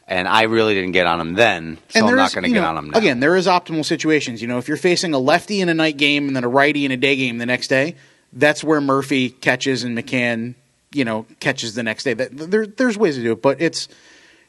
and 0.09 0.29
I 0.29 0.43
really 0.43 0.75
didn't 0.75 0.93
get 0.93 1.07
on 1.07 1.19
them 1.19 1.35
then, 1.35 1.79
so 1.89 2.07
I'm 2.07 2.15
not 2.15 2.33
going 2.33 2.45
to 2.45 2.51
get 2.51 2.61
know, 2.61 2.69
on 2.69 2.75
them 2.77 2.91
now. 2.91 2.99
Again, 2.99 3.21
there 3.21 3.35
is 3.37 3.47
optimal 3.47 3.85
situations. 3.85 4.41
You 4.41 4.49
know, 4.49 4.59
if 4.59 4.69
you're 4.69 4.77
facing 4.77 5.15
a 5.15 5.19
lefty 5.19 5.61
in 5.61 5.69
a 5.69 5.75
night 5.75 5.97
game 5.97 6.29
and 6.29 6.37
then 6.37 6.45
a 6.45 6.49
righty 6.49 6.85
in 6.85 6.93
a 6.93 6.97
day 6.97 7.17
game 7.17 7.39
the 7.39 7.47
next 7.47 7.69
day, 7.69 7.97
that's 8.33 8.63
where 8.63 8.81
Murphy 8.81 9.31
catches 9.31 9.83
and 9.83 9.99
McCann, 9.99 10.55
you 10.93 11.05
know, 11.05 11.27
catches 11.41 11.75
the 11.75 11.83
next 11.83 12.05
day. 12.05 12.15
That, 12.15 12.37
there, 12.37 12.67
there's 12.67 12.97
ways 12.97 13.17
to 13.17 13.23
do 13.23 13.33
it, 13.33 13.43
but 13.43 13.61
it's 13.61 13.89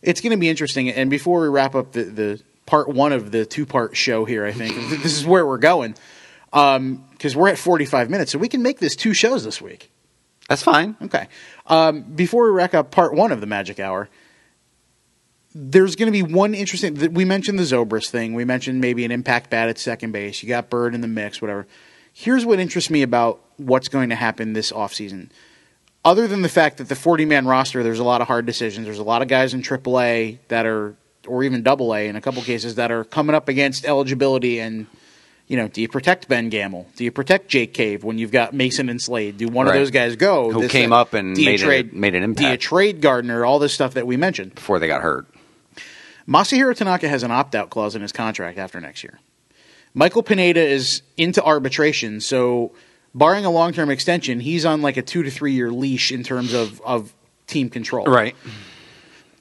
it's 0.01 0.21
going 0.21 0.31
to 0.31 0.37
be 0.37 0.49
interesting. 0.49 0.89
And 0.89 1.09
before 1.09 1.41
we 1.41 1.47
wrap 1.47 1.73
up 1.73 1.91
the, 1.91 2.03
the 2.03 2.41
part 2.65 2.87
one 2.89 3.11
of 3.11 3.31
the 3.31 3.45
two 3.45 3.65
part 3.65 3.97
show 3.97 4.25
here, 4.25 4.45
I 4.45 4.51
think 4.51 4.75
this 5.01 5.17
is 5.17 5.25
where 5.25 5.45
we're 5.45 5.57
going 5.57 5.95
because 6.51 7.35
we're 7.35 7.49
at 7.49 7.57
45 7.57 8.09
minutes, 8.09 8.31
so 8.31 8.37
we 8.37 8.47
can 8.47 8.61
make 8.61 8.79
this 8.79 8.95
two 8.95 9.13
shows 9.13 9.43
this 9.43 9.61
week. 9.61 9.89
that's 10.47 10.63
fine. 10.63 10.95
Okay. 11.01 11.27
Um, 11.65 12.01
before 12.01 12.45
we 12.45 12.51
wrap 12.51 12.73
up 12.73 12.91
part 12.91 13.13
one 13.13 13.31
of 13.31 13.41
the 13.41 13.47
Magic 13.47 13.79
Hour, 13.79 14.07
there's 15.55 15.95
going 15.95 16.07
to 16.07 16.11
be 16.11 16.23
one 16.23 16.53
interesting. 16.53 17.13
We 17.13 17.25
mentioned 17.25 17.57
the 17.57 17.63
Zobrist 17.63 18.09
thing. 18.09 18.33
We 18.33 18.45
mentioned 18.45 18.81
maybe 18.81 19.05
an 19.05 19.11
impact 19.11 19.49
bat 19.49 19.69
at 19.69 19.79
second 19.79 20.11
base. 20.11 20.43
You 20.43 20.49
got 20.49 20.69
Bird 20.69 20.93
in 20.93 21.01
the 21.01 21.07
mix, 21.07 21.41
whatever. 21.41 21.65
Here's 22.13 22.45
what 22.45 22.59
interests 22.59 22.89
me 22.89 23.01
about 23.01 23.41
what's 23.57 23.87
going 23.87 24.09
to 24.09 24.15
happen 24.15 24.53
this 24.53 24.71
offseason. 24.71 25.29
Other 26.05 26.27
than 26.27 26.41
the 26.41 26.49
fact 26.49 26.77
that 26.77 26.89
the 26.89 26.95
40 26.95 27.25
man 27.25 27.47
roster, 27.47 27.83
there's 27.83 27.99
a 27.99 28.03
lot 28.03 28.21
of 28.21 28.27
hard 28.27 28.45
decisions. 28.45 28.85
There's 28.85 28.99
a 28.99 29.03
lot 29.03 29.21
of 29.21 29.27
guys 29.27 29.53
in 29.53 29.61
AAA 29.61 30.39
that 30.47 30.65
are, 30.65 30.95
or 31.27 31.43
even 31.43 31.63
Double 31.63 31.93
A 31.93 32.07
in 32.07 32.15
a 32.15 32.21
couple 32.21 32.41
cases, 32.43 32.75
that 32.75 32.91
are 32.91 33.03
coming 33.03 33.35
up 33.35 33.49
against 33.49 33.85
eligibility 33.85 34.59
and 34.59 34.87
you 35.49 35.55
know, 35.55 35.69
do 35.69 35.79
you 35.81 35.87
protect 35.87 36.27
Ben 36.27 36.49
Gamel? 36.49 36.87
Do 36.97 37.05
you 37.05 37.11
protect 37.11 37.47
Jake 37.47 37.73
Cave 37.73 38.03
when 38.03 38.17
you've 38.17 38.31
got 38.33 38.53
Mason 38.53 38.89
and 38.89 39.01
Slade? 39.01 39.37
Do 39.37 39.47
one 39.47 39.65
Right. 39.65 39.75
of 39.77 39.79
those 39.81 39.91
guys 39.91 40.17
go? 40.17 40.51
Who 40.51 40.67
came 40.67 40.91
up 40.91 41.13
and 41.13 41.37
made 41.37 41.61
a- 41.63 41.83
made 41.93 42.15
an 42.15 42.23
impact? 42.23 42.45
Do 42.45 42.51
you 42.51 42.57
trade 42.57 42.99
Gardner? 42.99 43.45
All 43.45 43.57
this 43.57 43.71
stuff 43.73 43.93
that 43.93 44.05
we 44.05 44.17
mentioned. 44.17 44.55
Before 44.55 44.77
they 44.77 44.87
got 44.87 45.01
hurt, 45.01 45.25
Masahiro 46.27 46.75
Tanaka 46.75 47.07
has 47.07 47.23
an 47.23 47.31
opt 47.31 47.55
out 47.55 47.69
clause 47.69 47.95
in 47.95 48.01
his 48.01 48.11
contract 48.11 48.57
after 48.57 48.79
next 48.81 49.03
year. 49.03 49.19
Michael 49.93 50.23
Pineda 50.23 50.61
is 50.61 51.01
into 51.15 51.41
arbitration, 51.43 52.19
so 52.21 52.71
barring 53.15 53.45
a 53.45 53.49
long 53.49 53.73
term 53.73 53.89
extension, 53.89 54.39
he's 54.39 54.65
on 54.65 54.81
like 54.81 54.97
a 54.97 55.01
two 55.01 55.23
to 55.23 55.31
three 55.31 55.53
year 55.53 55.71
leash 55.71 56.11
in 56.11 56.23
terms 56.23 56.53
of, 56.53 56.81
of 56.81 57.13
team 57.47 57.69
control. 57.69 58.05
right? 58.05 58.35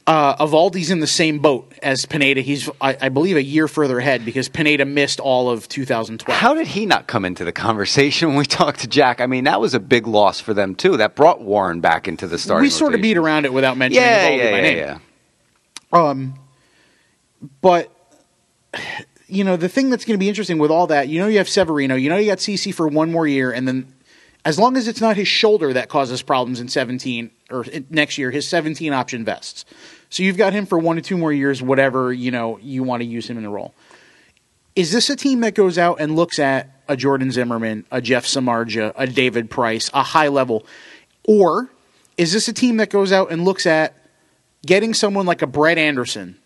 Uh, 0.06 0.36
Eovaldi's 0.36 0.92
in 0.92 1.00
the 1.00 1.06
same 1.08 1.40
boat 1.40 1.72
as 1.82 2.06
Pineda. 2.06 2.40
He's, 2.40 2.70
I, 2.80 2.96
I 3.00 3.08
believe, 3.08 3.36
a 3.36 3.42
year 3.42 3.66
further 3.66 3.98
ahead 3.98 4.24
because 4.24 4.48
Pineda 4.48 4.84
missed 4.84 5.18
all 5.18 5.50
of 5.50 5.68
2012. 5.68 6.38
How 6.38 6.54
did 6.54 6.68
he 6.68 6.86
not 6.86 7.08
come 7.08 7.24
into 7.24 7.44
the 7.44 7.50
conversation 7.50 8.28
when 8.30 8.36
we 8.38 8.44
talked 8.46 8.80
to 8.80 8.86
Jack? 8.86 9.20
I 9.20 9.26
mean, 9.26 9.44
that 9.44 9.60
was 9.60 9.74
a 9.74 9.80
big 9.80 10.06
loss 10.06 10.38
for 10.38 10.54
them 10.54 10.76
too. 10.76 10.96
That 10.98 11.16
brought 11.16 11.42
Warren 11.42 11.80
back 11.80 12.06
into 12.06 12.28
the 12.28 12.38
starting. 12.38 12.62
we 12.62 12.70
sort 12.70 12.94
of 12.94 13.02
beat 13.02 13.16
around 13.16 13.46
it 13.46 13.52
without 13.52 13.76
mentioning 13.76 14.08
Yeah, 14.08 14.28
Evaldi 14.30 14.38
yeah, 14.38 14.50
by 14.52 14.56
yeah, 14.58 14.62
name. 14.62 14.78
yeah. 14.78 14.98
Um, 15.92 16.34
but 17.60 17.90
you 19.28 19.44
know 19.44 19.56
the 19.56 19.68
thing 19.68 19.90
that's 19.90 20.04
going 20.04 20.14
to 20.14 20.18
be 20.18 20.28
interesting 20.28 20.58
with 20.58 20.70
all 20.70 20.86
that, 20.88 21.08
you 21.08 21.20
know, 21.20 21.26
you 21.26 21.38
have 21.38 21.48
Severino, 21.48 21.94
you 21.94 22.08
know, 22.08 22.16
you 22.16 22.30
got 22.30 22.38
CC 22.38 22.74
for 22.74 22.86
one 22.86 23.10
more 23.10 23.26
year, 23.26 23.50
and 23.52 23.66
then 23.66 23.92
as 24.44 24.58
long 24.58 24.76
as 24.76 24.86
it's 24.86 25.00
not 25.00 25.16
his 25.16 25.26
shoulder 25.26 25.72
that 25.72 25.88
causes 25.88 26.22
problems 26.22 26.60
in 26.60 26.68
seventeen 26.68 27.30
or 27.50 27.64
next 27.90 28.18
year, 28.18 28.30
his 28.30 28.46
seventeen 28.46 28.92
option 28.92 29.24
vests. 29.24 29.64
So 30.08 30.22
you've 30.22 30.36
got 30.36 30.52
him 30.52 30.66
for 30.66 30.78
one 30.78 30.96
to 30.96 31.02
two 31.02 31.18
more 31.18 31.32
years, 31.32 31.60
whatever 31.62 32.12
you 32.12 32.30
know 32.30 32.58
you 32.58 32.82
want 32.82 33.00
to 33.02 33.06
use 33.06 33.28
him 33.28 33.36
in 33.36 33.42
the 33.42 33.50
role. 33.50 33.74
Is 34.76 34.92
this 34.92 35.08
a 35.08 35.16
team 35.16 35.40
that 35.40 35.54
goes 35.54 35.78
out 35.78 36.00
and 36.00 36.14
looks 36.14 36.38
at 36.38 36.70
a 36.86 36.96
Jordan 36.96 37.32
Zimmermann, 37.32 37.86
a 37.90 38.00
Jeff 38.00 38.26
Samardzija, 38.26 38.92
a 38.94 39.06
David 39.06 39.50
Price, 39.50 39.90
a 39.94 40.02
high 40.02 40.28
level, 40.28 40.66
or 41.26 41.70
is 42.16 42.32
this 42.32 42.46
a 42.48 42.52
team 42.52 42.76
that 42.76 42.90
goes 42.90 43.10
out 43.10 43.30
and 43.30 43.44
looks 43.44 43.66
at 43.66 43.94
getting 44.64 44.94
someone 44.94 45.26
like 45.26 45.42
a 45.42 45.46
Brett 45.46 45.78
Anderson, 45.78 46.38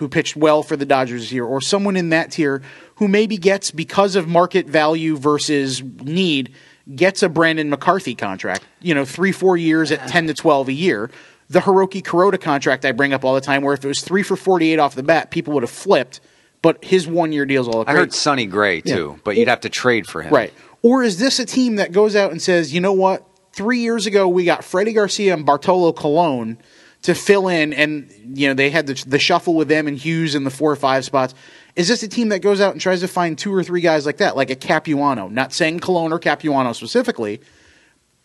who 0.00 0.08
pitched 0.08 0.34
well 0.34 0.62
for 0.62 0.76
the 0.76 0.86
Dodgers 0.86 1.20
this 1.20 1.32
year, 1.32 1.44
or 1.44 1.60
someone 1.60 1.94
in 1.94 2.08
that 2.08 2.32
tier 2.32 2.62
who 2.96 3.06
maybe 3.06 3.36
gets 3.36 3.70
because 3.70 4.16
of 4.16 4.26
market 4.26 4.66
value 4.66 5.16
versus 5.16 5.82
need 6.02 6.52
gets 6.96 7.22
a 7.22 7.28
Brandon 7.28 7.68
McCarthy 7.70 8.14
contract, 8.14 8.64
you 8.80 8.94
know, 8.94 9.04
three 9.04 9.30
four 9.30 9.56
years 9.58 9.92
at 9.92 10.08
ten 10.08 10.26
to 10.26 10.34
twelve 10.34 10.68
a 10.68 10.72
year. 10.72 11.10
The 11.50 11.60
Hiroki 11.60 12.02
Kuroda 12.02 12.40
contract 12.40 12.84
I 12.84 12.92
bring 12.92 13.12
up 13.12 13.24
all 13.24 13.34
the 13.34 13.40
time, 13.40 13.62
where 13.62 13.74
if 13.74 13.84
it 13.84 13.88
was 13.88 14.00
three 14.00 14.22
for 14.22 14.36
forty 14.36 14.72
eight 14.72 14.78
off 14.78 14.94
the 14.94 15.02
bat, 15.02 15.30
people 15.30 15.52
would 15.54 15.62
have 15.62 15.70
flipped. 15.70 16.20
But 16.62 16.82
his 16.84 17.06
one 17.06 17.32
year 17.32 17.44
deal's 17.46 17.68
all 17.68 17.84
I 17.86 17.92
heard 17.92 18.12
Sonny 18.14 18.46
Gray 18.46 18.80
too, 18.80 19.12
Yeah. 19.12 19.20
but 19.22 19.36
you'd 19.36 19.48
have 19.48 19.60
to 19.60 19.68
trade 19.68 20.06
for 20.06 20.22
him. 20.22 20.32
Right. 20.32 20.52
Or 20.82 21.02
is 21.02 21.18
this 21.18 21.38
a 21.38 21.44
team 21.44 21.76
that 21.76 21.92
goes 21.92 22.16
out 22.16 22.32
and 22.32 22.40
says, 22.40 22.72
you 22.72 22.80
know 22.80 22.92
what? 22.94 23.26
Three 23.52 23.80
years 23.80 24.06
ago, 24.06 24.28
we 24.28 24.44
got 24.44 24.64
Freddie 24.64 24.92
Garcia 24.94 25.34
and 25.34 25.44
Bartolo 25.44 25.92
Colon 25.92 26.56
to 27.02 27.14
fill 27.14 27.48
in, 27.48 27.72
and 27.72 28.10
you 28.34 28.48
know 28.48 28.54
they 28.54 28.70
had 28.70 28.86
the, 28.86 29.02
the 29.06 29.18
shuffle 29.18 29.54
with 29.54 29.68
them 29.68 29.86
and 29.86 29.96
Hughes 29.96 30.34
in 30.34 30.44
the 30.44 30.50
four 30.50 30.70
or 30.70 30.76
five 30.76 31.04
spots. 31.04 31.34
Is 31.76 31.88
this 31.88 32.02
a 32.02 32.08
team 32.08 32.28
that 32.28 32.40
goes 32.40 32.60
out 32.60 32.72
and 32.72 32.80
tries 32.80 33.00
to 33.00 33.08
find 33.08 33.38
two 33.38 33.54
or 33.54 33.62
three 33.62 33.80
guys 33.80 34.04
like 34.04 34.18
that, 34.18 34.36
like 34.36 34.50
a 34.50 34.56
Capuano? 34.56 35.28
Not 35.28 35.52
saying 35.52 35.80
Colon 35.80 36.12
or 36.12 36.18
Capuano 36.18 36.72
specifically, 36.72 37.40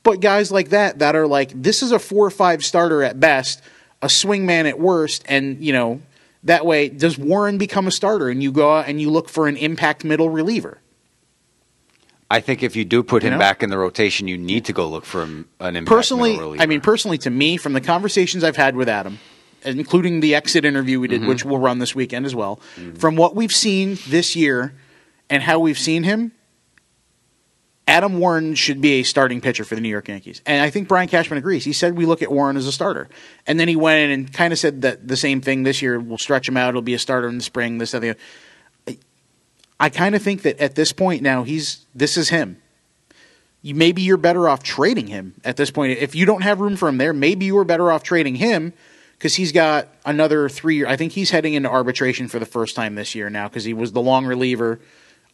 but 0.03 0.19
guys 0.19 0.51
like 0.51 0.69
that 0.69 0.99
that 0.99 1.15
are 1.15 1.27
like 1.27 1.51
this 1.51 1.81
is 1.81 1.91
a 1.91 1.99
four 1.99 2.25
or 2.25 2.31
five 2.31 2.65
starter 2.65 3.03
at 3.03 3.19
best, 3.19 3.61
a 4.01 4.07
swingman 4.07 4.67
at 4.67 4.79
worst, 4.79 5.23
and 5.27 5.63
you 5.63 5.73
know 5.73 6.01
that 6.43 6.65
way 6.65 6.89
does 6.89 7.17
Warren 7.17 7.57
become 7.57 7.87
a 7.87 7.91
starter 7.91 8.29
and 8.29 8.43
you 8.43 8.51
go 8.51 8.75
out 8.75 8.87
and 8.87 8.99
you 8.99 9.09
look 9.09 9.29
for 9.29 9.47
an 9.47 9.57
impact 9.57 10.03
middle 10.03 10.29
reliever? 10.29 10.79
I 12.35 12.41
think 12.41 12.63
if 12.63 12.75
you 12.75 12.83
do 12.85 13.01
put 13.01 13.23
You 13.23 13.29
him 13.29 13.33
know? 13.35 13.39
back 13.39 13.63
in 13.63 13.69
the 13.69 13.77
rotation, 13.77 14.27
you 14.27 14.37
need 14.37 14.65
to 14.65 14.73
go 14.73 14.87
look 14.89 15.05
for 15.05 15.21
him, 15.23 15.47
an 15.59 15.75
impact 15.75 15.89
personally. 15.95 16.59
I 16.59 16.65
mean, 16.65 16.81
personally, 16.81 17.17
to 17.19 17.29
me, 17.29 17.57
from 17.57 17.73
the 17.73 17.81
conversations 17.81 18.43
I've 18.43 18.57
had 18.57 18.75
with 18.75 18.89
Adam, 18.89 19.19
including 19.63 20.19
the 20.19 20.35
exit 20.35 20.65
interview 20.65 20.99
we 20.99 21.07
did, 21.07 21.21
Mm-hmm. 21.21 21.29
which 21.29 21.45
we'll 21.45 21.59
run 21.59 21.79
this 21.79 21.95
weekend 21.95 22.25
as 22.25 22.35
well, 22.35 22.59
from 22.97 23.15
what 23.15 23.35
we've 23.35 23.53
seen 23.53 23.97
this 24.07 24.35
year 24.35 24.73
and 25.29 25.41
how 25.43 25.59
we've 25.59 25.79
seen 25.79 26.03
him, 26.03 26.33
Adam 27.87 28.19
Warren 28.19 28.55
should 28.55 28.81
be 28.81 28.93
a 28.93 29.03
starting 29.03 29.39
pitcher 29.41 29.63
for 29.63 29.75
the 29.75 29.81
New 29.81 29.89
York 29.89 30.07
Yankees. 30.07 30.41
And 30.45 30.61
I 30.61 30.69
think 30.71 30.87
Brian 30.87 31.07
Cashman 31.07 31.37
agrees. 31.37 31.63
He 31.63 31.71
said 31.73 31.95
we 31.95 32.05
look 32.07 32.21
at 32.23 32.31
Warren 32.31 32.57
as 32.57 32.65
a 32.67 32.71
starter. 32.71 33.07
And 33.47 33.59
then 33.59 33.67
he 33.67 33.75
went 33.75 33.99
in 33.99 34.11
and 34.11 34.33
kind 34.33 34.51
of 34.51 34.57
said 34.59 34.81
that 34.81 35.07
the 35.07 35.15
same 35.15 35.39
thing 35.39 35.63
this 35.63 35.81
year. 35.83 35.99
We'll 35.99 36.17
stretch 36.17 36.49
him 36.49 36.57
out. 36.57 36.69
It'll 36.69 36.81
be 36.81 36.95
a 36.95 36.99
starter 36.99 37.27
in 37.27 37.37
the 37.37 37.43
spring, 37.43 37.77
this, 37.77 37.91
that, 37.91 38.01
the 38.01 38.09
other. 38.09 38.19
I 39.79 39.89
kind 39.89 40.15
of 40.15 40.21
think 40.21 40.43
that 40.43 40.59
at 40.59 40.75
this 40.75 40.91
point 40.91 41.21
now, 41.21 41.43
he's 41.43 41.85
this 41.93 42.17
is 42.17 42.29
him 42.29 42.61
you 43.65 43.73
maybe 43.73 44.03
you're 44.03 44.17
better 44.17 44.47
off 44.47 44.61
trading 44.61 45.07
him 45.07 45.33
at 45.43 45.57
this 45.57 45.71
point. 45.71 45.97
If 45.97 46.13
you 46.13 46.27
don't 46.27 46.43
have 46.43 46.59
room 46.59 46.75
for 46.75 46.87
him 46.87 46.99
there, 46.99 47.13
maybe 47.13 47.45
you 47.45 47.57
are 47.57 47.65
better 47.65 47.91
off 47.91 48.03
trading 48.03 48.35
him 48.35 48.73
because 49.17 49.33
he's 49.33 49.51
got 49.51 49.87
another 50.05 50.47
three. 50.49 50.85
I 50.85 50.95
think 50.95 51.13
he's 51.13 51.31
heading 51.31 51.55
into 51.55 51.67
arbitration 51.67 52.27
for 52.27 52.37
the 52.37 52.45
first 52.45 52.75
time 52.75 52.93
this 52.93 53.15
year 53.15 53.27
now 53.31 53.47
because 53.47 53.63
he 53.63 53.73
was 53.73 53.91
the 53.91 54.03
long 54.03 54.27
reliever, 54.27 54.79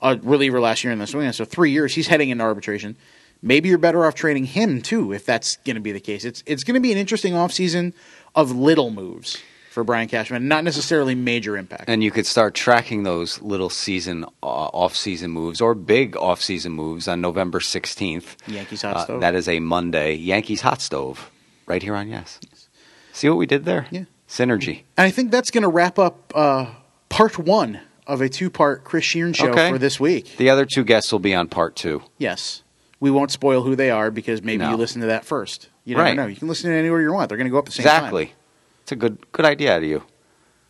uh, 0.02 0.16
reliever 0.22 0.62
last 0.62 0.82
year 0.82 0.94
in 0.94 1.00
the 1.00 1.08
swing. 1.08 1.30
So 1.34 1.44
three 1.44 1.72
years 1.72 1.94
he's 1.94 2.08
heading 2.08 2.30
into 2.30 2.46
arbitration. 2.46 2.96
Maybe 3.42 3.68
you're 3.68 3.78
better 3.78 4.06
off 4.06 4.16
trading 4.16 4.46
him 4.46 4.82
too 4.82 5.12
if 5.12 5.26
that's 5.26 5.58
going 5.58 5.76
to 5.76 5.82
be 5.82 5.92
the 5.92 6.00
case. 6.00 6.24
It's 6.24 6.42
it's 6.46 6.64
going 6.64 6.76
to 6.76 6.80
be 6.80 6.94
an 6.94 6.98
interesting 6.98 7.34
offseason 7.34 7.92
of 8.34 8.50
little 8.50 8.92
moves 8.92 9.40
for 9.72 9.86
Brian 9.86 10.10
Cashman, 10.10 10.48
not 10.50 10.66
necessarily 10.66 11.16
major 11.16 11.56
impact. 11.56 11.86
and 11.88 12.04
you 12.04 12.12
could 12.12 12.26
start 12.26 12.54
tracking 12.54 13.04
those 13.04 13.42
little 13.42 13.70
season 13.70 14.26
uh, 14.44 14.46
off-season 14.46 15.32
moves 15.32 15.62
or 15.62 15.74
big 15.74 16.18
off-season 16.18 16.74
moves 16.74 17.08
on 17.08 17.22
November 17.22 17.60
16th. 17.60 18.36
Yankees 18.48 18.82
hot 18.82 18.98
Uh, 18.98 19.04
stove. 19.06 19.22
that 19.22 19.34
is 19.34 19.48
a 19.48 19.60
Monday. 19.62 20.14
Yankees 20.16 20.60
hot 20.62 20.82
stove 20.82 21.32
right 21.68 21.82
here 21.82 21.96
on 21.96 22.10
Yes. 22.10 22.40
See 23.14 23.30
what 23.30 23.38
we 23.38 23.46
did 23.46 23.64
there? 23.64 23.88
Yeah. 23.92 24.04
Synergy. 24.28 24.82
And 24.98 25.06
I 25.08 25.10
think 25.10 25.32
that's 25.32 25.52
going 25.52 25.64
to 25.64 25.70
wrap 25.70 25.98
up 25.98 26.32
uh, 26.36 26.66
part 27.10 27.40
one 27.40 27.80
of 28.08 28.20
a 28.20 28.28
two-part 28.28 28.84
Chris 28.84 29.06
Shearn 29.06 29.32
show 29.34 29.52
Okay. 29.52 29.70
for 29.70 29.78
this 29.78 30.00
week. 30.02 30.36
The 30.38 30.50
other 30.50 30.66
two 30.66 30.84
guests 30.84 31.12
will 31.14 31.20
be 31.20 31.34
on 31.34 31.48
part 31.48 31.76
two. 31.78 32.04
Yes. 32.18 32.64
We 33.00 33.10
won't 33.10 33.32
spoil 33.32 33.64
who 33.64 33.76
they 33.78 33.90
are 33.90 34.12
because 34.12 34.42
maybe 34.44 34.64
No. 34.64 34.72
you 34.72 34.76
listen 34.78 35.00
to 35.02 35.08
that 35.08 35.24
first. 35.26 35.70
You 35.86 35.96
never 35.96 36.06
Right. 36.08 36.16
know. 36.16 36.26
You 36.28 36.36
can 36.36 36.48
listen 36.50 36.70
to 36.70 36.76
it 36.76 36.80
anywhere 36.80 37.02
you 37.02 37.12
want. 37.14 37.30
They're 37.30 37.38
going 37.38 37.46
to 37.46 37.52
go 37.52 37.58
up 37.58 37.64
at 37.68 37.74
the 37.74 37.82
same 37.82 37.86
time. 37.86 37.96
Exactly. 37.98 38.34
It's 38.84 38.92
a 38.92 38.96
good 38.96 39.32
good 39.32 39.46
idea 39.46 39.76
out 39.76 39.84
of 39.84 39.90
you. 39.90 40.04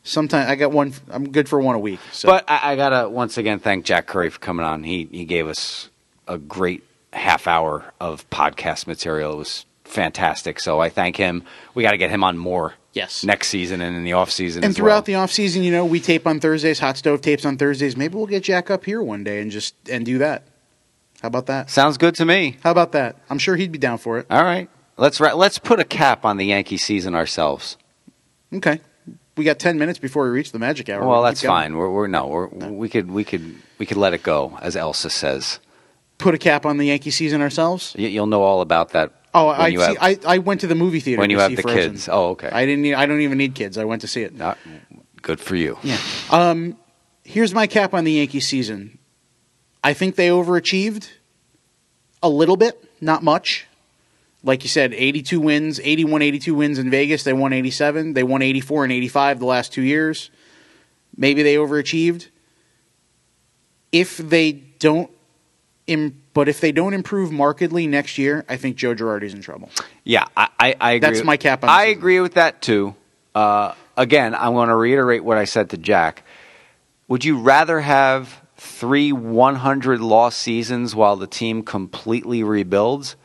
Sometimes 0.04 0.50
I 0.50 0.56
got 0.56 0.72
one. 0.72 0.94
I'm 1.12 1.32
good 1.32 1.48
for 1.48 1.62
one 1.62 1.76
a 1.76 1.80
week. 1.80 2.00
So. 2.12 2.28
But 2.28 2.50
I, 2.50 2.72
I 2.72 2.76
gotta 2.76 3.08
once 3.10 3.38
again 3.38 3.60
thank 3.60 3.86
Jack 3.86 4.08
Curry 4.08 4.30
for 4.30 4.40
coming 4.40 4.66
on. 4.66 4.84
He 4.84 5.08
he 5.12 5.26
gave 5.26 5.48
us 5.48 5.90
a 6.28 6.38
great 6.38 6.84
half 7.14 7.48
hour 7.48 7.94
of 8.00 8.28
podcast 8.30 8.88
material. 8.88 9.34
It 9.34 9.38
was 9.38 9.66
fantastic. 9.84 10.60
So 10.60 10.80
I 10.80 10.90
thank 10.90 11.18
him. 11.18 11.44
We 11.76 11.84
got 11.84 11.92
to 11.92 11.98
get 11.98 12.10
him 12.10 12.24
on 12.24 12.38
more. 12.38 12.74
Yes. 12.94 13.24
Next 13.24 13.48
season 13.48 13.80
and 13.82 13.96
in 13.96 14.04
the 14.04 14.14
off 14.14 14.32
season. 14.32 14.64
and 14.64 14.72
as 14.72 14.76
throughout 14.76 14.94
well. 14.96 15.02
the 15.04 15.16
off 15.16 15.32
season, 15.32 15.64
you 15.64 15.72
know, 15.72 15.86
we 15.86 16.00
tape 16.02 16.28
on 16.28 16.40
Thursdays. 16.40 16.80
Hot 16.80 16.98
Stove 16.98 17.22
tapes 17.22 17.46
on 17.46 17.58
Thursdays. 17.58 17.96
Maybe 17.96 18.16
we'll 18.16 18.28
get 18.28 18.44
Jack 18.44 18.70
up 18.70 18.84
here 18.86 19.02
one 19.02 19.24
day 19.24 19.42
and 19.42 19.50
just 19.52 19.76
and 19.90 20.06
do 20.06 20.18
that. 20.18 20.44
How 21.22 21.28
about 21.28 21.46
that? 21.46 21.70
sounds 21.70 21.98
good 21.98 22.16
to 22.16 22.26
me. 22.26 22.58
How 22.64 22.72
about 22.72 22.94
that? 22.94 23.16
I'm 23.30 23.38
sure 23.38 23.56
he'd 23.56 23.72
be 23.72 23.78
down 23.78 24.00
for 24.00 24.18
it. 24.18 24.26
All 24.30 24.44
right. 24.44 24.70
Let's 24.98 25.20
ra- 25.20 25.34
let's 25.34 25.60
put 25.60 25.80
a 25.80 25.84
cap 25.84 26.26
on 26.26 26.38
the 26.38 26.46
Yankee 26.46 26.78
season 26.78 27.16
ourselves. 27.16 27.78
Okay. 28.54 28.80
We 29.38 29.46
got 29.46 29.60
ten 29.60 29.78
minutes 29.80 29.98
before 30.00 30.26
we 30.26 30.30
reach 30.32 30.52
the 30.52 30.60
magic 30.60 30.90
hour. 30.90 31.02
Well, 31.02 31.10
We'll 31.12 31.24
that's 31.24 31.42
fine. 31.42 31.76
We're, 31.78 31.90
we're 31.90 32.08
no, 32.08 32.28
we're, 32.28 32.48
we 32.48 32.90
could 32.90 33.10
we 33.10 33.24
could 33.24 33.56
we 33.78 33.86
could 33.86 33.98
let 33.98 34.14
it 34.14 34.24
go, 34.24 34.58
as 34.62 34.76
Elsa 34.76 35.10
says. 35.10 35.60
Put 36.18 36.36
a 36.36 36.38
cap 36.38 36.66
on 36.66 36.78
the 36.78 36.86
Yankee 36.88 37.12
season 37.12 37.42
ourselves. 37.42 37.96
You, 37.98 38.08
you'll 38.10 38.28
know 38.28 38.44
all 38.44 38.62
about 38.62 38.90
that. 38.90 39.12
Oh, 39.34 39.48
I, 39.48 39.70
see, 39.70 39.78
have, 39.78 39.98
I 40.02 40.20
I 40.28 40.38
went 40.40 40.62
to 40.62 40.68
the 40.68 40.76
movie 40.76 41.00
theater 41.00 41.22
when 41.22 41.30
you 41.30 41.40
have 41.40 41.50
see 41.52 41.56
the 41.56 41.62
Frozen. 41.62 41.92
kids. 41.94 42.10
Oh, 42.12 42.32
okay. 42.32 42.50
I 42.50 42.66
didn't. 42.66 42.82
Need, 42.82 42.96
I 42.96 43.06
don't 43.06 43.22
even 43.22 43.38
need 43.38 43.56
kids. 43.56 43.78
I 43.78 43.86
went 43.86 44.02
to 44.02 44.08
see 44.08 44.22
it. 44.24 44.36
Not- 44.36 44.58
good 45.22 45.40
for 45.40 45.56
you. 45.56 45.78
Yeah. 45.84 45.98
Um, 46.30 46.78
here's 47.24 47.54
my 47.54 47.68
cap 47.68 47.94
on 47.94 48.04
the 48.04 48.12
Yankee 48.12 48.40
season. 48.42 48.98
I 49.84 49.94
think 49.94 50.16
they 50.16 50.28
overachieved 50.28 51.10
a 52.22 52.30
little 52.30 52.58
bit, 52.58 52.84
not 53.00 53.24
much. 53.24 53.66
Like 54.44 54.64
you 54.64 54.70
said, 54.70 54.94
82 54.94 55.40
wins, 55.40 55.80
81, 55.84 56.22
82 56.24 56.56
wins 56.56 56.80
in 56.80 56.90
Vegas. 56.90 57.24
They 57.24 57.34
won 57.34 57.54
87. 57.54 58.14
They 58.14 58.24
won 58.24 58.42
84 58.42 58.86
and 58.86 58.94
85 58.94 59.40
the 59.40 59.46
last 59.46 59.72
two 59.72 59.84
years. 59.84 60.32
Maybe 61.16 61.44
they 61.44 61.56
overachieved. 61.56 62.30
If 63.92 64.18
they 64.18 64.54
don't, 64.54 65.12
Im- 65.88 66.22
but 66.34 66.48
if 66.48 66.62
they 66.62 66.72
don't 66.72 66.94
improve 66.94 67.32
markedly 67.32 67.88
next 67.88 68.18
year, 68.18 68.46
I 68.48 68.58
think 68.58 68.78
Joe 68.78 68.96
Girardi's 68.96 69.34
in 69.34 69.42
trouble. 69.42 69.70
Yeah, 70.04 70.26
I, 70.36 70.48
I, 70.60 70.76
I 70.80 70.92
agree. 70.94 71.00
That's 71.08 71.20
with- 71.20 71.26
my 71.26 71.38
cap 71.38 71.64
on 71.64 71.70
I 71.70 71.86
season. 71.88 71.98
agree 72.00 72.20
with 72.22 72.34
that 72.36 72.62
too. 72.62 72.96
Uh, 73.36 73.74
again, 73.98 74.34
I'm 74.34 74.54
going 74.54 74.70
to 74.70 74.76
reiterate 74.76 75.24
what 75.24 75.38
I 75.38 75.44
said 75.46 75.70
to 75.72 75.78
Jack. 75.78 76.24
Would 77.08 77.26
you 77.26 77.38
rather 77.40 77.82
have 77.82 78.42
three 78.58 79.12
100 79.12 80.00
loss 80.02 80.36
seasons 80.36 80.96
while 80.96 81.16
the 81.18 81.28
team 81.28 81.62
completely 81.64 82.44
rebuilds? 82.44 83.16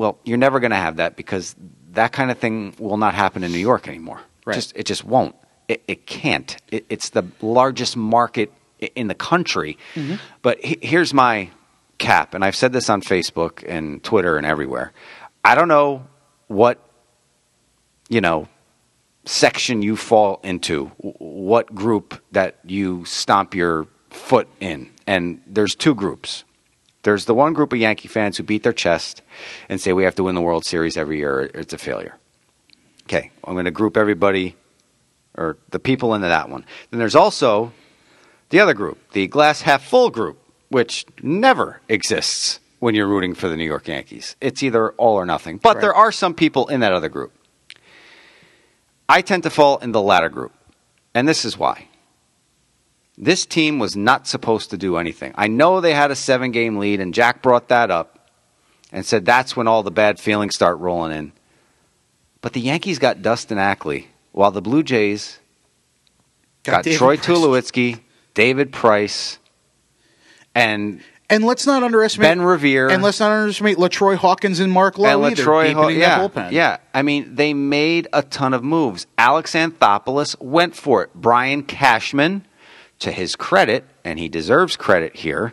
Well, 0.00 0.18
you're 0.24 0.38
never 0.38 0.60
going 0.60 0.70
to 0.70 0.78
have 0.78 0.96
that 0.96 1.14
because 1.14 1.54
that 1.92 2.10
kind 2.10 2.30
of 2.30 2.38
thing 2.38 2.74
will 2.78 2.96
not 2.96 3.12
happen 3.12 3.44
in 3.44 3.52
New 3.52 3.58
York 3.58 3.86
anymore. 3.86 4.22
Right. 4.46 4.54
Just 4.54 4.74
it 4.74 4.86
just 4.86 5.04
won't. 5.04 5.36
It, 5.68 5.82
it 5.86 6.06
can't. 6.06 6.56
It, 6.70 6.86
it's 6.88 7.10
the 7.10 7.24
largest 7.42 7.98
market 7.98 8.50
in 8.94 9.08
the 9.08 9.14
country. 9.14 9.76
Mm-hmm. 9.94 10.14
But 10.40 10.64
he, 10.64 10.78
here's 10.80 11.12
my 11.12 11.50
cap, 11.98 12.32
and 12.32 12.42
I've 12.42 12.56
said 12.56 12.72
this 12.72 12.88
on 12.88 13.02
Facebook 13.02 13.62
and 13.68 14.02
Twitter 14.02 14.38
and 14.38 14.46
everywhere. 14.46 14.94
I 15.44 15.54
don't 15.54 15.68
know 15.68 16.06
what 16.46 16.78
you 18.08 18.22
know 18.22 18.48
section 19.26 19.82
you 19.82 19.96
fall 19.96 20.40
into, 20.42 20.86
what 20.96 21.74
group 21.74 22.18
that 22.32 22.56
you 22.64 23.04
stomp 23.04 23.54
your 23.54 23.86
foot 24.08 24.48
in. 24.60 24.88
And 25.06 25.42
there's 25.46 25.74
two 25.74 25.94
groups. 25.94 26.44
There's 27.02 27.24
the 27.24 27.34
one 27.34 27.52
group 27.52 27.72
of 27.72 27.78
Yankee 27.78 28.08
fans 28.08 28.36
who 28.36 28.42
beat 28.42 28.62
their 28.62 28.72
chest 28.72 29.22
and 29.68 29.80
say 29.80 29.92
we 29.92 30.04
have 30.04 30.14
to 30.16 30.24
win 30.24 30.34
the 30.34 30.40
World 30.42 30.64
Series 30.64 30.96
every 30.96 31.18
year 31.18 31.40
or 31.40 31.42
it's 31.54 31.72
a 31.72 31.78
failure. 31.78 32.16
Okay, 33.04 33.30
I'm 33.44 33.54
going 33.54 33.64
to 33.64 33.70
group 33.70 33.96
everybody 33.96 34.56
or 35.36 35.56
the 35.70 35.78
people 35.78 36.14
into 36.14 36.28
that 36.28 36.48
one. 36.48 36.64
Then 36.90 36.98
there's 37.00 37.14
also 37.14 37.72
the 38.50 38.60
other 38.60 38.74
group, 38.74 38.98
the 39.12 39.26
glass 39.28 39.62
half 39.62 39.82
full 39.84 40.10
group, 40.10 40.38
which 40.68 41.06
never 41.22 41.80
exists 41.88 42.60
when 42.78 42.94
you're 42.94 43.06
rooting 43.06 43.34
for 43.34 43.48
the 43.48 43.56
New 43.56 43.64
York 43.64 43.88
Yankees. 43.88 44.36
It's 44.40 44.62
either 44.62 44.90
all 44.92 45.16
or 45.16 45.26
nothing. 45.26 45.58
But 45.58 45.76
Right. 45.76 45.80
there 45.82 45.94
are 45.94 46.12
some 46.12 46.34
people 46.34 46.66
in 46.68 46.80
that 46.80 46.92
other 46.92 47.08
group. 47.08 47.32
I 49.08 49.22
tend 49.22 49.42
to 49.44 49.50
fall 49.50 49.78
in 49.78 49.92
the 49.92 50.00
latter 50.00 50.28
group. 50.28 50.52
And 51.14 51.26
this 51.26 51.44
is 51.44 51.58
why. 51.58 51.88
This 53.22 53.44
team 53.44 53.78
was 53.78 53.94
not 53.94 54.26
supposed 54.26 54.70
to 54.70 54.78
do 54.78 54.96
anything. 54.96 55.34
I 55.34 55.46
know 55.46 55.82
they 55.82 55.92
had 55.92 56.10
a 56.10 56.16
seven 56.16 56.52
game 56.52 56.78
lead, 56.78 57.00
and 57.00 57.12
Jack 57.12 57.42
brought 57.42 57.68
that 57.68 57.90
up 57.90 58.30
and 58.90 59.04
said 59.04 59.26
that's 59.26 59.54
when 59.54 59.68
all 59.68 59.82
the 59.82 59.90
bad 59.90 60.18
feelings 60.18 60.54
start 60.54 60.78
rolling 60.78 61.12
in. 61.12 61.32
But 62.40 62.54
the 62.54 62.60
Yankees 62.60 62.98
got 62.98 63.20
Dustin 63.20 63.58
Ackley, 63.58 64.08
while 64.32 64.50
the 64.50 64.62
Blue 64.62 64.82
Jays 64.82 65.38
got, 66.64 66.84
David 66.84 66.96
Troy 66.96 67.16
Price. 67.18 67.26
Tulowitzki, 67.26 68.00
David 68.32 68.72
Price, 68.72 69.38
and 70.54 71.02
And 71.28 71.44
let's 71.44 71.66
not 71.66 71.82
underestimate 71.82 72.24
Ben 72.24 72.40
Revere. 72.40 72.88
And 72.88 73.02
let's 73.02 73.20
not 73.20 73.32
underestimate 73.32 73.76
Latroy 73.76 74.16
Hawkins 74.16 74.60
and 74.60 74.72
Mark 74.72 74.96
Lowe 74.96 75.22
and 75.24 75.32
either. 75.32 75.42
Latroy, 75.42 75.74
Ho- 75.74 75.88
yeah, 75.88 76.48
yeah. 76.48 76.78
I 76.94 77.02
mean, 77.02 77.34
they 77.34 77.52
made 77.52 78.08
a 78.14 78.22
ton 78.22 78.54
of 78.54 78.64
moves. 78.64 79.06
Alex 79.18 79.52
Anthopoulos 79.52 80.40
went 80.40 80.74
for 80.74 81.02
it. 81.02 81.10
Brian 81.14 81.62
Cashman, 81.62 82.46
to 83.00 83.12
his 83.12 83.36
credit, 83.36 83.84
and 84.04 84.18
he 84.18 84.28
deserves 84.28 84.76
credit 84.76 85.16
here, 85.16 85.52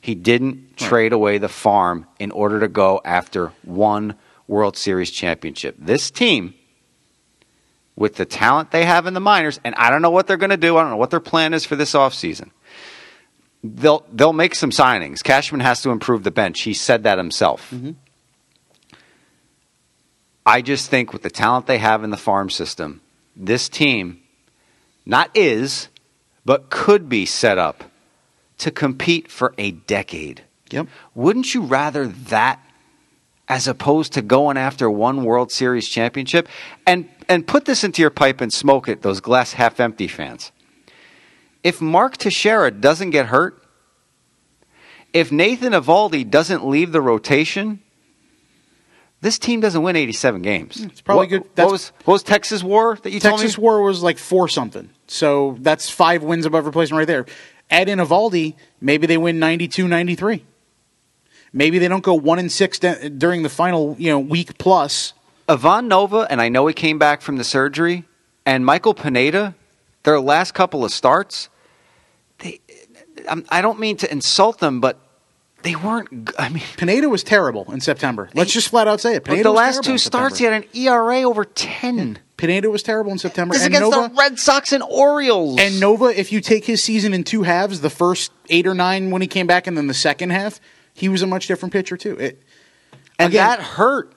he 0.00 0.14
didn't 0.14 0.76
trade 0.76 1.12
away 1.12 1.38
the 1.38 1.48
farm 1.48 2.06
in 2.18 2.30
order 2.30 2.60
to 2.60 2.68
go 2.68 3.00
after 3.04 3.52
one 3.62 4.14
World 4.46 4.76
Series 4.76 5.10
championship. 5.10 5.74
This 5.78 6.10
team, 6.10 6.54
with 7.96 8.14
the 8.14 8.24
talent 8.24 8.70
they 8.70 8.84
have 8.84 9.06
in 9.06 9.14
the 9.14 9.20
minors, 9.20 9.58
and 9.64 9.74
I 9.74 9.90
don't 9.90 10.02
know 10.02 10.10
what 10.10 10.26
they're 10.26 10.36
going 10.36 10.50
to 10.50 10.56
do. 10.56 10.76
I 10.76 10.82
don't 10.82 10.90
know 10.90 10.96
what 10.96 11.10
their 11.10 11.20
plan 11.20 11.54
is 11.54 11.64
for 11.64 11.74
this 11.74 11.92
offseason. 11.94 12.50
They'll 13.64 14.06
they'll 14.12 14.32
make 14.32 14.54
some 14.54 14.70
signings. 14.70 15.24
Cashman 15.24 15.60
has 15.60 15.82
to 15.82 15.90
improve 15.90 16.22
the 16.22 16.30
bench. 16.30 16.60
He 16.60 16.74
said 16.74 17.02
that 17.02 17.18
himself. 17.18 17.70
Mm-hmm. 17.72 17.92
I 20.44 20.62
just 20.62 20.88
think 20.88 21.12
with 21.12 21.22
the 21.22 21.30
talent 21.30 21.66
they 21.66 21.78
have 21.78 22.04
in 22.04 22.10
the 22.10 22.16
farm 22.16 22.50
system, 22.50 23.00
this 23.34 23.68
team 23.68 24.22
not 25.04 25.30
is, 25.34 25.88
but 26.46 26.70
could 26.70 27.08
be 27.08 27.26
set 27.26 27.58
up 27.58 27.84
to 28.58 28.70
compete 28.70 29.30
for 29.30 29.52
a 29.58 29.72
decade. 29.72 30.44
Yep. 30.70 30.86
Wouldn't 31.14 31.52
you 31.54 31.62
rather 31.62 32.06
that 32.06 32.60
as 33.48 33.68
opposed 33.68 34.12
to 34.14 34.22
going 34.22 34.56
after 34.56 34.90
one 34.90 35.24
World 35.24 35.52
Series 35.52 35.88
championship? 35.88 36.48
And 36.86 37.08
and 37.28 37.46
put 37.46 37.64
this 37.64 37.82
into 37.84 38.00
your 38.00 38.10
pipe 38.10 38.40
and 38.40 38.52
smoke 38.52 38.88
it, 38.88 39.02
those 39.02 39.20
glass 39.20 39.52
half 39.54 39.80
empty 39.80 40.06
fans. 40.08 40.52
If 41.64 41.80
Mark 41.80 42.16
Teixeira 42.16 42.70
doesn't 42.70 43.10
get 43.10 43.26
hurt, 43.26 43.60
if 45.12 45.32
Nathan 45.32 45.72
Eovaldi 45.72 46.30
doesn't 46.30 46.64
leave 46.64 46.92
the 46.92 47.00
rotation, 47.00 47.80
this 49.20 49.38
team 49.40 49.60
doesn't 49.60 49.82
win 49.82 49.96
87 49.96 50.42
games. 50.42 50.80
It's 50.80 51.00
probably 51.00 51.38
what, 51.38 51.54
good- 51.54 51.64
What 51.64 51.72
was, 51.72 51.88
what 52.04 52.12
was 52.12 52.22
Texas 52.22 52.62
War 52.62 52.96
that 53.02 53.10
you 53.10 53.18
Texas 53.18 53.30
told 53.30 53.40
me? 53.40 53.44
Texas 53.44 53.58
War 53.58 53.82
was 53.82 54.02
like 54.04 54.18
four 54.18 54.46
something. 54.46 54.90
So 55.06 55.56
that's 55.60 55.88
five 55.90 56.22
wins 56.22 56.46
above 56.46 56.66
replacement 56.66 56.98
right 56.98 57.06
there. 57.06 57.26
Add 57.70 57.88
in 57.88 57.98
Eovaldi, 57.98 58.54
maybe 58.80 59.06
they 59.06 59.16
win 59.16 59.38
92 59.38 59.88
93. 59.88 60.44
Maybe 61.52 61.78
they 61.78 61.88
don't 61.88 62.04
go 62.04 62.14
one 62.14 62.38
and 62.38 62.50
six 62.50 62.78
de- 62.78 63.08
during 63.10 63.42
the 63.42 63.48
final 63.48 63.96
you 63.98 64.10
know 64.10 64.18
week 64.18 64.58
plus. 64.58 65.14
Ivan 65.48 65.88
Nova, 65.88 66.26
and 66.28 66.42
I 66.42 66.48
know 66.48 66.66
he 66.66 66.74
came 66.74 66.98
back 66.98 67.22
from 67.22 67.36
the 67.36 67.44
surgery, 67.44 68.04
and 68.44 68.66
Michael 68.66 68.94
Pineda, 68.94 69.54
their 70.02 70.20
last 70.20 70.54
couple 70.54 70.84
of 70.84 70.90
starts, 70.90 71.48
they, 72.38 72.60
I'm, 73.28 73.44
don't 73.50 73.78
mean 73.78 73.96
to 73.98 74.10
insult 74.10 74.58
them, 74.58 74.80
but 74.80 74.98
they 75.62 75.76
weren't. 75.76 76.32
I 76.38 76.48
mean, 76.48 76.62
Pineda 76.76 77.08
was 77.08 77.22
terrible 77.22 77.72
in 77.72 77.80
September. 77.80 78.28
Let's 78.34 78.52
just 78.52 78.68
flat 78.68 78.88
out 78.88 79.00
say 79.00 79.14
it. 79.14 79.24
Pineda 79.24 79.44
the 79.44 79.52
last 79.52 79.82
two 79.82 79.98
starts, 79.98 80.38
he 80.38 80.44
had 80.44 80.52
an 80.52 80.64
ERA 80.74 81.22
over 81.22 81.44
10. 81.44 82.18
Pineda 82.36 82.70
was 82.70 82.82
terrible 82.82 83.12
in 83.12 83.18
September. 83.18 83.54
This 83.54 83.64
and 83.64 83.74
against 83.74 83.90
Nova, 83.90 84.08
the 84.08 84.14
Red 84.14 84.38
Sox 84.38 84.72
and 84.72 84.82
Orioles. 84.82 85.58
And 85.58 85.80
Nova, 85.80 86.06
if 86.06 86.32
you 86.32 86.40
take 86.40 86.66
his 86.66 86.82
season 86.82 87.14
in 87.14 87.24
two 87.24 87.44
halves, 87.44 87.80
the 87.80 87.90
first 87.90 88.30
eight 88.50 88.66
or 88.66 88.74
nine 88.74 89.10
when 89.10 89.22
he 89.22 89.28
came 89.28 89.46
back, 89.46 89.66
and 89.66 89.76
then 89.76 89.86
the 89.86 89.94
second 89.94 90.30
half, 90.30 90.60
he 90.92 91.08
was 91.08 91.22
a 91.22 91.26
much 91.26 91.46
different 91.46 91.72
pitcher 91.72 91.96
too. 91.96 92.16
It, 92.18 92.42
And 93.18 93.32
Again- 93.32 93.46
that 93.46 93.60
hurt. 93.60 94.12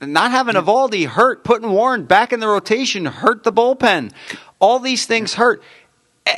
Not 0.00 0.32
having 0.32 0.56
Eovaldi 0.56 1.06
hurt. 1.06 1.44
Putting 1.44 1.70
Warren 1.70 2.04
back 2.04 2.32
in 2.32 2.40
the 2.40 2.48
rotation 2.48 3.06
hurt 3.06 3.44
the 3.44 3.52
bullpen. 3.52 4.10
All 4.58 4.78
these 4.80 5.06
things 5.06 5.34
hurt. 5.34 5.62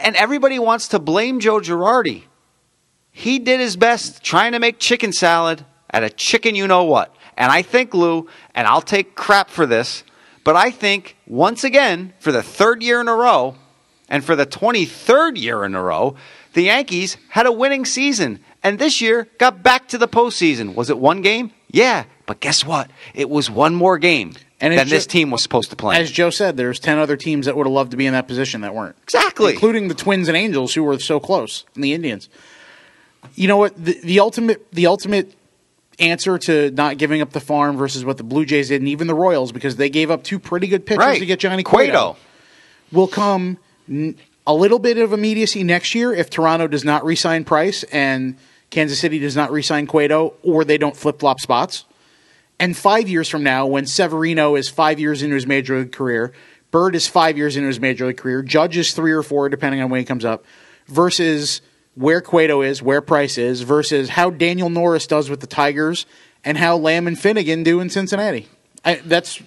And 0.03 0.15
everybody 0.17 0.59
wants 0.59 0.89
to 0.89 0.99
blame 0.99 1.41
Joe 1.41 1.61
Girardi. 1.61 2.25
He 3.11 3.39
did 3.39 3.61
his 3.61 3.77
best 3.77 4.23
trying 4.23 4.53
to 4.53 4.59
make 4.59 4.79
chicken 4.79 5.13
salad 5.13 5.65
out 5.93 6.03
a 6.03 6.11
chicken 6.11 6.55
you 6.55 6.67
know 6.67 6.85
what. 6.85 7.15
And 7.37 7.51
I 7.51 7.63
think, 7.63 7.95
Lou, 7.95 8.29
and 8.55 8.67
I'll 8.67 8.83
take 8.83 9.15
crap 9.15 9.49
for 9.49 9.67
this, 9.67 10.05
but 10.45 10.57
I 10.57 10.71
think 10.71 11.17
once 11.27 11.65
again, 11.65 12.13
for 12.21 12.31
the 12.33 12.43
third 12.43 12.83
year 12.83 13.01
in 13.01 13.09
a 13.09 13.15
row, 13.15 13.57
And 14.09 14.23
for 14.23 14.37
the 14.37 14.45
23rd 14.47 15.39
year 15.39 15.65
in 15.65 15.75
a 15.75 15.83
row, 15.83 16.15
the 16.53 16.65
Yankees 16.65 17.17
had 17.31 17.47
a 17.47 17.53
winning 17.53 17.87
season. 17.87 18.39
And 18.63 18.79
this 18.79 19.01
year 19.01 19.27
got 19.39 19.63
back 19.63 19.89
to 19.89 19.99
the 19.99 20.07
postseason. 20.07 20.75
Was 20.75 20.91
it 20.91 20.99
one 20.99 21.23
game? 21.23 21.51
Yeah. 21.71 22.05
But 22.27 22.41
guess 22.41 22.65
what? 22.65 22.91
It 23.15 23.29
was 23.31 23.51
one 23.51 23.75
more 23.75 23.99
game 23.99 24.35
And 24.61 24.73
than 24.73 24.81
it's 24.81 24.91
this 24.91 25.07
team 25.07 25.31
was 25.31 25.43
supposed 25.43 25.71
to 25.71 25.77
play. 25.77 25.97
As 25.97 26.11
Joe 26.11 26.31
said, 26.31 26.57
there's 26.59 26.79
10 26.79 26.99
other 26.99 27.17
teams 27.17 27.47
that 27.47 27.57
would 27.57 27.67
have 27.67 27.73
loved 27.73 27.91
to 27.93 27.97
be 27.97 28.07
in 28.07 28.13
that 28.13 28.29
position 28.29 28.61
that 28.61 28.75
weren't. 28.75 28.97
Exactly. 29.05 29.55
Including 29.55 29.89
the 29.89 29.95
Twins 29.95 30.29
and 30.29 30.37
Angels, 30.37 30.75
who 30.75 30.83
were 30.85 30.99
so 30.99 31.19
close, 31.19 31.65
and 31.75 31.83
the 31.83 31.95
Indians. 31.95 32.29
You 33.35 33.49
know 33.49 33.57
what? 33.57 33.73
The, 33.83 33.99
the 34.05 34.21
ultimate 34.21 34.71
the 34.73 34.87
ultimate 34.87 35.35
answer 35.99 36.39
to 36.39 36.71
not 36.71 36.99
giving 36.99 37.21
up 37.21 37.31
the 37.31 37.41
farm 37.41 37.77
versus 37.77 38.05
what 38.05 38.17
the 38.17 38.25
Blue 38.25 38.45
Jays 38.45 38.69
did, 38.69 38.81
and 38.81 38.89
even 38.89 39.07
the 39.07 39.15
Royals, 39.15 39.53
because 39.53 39.77
they 39.77 39.91
gave 39.91 40.11
up 40.11 40.23
two 40.25 40.39
pretty 40.39 40.67
good 40.67 40.87
pitchers 40.87 41.05
right. 41.05 41.19
to 41.19 41.27
get 41.27 41.39
Johnny 41.39 41.63
Cueto, 41.63 41.93
Cueto. 41.93 42.17
will 42.93 43.09
come 43.09 43.59
n- 43.89 44.17
a 44.47 44.55
little 44.55 44.79
bit 44.79 44.99
of 44.99 45.13
immediacy 45.13 45.63
next 45.63 45.95
year 45.95 46.13
if 46.13 46.31
Toronto 46.31 46.67
does 46.67 46.85
not 46.85 47.05
re-sign 47.05 47.45
Price 47.45 47.83
and 47.85 48.37
Kansas 48.71 48.99
City 48.99 49.19
does 49.19 49.37
not 49.37 49.53
re-sign 49.53 49.87
Cueto, 49.87 50.35
or 50.43 50.65
they 50.65 50.79
don't 50.79 50.97
flip 50.97 51.21
flop 51.21 51.41
spots. 51.41 51.85
And 52.59 52.77
five 52.77 53.09
years 53.09 53.29
from 53.29 53.43
now, 53.43 53.67
when 53.67 53.87
Severino 53.87 54.55
is 54.55 54.69
five 54.69 55.01
years 55.01 55.23
into 55.23 55.35
his 55.35 55.47
major 55.47 55.79
league 55.79 55.93
career, 55.93 56.33
Bird 56.71 56.97
is 56.97 57.07
five 57.07 57.37
years 57.37 57.57
into 57.57 57.69
his 57.69 57.79
major 57.79 58.07
league 58.07 58.17
career, 58.17 58.43
Judge 58.43 58.77
is 58.77 58.93
three 58.95 59.13
or 59.13 59.23
four, 59.23 59.49
depending 59.49 59.81
on 59.81 59.91
when 59.91 60.01
he 60.01 60.05
comes 60.05 60.25
up, 60.25 60.45
versus 60.89 61.61
where 61.95 62.21
Cueto 62.21 62.63
is, 62.63 62.83
where 62.83 63.01
Price 63.01 63.39
is, 63.39 63.63
versus 63.63 64.11
how 64.11 64.31
Daniel 64.31 64.69
Norris 64.69 65.07
does 65.07 65.31
with 65.31 65.41
the 65.41 65.47
Tigers 65.47 66.07
and 66.45 66.59
how 66.59 66.77
Lamb 66.77 67.07
and 67.07 67.19
Finnegan 67.19 67.63
do 67.63 67.81
in 67.81 67.91
Cincinnati. 67.91 68.49
I, 68.85 68.97
that's, 68.97 69.43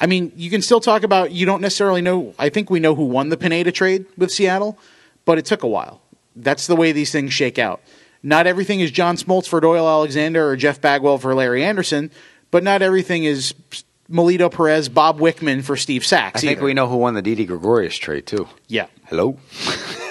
I 0.00 0.06
mean, 0.06 0.32
you 0.36 0.50
can 0.50 0.62
still 0.62 0.80
talk 0.80 1.02
about, 1.02 1.32
you 1.32 1.44
don't 1.46 1.60
necessarily 1.60 2.02
know, 2.02 2.34
I 2.38 2.48
think 2.48 2.70
we 2.70 2.80
know 2.80 2.94
who 2.94 3.04
won 3.04 3.28
the 3.28 3.36
Pineda 3.36 3.72
trade 3.72 4.06
with 4.16 4.30
Seattle, 4.30 4.78
but 5.24 5.38
it 5.38 5.44
took 5.44 5.62
a 5.62 5.68
while. 5.68 6.00
That's 6.36 6.66
the 6.66 6.76
way 6.76 6.92
these 6.92 7.12
things 7.12 7.32
shake 7.32 7.58
out. 7.58 7.80
Not 8.22 8.46
everything 8.46 8.80
is 8.80 8.90
John 8.90 9.16
Smoltz 9.16 9.46
for 9.46 9.60
Doyle 9.60 9.86
Alexander 9.86 10.48
or 10.48 10.56
Jeff 10.56 10.80
Bagwell 10.80 11.18
for 11.18 11.34
Larry 11.34 11.62
Andersen, 11.62 12.10
but 12.50 12.62
not 12.62 12.80
everything 12.80 13.24
is 13.24 13.54
Melido 14.10 14.50
Perez, 14.50 14.88
Bob 14.88 15.18
Wickman 15.18 15.62
for 15.62 15.76
Steve 15.76 16.06
Sax. 16.06 16.38
I 16.38 16.40
think 16.40 16.58
either. 16.58 16.64
we 16.64 16.74
know 16.74 16.88
who 16.88 16.96
won 16.96 17.14
the 17.14 17.22
Didi 17.22 17.44
Gregorius 17.44 17.96
trade, 17.96 18.26
too. 18.26 18.48
Yeah. 18.66 18.86
Hello? 19.06 19.38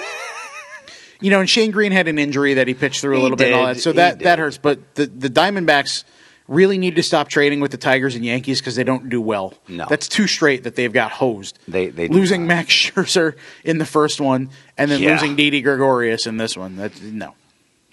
You 1.20 1.30
know, 1.30 1.40
and 1.40 1.48
Shane 1.48 1.70
Greene 1.70 1.92
had 1.92 2.08
an 2.08 2.18
injury 2.18 2.54
that 2.54 2.68
he 2.68 2.74
pitched 2.74 3.00
through 3.00 3.18
a 3.18 3.22
little 3.22 3.36
bit 3.36 3.48
and 3.52 3.54
all 3.54 3.66
that. 3.66 3.78
So 3.80 3.92
that, 3.92 4.18
that 4.20 4.38
hurts. 4.38 4.58
But 4.58 4.94
the, 4.96 5.06
the 5.06 5.28
Diamondbacks 5.30 6.04
really 6.48 6.76
need 6.76 6.96
to 6.96 7.02
stop 7.02 7.28
trading 7.28 7.60
with 7.60 7.70
the 7.70 7.78
Tigers 7.78 8.14
and 8.16 8.24
Yankees 8.24 8.60
because 8.60 8.76
they 8.76 8.84
don't 8.84 9.08
do 9.08 9.20
well. 9.20 9.54
No. 9.66 9.86
That's 9.88 10.08
too 10.08 10.26
straight 10.26 10.64
that 10.64 10.76
they've 10.76 10.92
got 10.92 11.10
hosed. 11.12 11.58
They- 11.66 11.88
they 11.88 12.08
losing. 12.08 12.46
Max 12.46 12.68
Scherzer 12.70 13.36
in 13.64 13.78
the 13.78 13.86
first 13.86 14.20
one 14.20 14.50
and 14.76 14.90
then 14.90 15.00
Yeah. 15.00 15.12
losing 15.12 15.36
Didi 15.36 15.62
Gregorius 15.62 16.26
in 16.26 16.36
this 16.36 16.56
one. 16.56 16.76
That 16.76 17.00
no. 17.02 17.34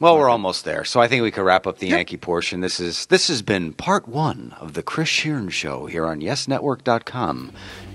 Well, 0.01 0.17
we're 0.17 0.29
almost 0.29 0.65
there, 0.65 0.83
so 0.83 0.99
I 0.99 1.07
think 1.07 1.21
we 1.21 1.29
could 1.29 1.43
wrap 1.43 1.67
up 1.67 1.77
the 1.77 1.85
Yep. 1.87 1.95
Yankee 1.95 2.17
portion. 2.17 2.59
This 2.59 2.79
is 2.79 3.05
this 3.05 3.27
has 3.27 3.43
been 3.43 3.71
part 3.71 4.07
one 4.07 4.55
of 4.59 4.73
the 4.73 4.81
Chris 4.81 5.07
Shearn 5.07 5.49
Show 5.49 5.85
here 5.85 6.07
on 6.07 6.21
YesNetwork.com. 6.21 7.51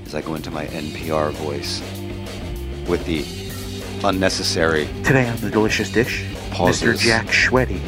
As 0.06 0.14
I 0.14 0.22
go 0.22 0.36
into 0.36 0.52
my 0.52 0.66
NPR 0.66 1.32
voice 1.32 1.80
with 2.88 3.04
the 3.06 3.24
unnecessary 4.04 4.86
Today 5.04 5.28
on 5.28 5.36
the 5.38 5.50
delicious 5.50 5.90
dish, 5.90 6.24
Pauses. 6.50 6.82
Mr. 6.82 6.98
Jack 6.98 7.26
Schweddy. 7.26 7.80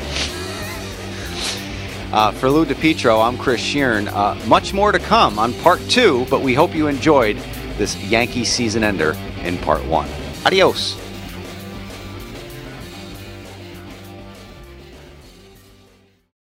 Uh, 2.13 2.33
for 2.33 2.49
Lou 2.51 2.65
DiPietro, 2.65 3.23
I'm 3.23 3.37
Chris 3.37 3.61
Shearn. 3.61 4.09
Uh, 4.09 4.41
much 4.47 4.73
more 4.73 4.93
to 4.93 4.99
come 4.99 5.39
on 5.39 5.53
part 5.55 5.81
two, 5.91 6.25
but 6.31 6.41
we 6.41 6.55
hope 6.55 6.75
you 6.75 6.87
enjoyed 6.87 7.37
this 7.77 7.97
Yankee 8.05 8.45
season 8.45 8.83
ender 8.83 9.15
in 9.43 9.59
part 9.59 9.85
one. 9.85 10.09
Adios. 10.47 10.97